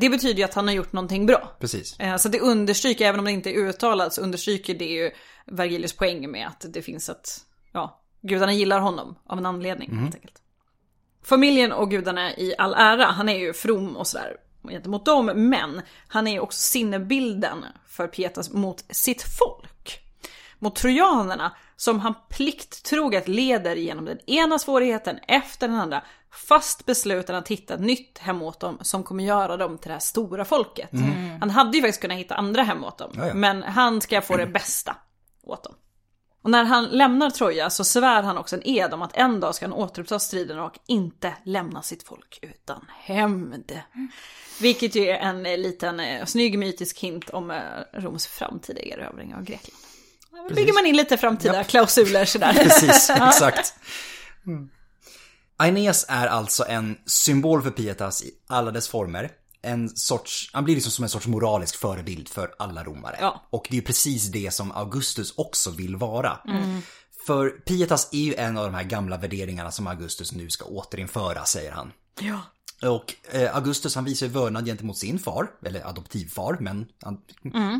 [0.00, 1.56] det betyder ju att han har gjort någonting bra.
[1.60, 2.00] Precis.
[2.00, 5.10] Eh, Så det understryker, även om det inte är uttalat, så understryker det ju
[5.46, 7.28] Vergilius poäng med att det finns ett,
[7.72, 10.42] ja, gudarna gillar honom av en anledning helt enkelt.
[11.22, 14.36] Familjen och gudarna i all ära, han är ju from och sådär
[14.68, 20.00] gentemot dem, men han är ju också sinnebilden för Pietas mot sitt folk.
[20.58, 26.02] Mot trojanerna som han plikttroget leder genom den ena svårigheten efter den andra,
[26.48, 29.94] fast besluten att hitta ett nytt hem åt dem som kommer göra dem till det
[29.94, 30.90] här stora folket.
[31.40, 33.34] Han hade ju faktiskt kunnat hitta andra hem åt dem, Ja, ja.
[33.34, 34.96] men han ska få det bästa
[35.42, 35.74] åt dem.
[36.42, 39.54] Och när han lämnar Troja så svär han också en ed om att en dag
[39.54, 43.80] ska han återuppta striden och inte lämna sitt folk utan hämnd.
[44.60, 47.60] Vilket ju är en liten eh, snygg mytisk hint om eh,
[47.92, 49.87] Roms framtida erövring av Grekland.
[50.48, 52.52] Då bygger man in lite framtida klausuler sådär.
[52.62, 53.74] Precis, exakt.
[55.56, 59.30] Aeneas är alltså en symbol för Pietas i alla dess former.
[59.62, 63.16] En sorts, han blir liksom som en sorts moralisk förebild för alla romare.
[63.20, 63.46] Ja.
[63.50, 66.38] Och det är ju precis det som Augustus också vill vara.
[67.26, 71.44] För Pietas är ju en av de här gamla värderingarna som Augustus nu ska återinföra,
[71.44, 71.92] säger han.
[72.20, 72.40] Ja.
[72.82, 77.20] Och eh, Augustus han visar vördnad gentemot sin far, eller adoptivfar, men han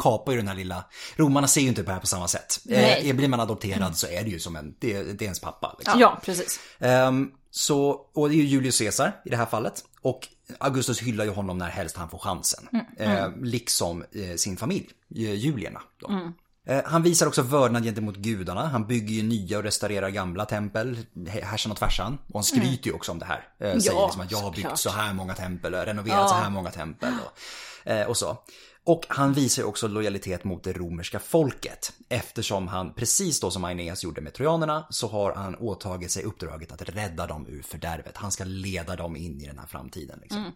[0.03, 0.85] kapar ju den här lilla...
[1.17, 2.61] Romarna ser ju inte på det här på samma sätt.
[2.69, 5.77] Eh, blir man adopterad så är det ju som en, det, det är ens pappa.
[5.79, 6.01] Liksom.
[6.01, 6.61] ja, precis.
[6.79, 9.85] Ehm, så, och det är ju Julius Caesar i det här fallet.
[10.01, 12.69] Och Augustus hyllar ju honom när helst han får chansen.
[12.99, 15.83] Ehm, liksom eh, sin familj, eh, julierna.
[15.99, 16.33] Då.
[16.69, 18.67] Eh, Han visar också vördnad gentemot gudarna.
[18.69, 22.19] Han bygger ju nya och restaurerar gamla tempel, hä- härsan och tvärsan.
[22.29, 23.49] Och han skryter ju också om det här.
[23.61, 24.79] Eh, Säger Ja, liksom att jag har byggt såklart.
[24.79, 27.13] så här många tempel, och renoverat så här många tempel.
[27.25, 28.37] Och, eh, och så.
[28.85, 31.93] Och han visar ju också lojalitet mot det romerska folket.
[32.09, 36.73] Eftersom han, precis då som Aeneas gjorde med trojanerna, så har han åtagit sig uppdraget
[36.73, 38.17] att rädda dem ur fördärvet.
[38.17, 40.19] Han ska leda dem in i den här framtiden.
[40.23, 40.53] Liksom.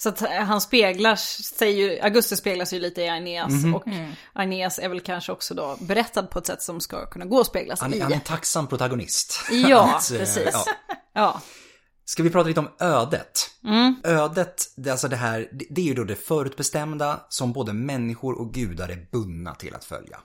[0.00, 3.74] Så att eh, han speglar sig ju, Augustus speglar sig ju lite i Aeneas Mhm.
[3.74, 3.84] och
[4.32, 7.46] Aeneas är väl kanske också då berättad på ett sätt som ska kunna gå att
[7.46, 8.00] speglas Han, i.
[8.00, 9.40] han är en tacksam protagonist.
[9.50, 10.48] Ja, Att, eh, precis.
[10.52, 10.64] ja.
[11.14, 11.40] Ja.
[12.04, 13.50] Ska vi prata lite om ödet?
[14.04, 18.54] Ödet, det, alltså det här, det, är ju då det förutbestämda som både människor och
[18.54, 20.18] gudar är bundna till att följa.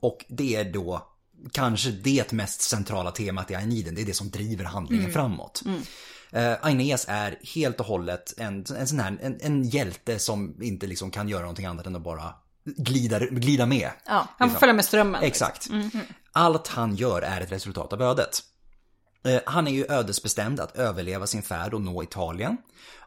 [0.00, 1.06] Och det är då
[1.52, 5.62] kanske det mest centrala temat i Aeniden, det är det som driver handlingen framåt.
[6.36, 10.86] Uh, Aeneas är helt och hållet en, en sån här, en, en hjälte som inte
[10.86, 12.34] liksom kan göra någonting annat än att bara
[12.64, 13.90] glida, glida med.
[14.06, 14.60] Ja, Han får Liksom.
[14.60, 15.22] följa med strömmen.
[15.22, 15.68] Exakt.
[16.32, 18.42] Allt han gör är ett resultat av ödet.
[19.24, 22.56] Eh, Han är ju ödesbestämd att överleva sin färd och nå Italien.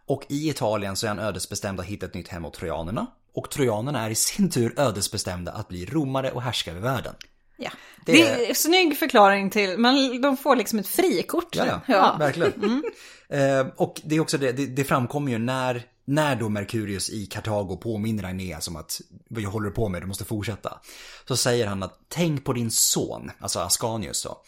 [0.08, 3.08] Och i Italien så är han ödesbestämd att hitta ett nytt hem åt trojanerna.
[3.34, 7.16] Och trojanerna är i sin tur ödesbestämda att bli romare och härska över världen.
[7.58, 7.70] Ja.
[8.06, 11.56] Det, Det är en snygg förklaring till, men de får liksom ett frikort.
[11.56, 12.16] Ja, ja, Ja.
[12.20, 12.84] verkligen.
[13.30, 17.26] Eh, och det är också det, det, det framkommer ju när, när då Merkurius i
[17.26, 20.80] Kartago påminner Aeneas om att vad jag håller på med, du måste fortsätta.
[21.28, 24.44] Så säger han att tänk på din son, alltså Ascanius då.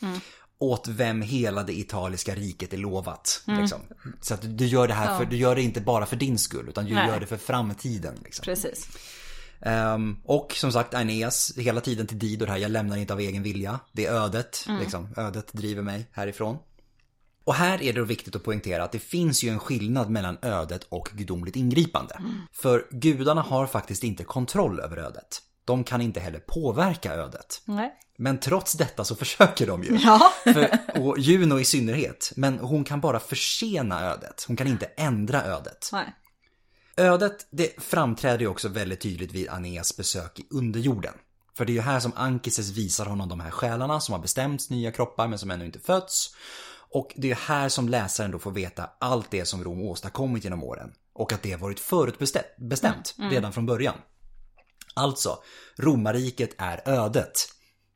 [0.60, 3.42] Åt vem hela det italiska riket är lovat.
[3.48, 3.80] Liksom.
[4.22, 6.70] Så att du gör det här för, du gör det inte bara för din skull,
[6.70, 7.08] utan du Nej.
[7.08, 8.16] gör det för framtiden.
[8.24, 8.44] Liksom.
[8.44, 8.88] Precis.
[9.62, 13.20] Ehm, och som sagt Aeneas hela tiden till Dido det här, jag lämnar inte av
[13.20, 13.80] egen vilja.
[13.92, 15.14] Det är ödet, liksom.
[15.18, 16.58] Ödet driver mig härifrån.
[17.44, 20.38] Och här är det då viktigt att poängtera att det finns ju en skillnad mellan
[20.42, 22.22] ödet och gudomligt ingripande.
[22.52, 25.42] För gudarna har faktiskt inte kontroll över ödet.
[25.66, 27.62] De kan inte heller påverka ödet.
[27.66, 27.94] Nej.
[28.18, 29.98] Men trots detta så försöker de ju.
[29.98, 30.32] Ja.
[30.44, 32.32] För, och Juno i synnerhet.
[32.36, 34.46] Men hon kan bara försena ödet.
[34.48, 35.90] Hon kan inte ändra ödet.
[35.92, 36.16] Nej.
[37.02, 41.14] Ödet det framträder ju också väldigt tydligt vid Aeneas besök i underjorden.
[41.58, 44.70] För det är ju här som Ankises visar honom de här själarna som har bestämts
[44.70, 46.36] nya kroppar men som ännu inte fötts.
[46.94, 50.64] Och det är här som läsaren då får veta allt det som Rom åstadkommit genom
[50.64, 50.92] åren.
[51.14, 53.96] Och att det har varit förutbestämt bestämt redan från början.
[54.94, 55.38] Alltså,
[55.78, 57.34] romarriket är ödet.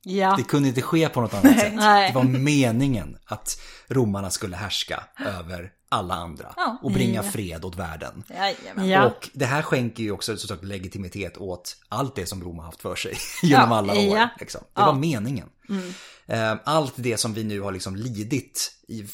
[0.04, 0.36] Ja.
[0.38, 1.74] Det kunde inte ske på något annat sätt.
[1.76, 2.12] Nej.
[2.12, 6.78] Det var meningen att romarna skulle härska över alla andra Ja.
[6.84, 8.24] och bringa fred åt världen.
[8.90, 9.06] Ja.
[9.06, 12.82] Och det här skänker ju också såklart legitimitet åt allt det som Rom har haft
[12.82, 14.18] för sig genom Ja, alla år.
[14.18, 14.30] ja.
[14.40, 14.62] Liksom.
[14.74, 14.86] Det Ja.
[14.86, 15.50] var meningen.
[16.28, 18.72] Eh, Allt det som vi nu har liksom lidit,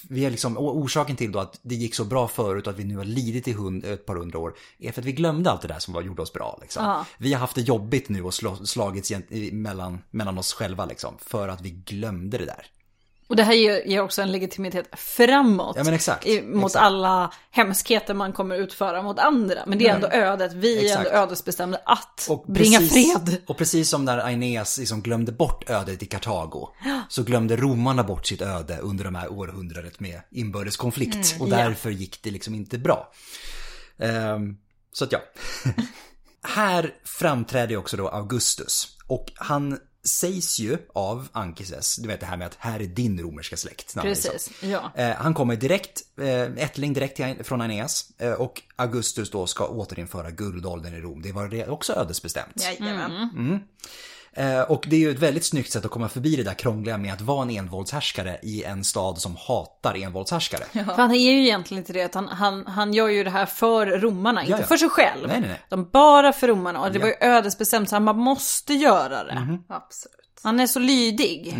[0.09, 2.83] vi har liksom, orsaken till då att det gick så bra förut och att vi
[2.83, 5.61] nu har lidit i hund, ett par hundra år, är för att vi glömde allt
[5.61, 6.57] det där som var, gjorde oss bra.
[6.61, 6.85] Liksom.
[6.85, 7.05] Ja.
[7.17, 9.11] Vi har haft det jobbigt nu och slagits
[9.51, 12.65] mellan, mellan oss själva liksom, för att vi glömde det där.
[13.31, 15.75] Och det här ger, ger också en legitimitet framåt.
[15.77, 16.25] Ja, men exakt.
[16.25, 16.85] I, mot Exakt.
[16.85, 19.63] alla hemskheter man kommer utföra mot andra.
[19.67, 21.07] Men det är ändå ödet, vi är Exakt.
[21.07, 23.37] ändå ödesbestämda att Och bringa precis, fred.
[23.47, 26.67] Och precis som när Aeneas liksom glömde bort ödet i Kartago.
[27.09, 31.35] Så glömde romarna bort sitt öde under de här århundradet med inbördes konflikt.
[31.39, 33.11] och därför gick det liksom inte bra.
[33.99, 34.57] Ehm,
[34.93, 35.19] så att ja.
[36.43, 38.97] här framträder också då Augustus.
[39.07, 43.19] Och han sägs ju av Ankises, du vet det här med att här är din
[43.19, 43.95] romerska släkt.
[43.95, 44.91] Precis, ja.
[44.95, 48.11] Eh, han kommer direkt, eh, ättling direkt från Aeneas.
[48.17, 51.21] Eh, och Augustus då ska återinföra guldåldern i Rom.
[51.21, 52.63] Det var det också ödesbestämt.
[52.63, 53.11] Jajamän.
[53.11, 53.57] Eh,
[54.67, 57.13] och det är ju ett väldigt snyggt sätt att komma förbi det där krångliga med
[57.13, 60.63] att vara en envåldshärskare i en stad som hatar envåldshärskare.
[60.73, 63.85] För han är ju egentligen inte det, utan han, han gör ju det här för
[63.85, 64.65] romarna, inte Ja, ja.
[64.67, 65.27] för sig själv.
[65.27, 65.61] Nej, nej, nej.
[65.69, 66.81] De bara för romarna.
[66.81, 67.05] Och det Ja.
[67.05, 69.57] Var ju ödesbestämt, så han bara måste göra det.
[69.69, 70.15] Absolut.
[70.43, 71.55] Han är så lydig.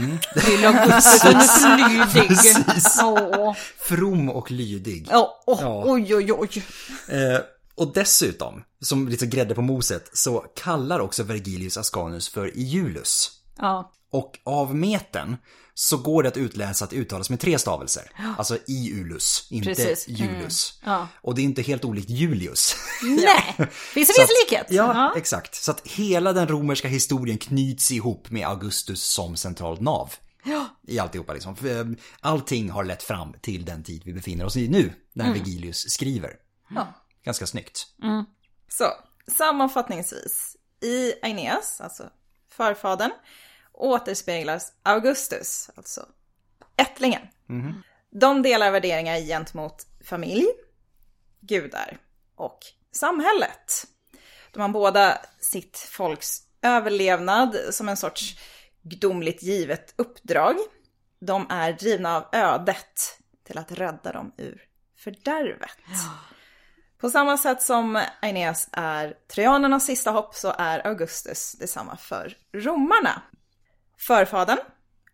[0.66, 2.50] Augustus, han är så lydig.
[2.52, 2.64] Mm.
[2.64, 3.00] Precis.
[3.80, 5.08] From och lydig.
[5.12, 5.84] Ja, åh, Ja.
[5.86, 6.64] Oj, oj, oj.
[7.08, 7.40] Eh,
[7.76, 13.32] och dessutom, som lite grädde på moset, så kallar också Vergilius Ascanus för Iulus.
[13.58, 13.92] Ja.
[14.12, 15.38] Och av meten
[15.74, 18.12] så går det att utläsa att uttalas med tre stavelser.
[18.38, 20.08] Alltså Iulus, inte Precis.
[20.08, 20.80] Julus.
[20.86, 21.08] Ja.
[21.22, 22.76] Och det är inte helt olikt Julius.
[23.04, 24.68] Nej, finns det viss likhet?
[24.70, 25.56] Ja, exakt.
[25.56, 30.14] Så att hela den romerska historien knyts ihop med Augustus som centralt nav.
[30.46, 30.68] Ja.
[30.88, 31.56] I alltihopa liksom.
[31.56, 31.86] För, eh,
[32.20, 35.38] Allting har lett fram till den tid vi befinner oss i nu, när Mm.
[35.38, 36.32] Vergilius skriver.
[36.76, 36.94] Ja.
[37.26, 37.88] Ganska snyggt.
[38.74, 38.94] Så,
[39.28, 40.58] sammanfattningsvis.
[40.82, 42.10] I Aeneas, alltså
[42.50, 43.12] förfadern,
[43.74, 46.06] återspeglas Augustus, alltså
[46.78, 47.22] ättlingen.
[48.10, 50.48] De delar värderingar gentemot familj,
[51.40, 51.98] gudar
[52.36, 52.60] och
[52.92, 53.88] samhället.
[54.52, 58.40] De har båda sitt folks överlevnad som en sorts
[58.82, 60.56] gudomligt givet uppdrag.
[61.20, 64.64] De är drivna av ödet till att rädda dem ur
[64.98, 65.78] fördärvet.
[67.02, 73.22] På samma sätt som Aeneas är trojanernas sista hopp så är Augustus detsamma för romarna.
[73.98, 74.58] Förfadern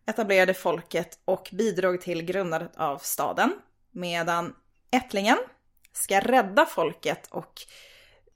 [0.06, 3.54] etablerade folket och bidrog till grundandet av staden,
[3.92, 4.56] medan
[4.92, 5.38] ättlingen
[5.94, 7.54] ska rädda folket och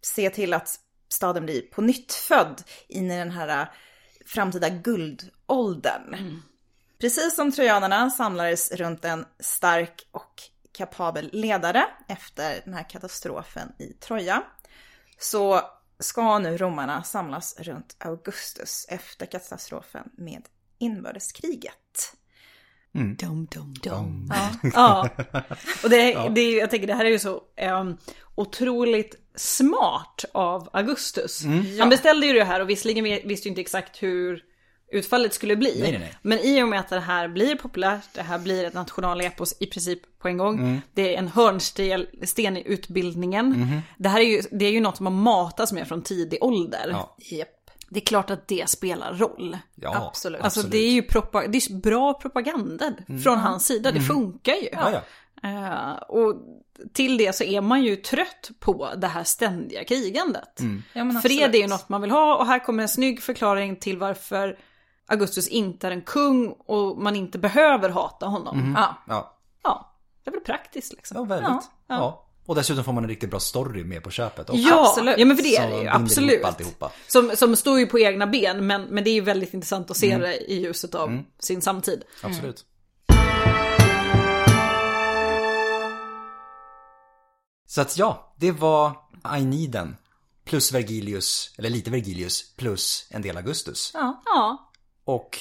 [0.01, 0.79] se till att
[1.09, 3.71] staden blir på nytt född in i den här
[4.25, 6.41] framtida guldåldern.
[6.99, 13.93] Precis som trojanerna samlades runt en stark och kapabel ledare efter den här katastrofen i
[13.93, 14.43] Troja,
[15.19, 15.61] så
[15.99, 20.41] ska nu romarna samlas runt Augustus efter katastrofen med
[20.79, 22.13] inbördeskriget.
[22.93, 24.31] Dum, dum, dum.
[24.73, 25.09] Ja.
[25.83, 27.41] Och det, det, är- jag tänker det här är ju så
[27.81, 27.97] um,
[28.35, 31.43] otroligt smart av Augustus.
[31.79, 34.43] Han beställde ju det här och visserligen vi- visste ju inte exakt hur
[34.91, 35.77] utfallet skulle bli.
[35.81, 36.13] Nej, nej, nej.
[36.21, 39.65] Men i och med att det här blir populärt, det här blir ett nationalepos i
[39.65, 40.59] princip på en gång.
[40.59, 40.81] Mm.
[40.93, 43.45] Det är en hörnsten i utbildningen.
[43.49, 43.81] Mhm.
[43.97, 46.87] Det här är ju, det är ju något som har matats med från tidig ålder.
[46.89, 47.15] Ja.
[47.17, 47.47] Japp.
[47.89, 49.57] Det är klart att det spelar roll.
[49.75, 50.41] Ja, Absolut.
[50.41, 52.93] Alltså det är ju propa- det är bra propaganda
[53.23, 54.67] från hans sida, det funkar ju.
[54.67, 54.79] Mm.
[54.85, 55.01] Ja, ja.
[55.49, 56.35] Eh, och
[56.93, 60.59] till det så är man ju trött på det här ständiga krigandet.
[60.59, 60.83] Mm.
[60.93, 63.97] Ja, Fred är ju något man vill ha och här kommer en snygg förklaring till
[63.97, 64.57] varför
[65.11, 68.73] Augustus inte är en kung och man inte behöver hata honom.
[68.77, 68.97] Ja.
[69.07, 71.17] Ja, ja, det är väl praktiskt liksom.
[71.17, 71.49] ja väldigt.
[71.49, 72.27] Ja, Ja, ja.
[72.45, 74.61] Och dessutom får man en riktigt bra story med på köpet också.
[74.61, 75.15] Ja, Absolut.
[75.17, 76.45] ja men för det Som är det ju, absolut.
[77.07, 79.97] Som, som står ju på egna ben, men, men det är ju väldigt intressant att
[79.97, 80.21] se Mm.
[80.21, 82.03] det i ljuset av sin samtid.
[82.23, 82.65] Absolut.
[87.67, 89.97] Så att ja, det var Aeneiden.
[90.45, 93.91] Plus Vergilius, eller lite Vergilius, plus en del Augustus.
[93.93, 94.21] Ja.
[94.25, 94.70] Ja,
[95.11, 95.37] Och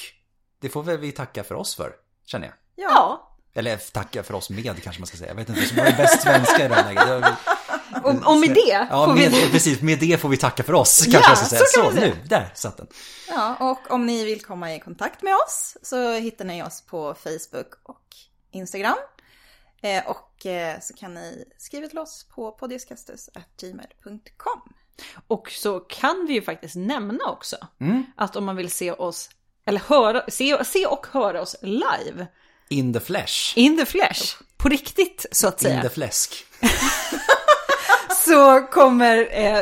[0.61, 1.93] det får väl vi tacka för oss för,
[2.27, 2.55] känner jag.
[2.91, 3.27] Ja.
[3.55, 5.29] Eller tacka för oss med kanske man ska säga.
[5.29, 7.35] Jag vet inte som är bäst svenska i det här läget.
[8.05, 9.51] Och, och med det Ja, får med, vi...
[9.51, 9.83] precis.
[9.83, 11.63] Med det får vi tacka för oss, kanske Ja, jag ska säga.
[11.67, 12.87] så kan Så, nu, där satt den.
[13.29, 17.15] ja, och om ni vill komma i kontakt med oss så hittar ni oss på
[17.15, 18.05] Facebook och
[18.51, 18.97] Instagram.
[19.83, 24.61] Eh, och eh, så kan ni skriva till oss på podiuskastus.gmail.com.
[25.27, 28.03] Och så kan vi ju faktiskt nämna också Mm.
[28.17, 29.31] att om man vill se oss,
[29.67, 32.27] eller höra, se, se och höra oss live,
[32.69, 33.53] In the flesh.
[33.59, 36.45] in the flesh, på riktigt så att In säga, the fläsk.
[36.61, 36.67] så
[38.31, 39.59] så kommer, eh,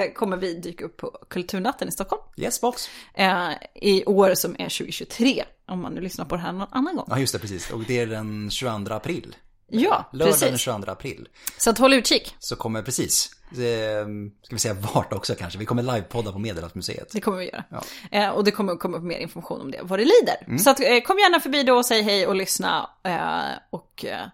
[0.00, 2.22] eh, kommer vi dyka upp på Kulturnatten i Stockholm.
[2.36, 2.88] Yes box.
[3.14, 5.44] Eh, I år som är 2023.
[5.68, 7.06] Om man nu lyssnar på det här någon annan gång.
[7.10, 7.70] Ja just det, precis.
[7.70, 9.36] Och det är den 22 april.
[9.72, 10.60] Ja, Lördag den precis.
[10.60, 11.28] 22 april.
[11.58, 12.34] Så att håll utkik.
[12.38, 14.06] Så kommer precis, eh,
[14.42, 17.08] ska vi säga vart också kanske, vi kommer livepodda på Medelhavsmuseet.
[17.12, 17.64] Det kommer vi göra.
[17.70, 17.82] Ja.
[18.10, 20.36] Eh, och det kommer komma upp mer information om det, vad det lider.
[20.46, 20.58] Mm.
[20.58, 22.90] Så att, eh, kom gärna förbi då och säg hej och lyssna.
[23.04, 24.26] Eh, och eh,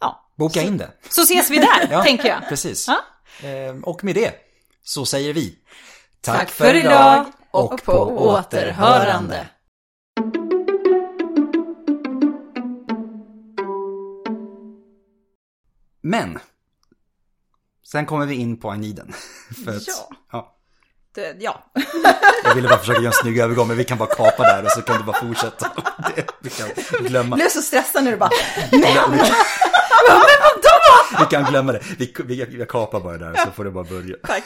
[0.00, 0.90] ja, Boka in det.
[1.08, 2.48] så ses vi där, Ja, tänker jag.
[2.48, 2.88] Precis.
[2.88, 2.98] Ja.
[3.48, 4.34] Eh, och med det
[4.84, 5.58] så säger vi
[6.20, 9.46] Tack för idag och på återhörande.
[16.02, 16.38] Men,
[17.86, 19.12] sen kommer vi in på Agniden.
[19.64, 20.10] För att, Ja.
[20.32, 20.56] ja.
[21.14, 21.72] Det, ja.
[22.44, 24.70] Jag ville bara försöka göra en snygg övergång men vi kan bara kapa där och
[24.70, 25.72] så kan du bara fortsätta.
[26.16, 26.68] Det, vi kan
[27.06, 27.28] glömma.
[27.28, 28.30] Jag blev så stressad när du bara,
[28.70, 29.12] Vi kan,
[31.18, 31.80] vi kan glömma det.
[31.98, 34.16] Vi, vi, vi kapar bara där så får du bara börja.
[34.26, 34.42] tack.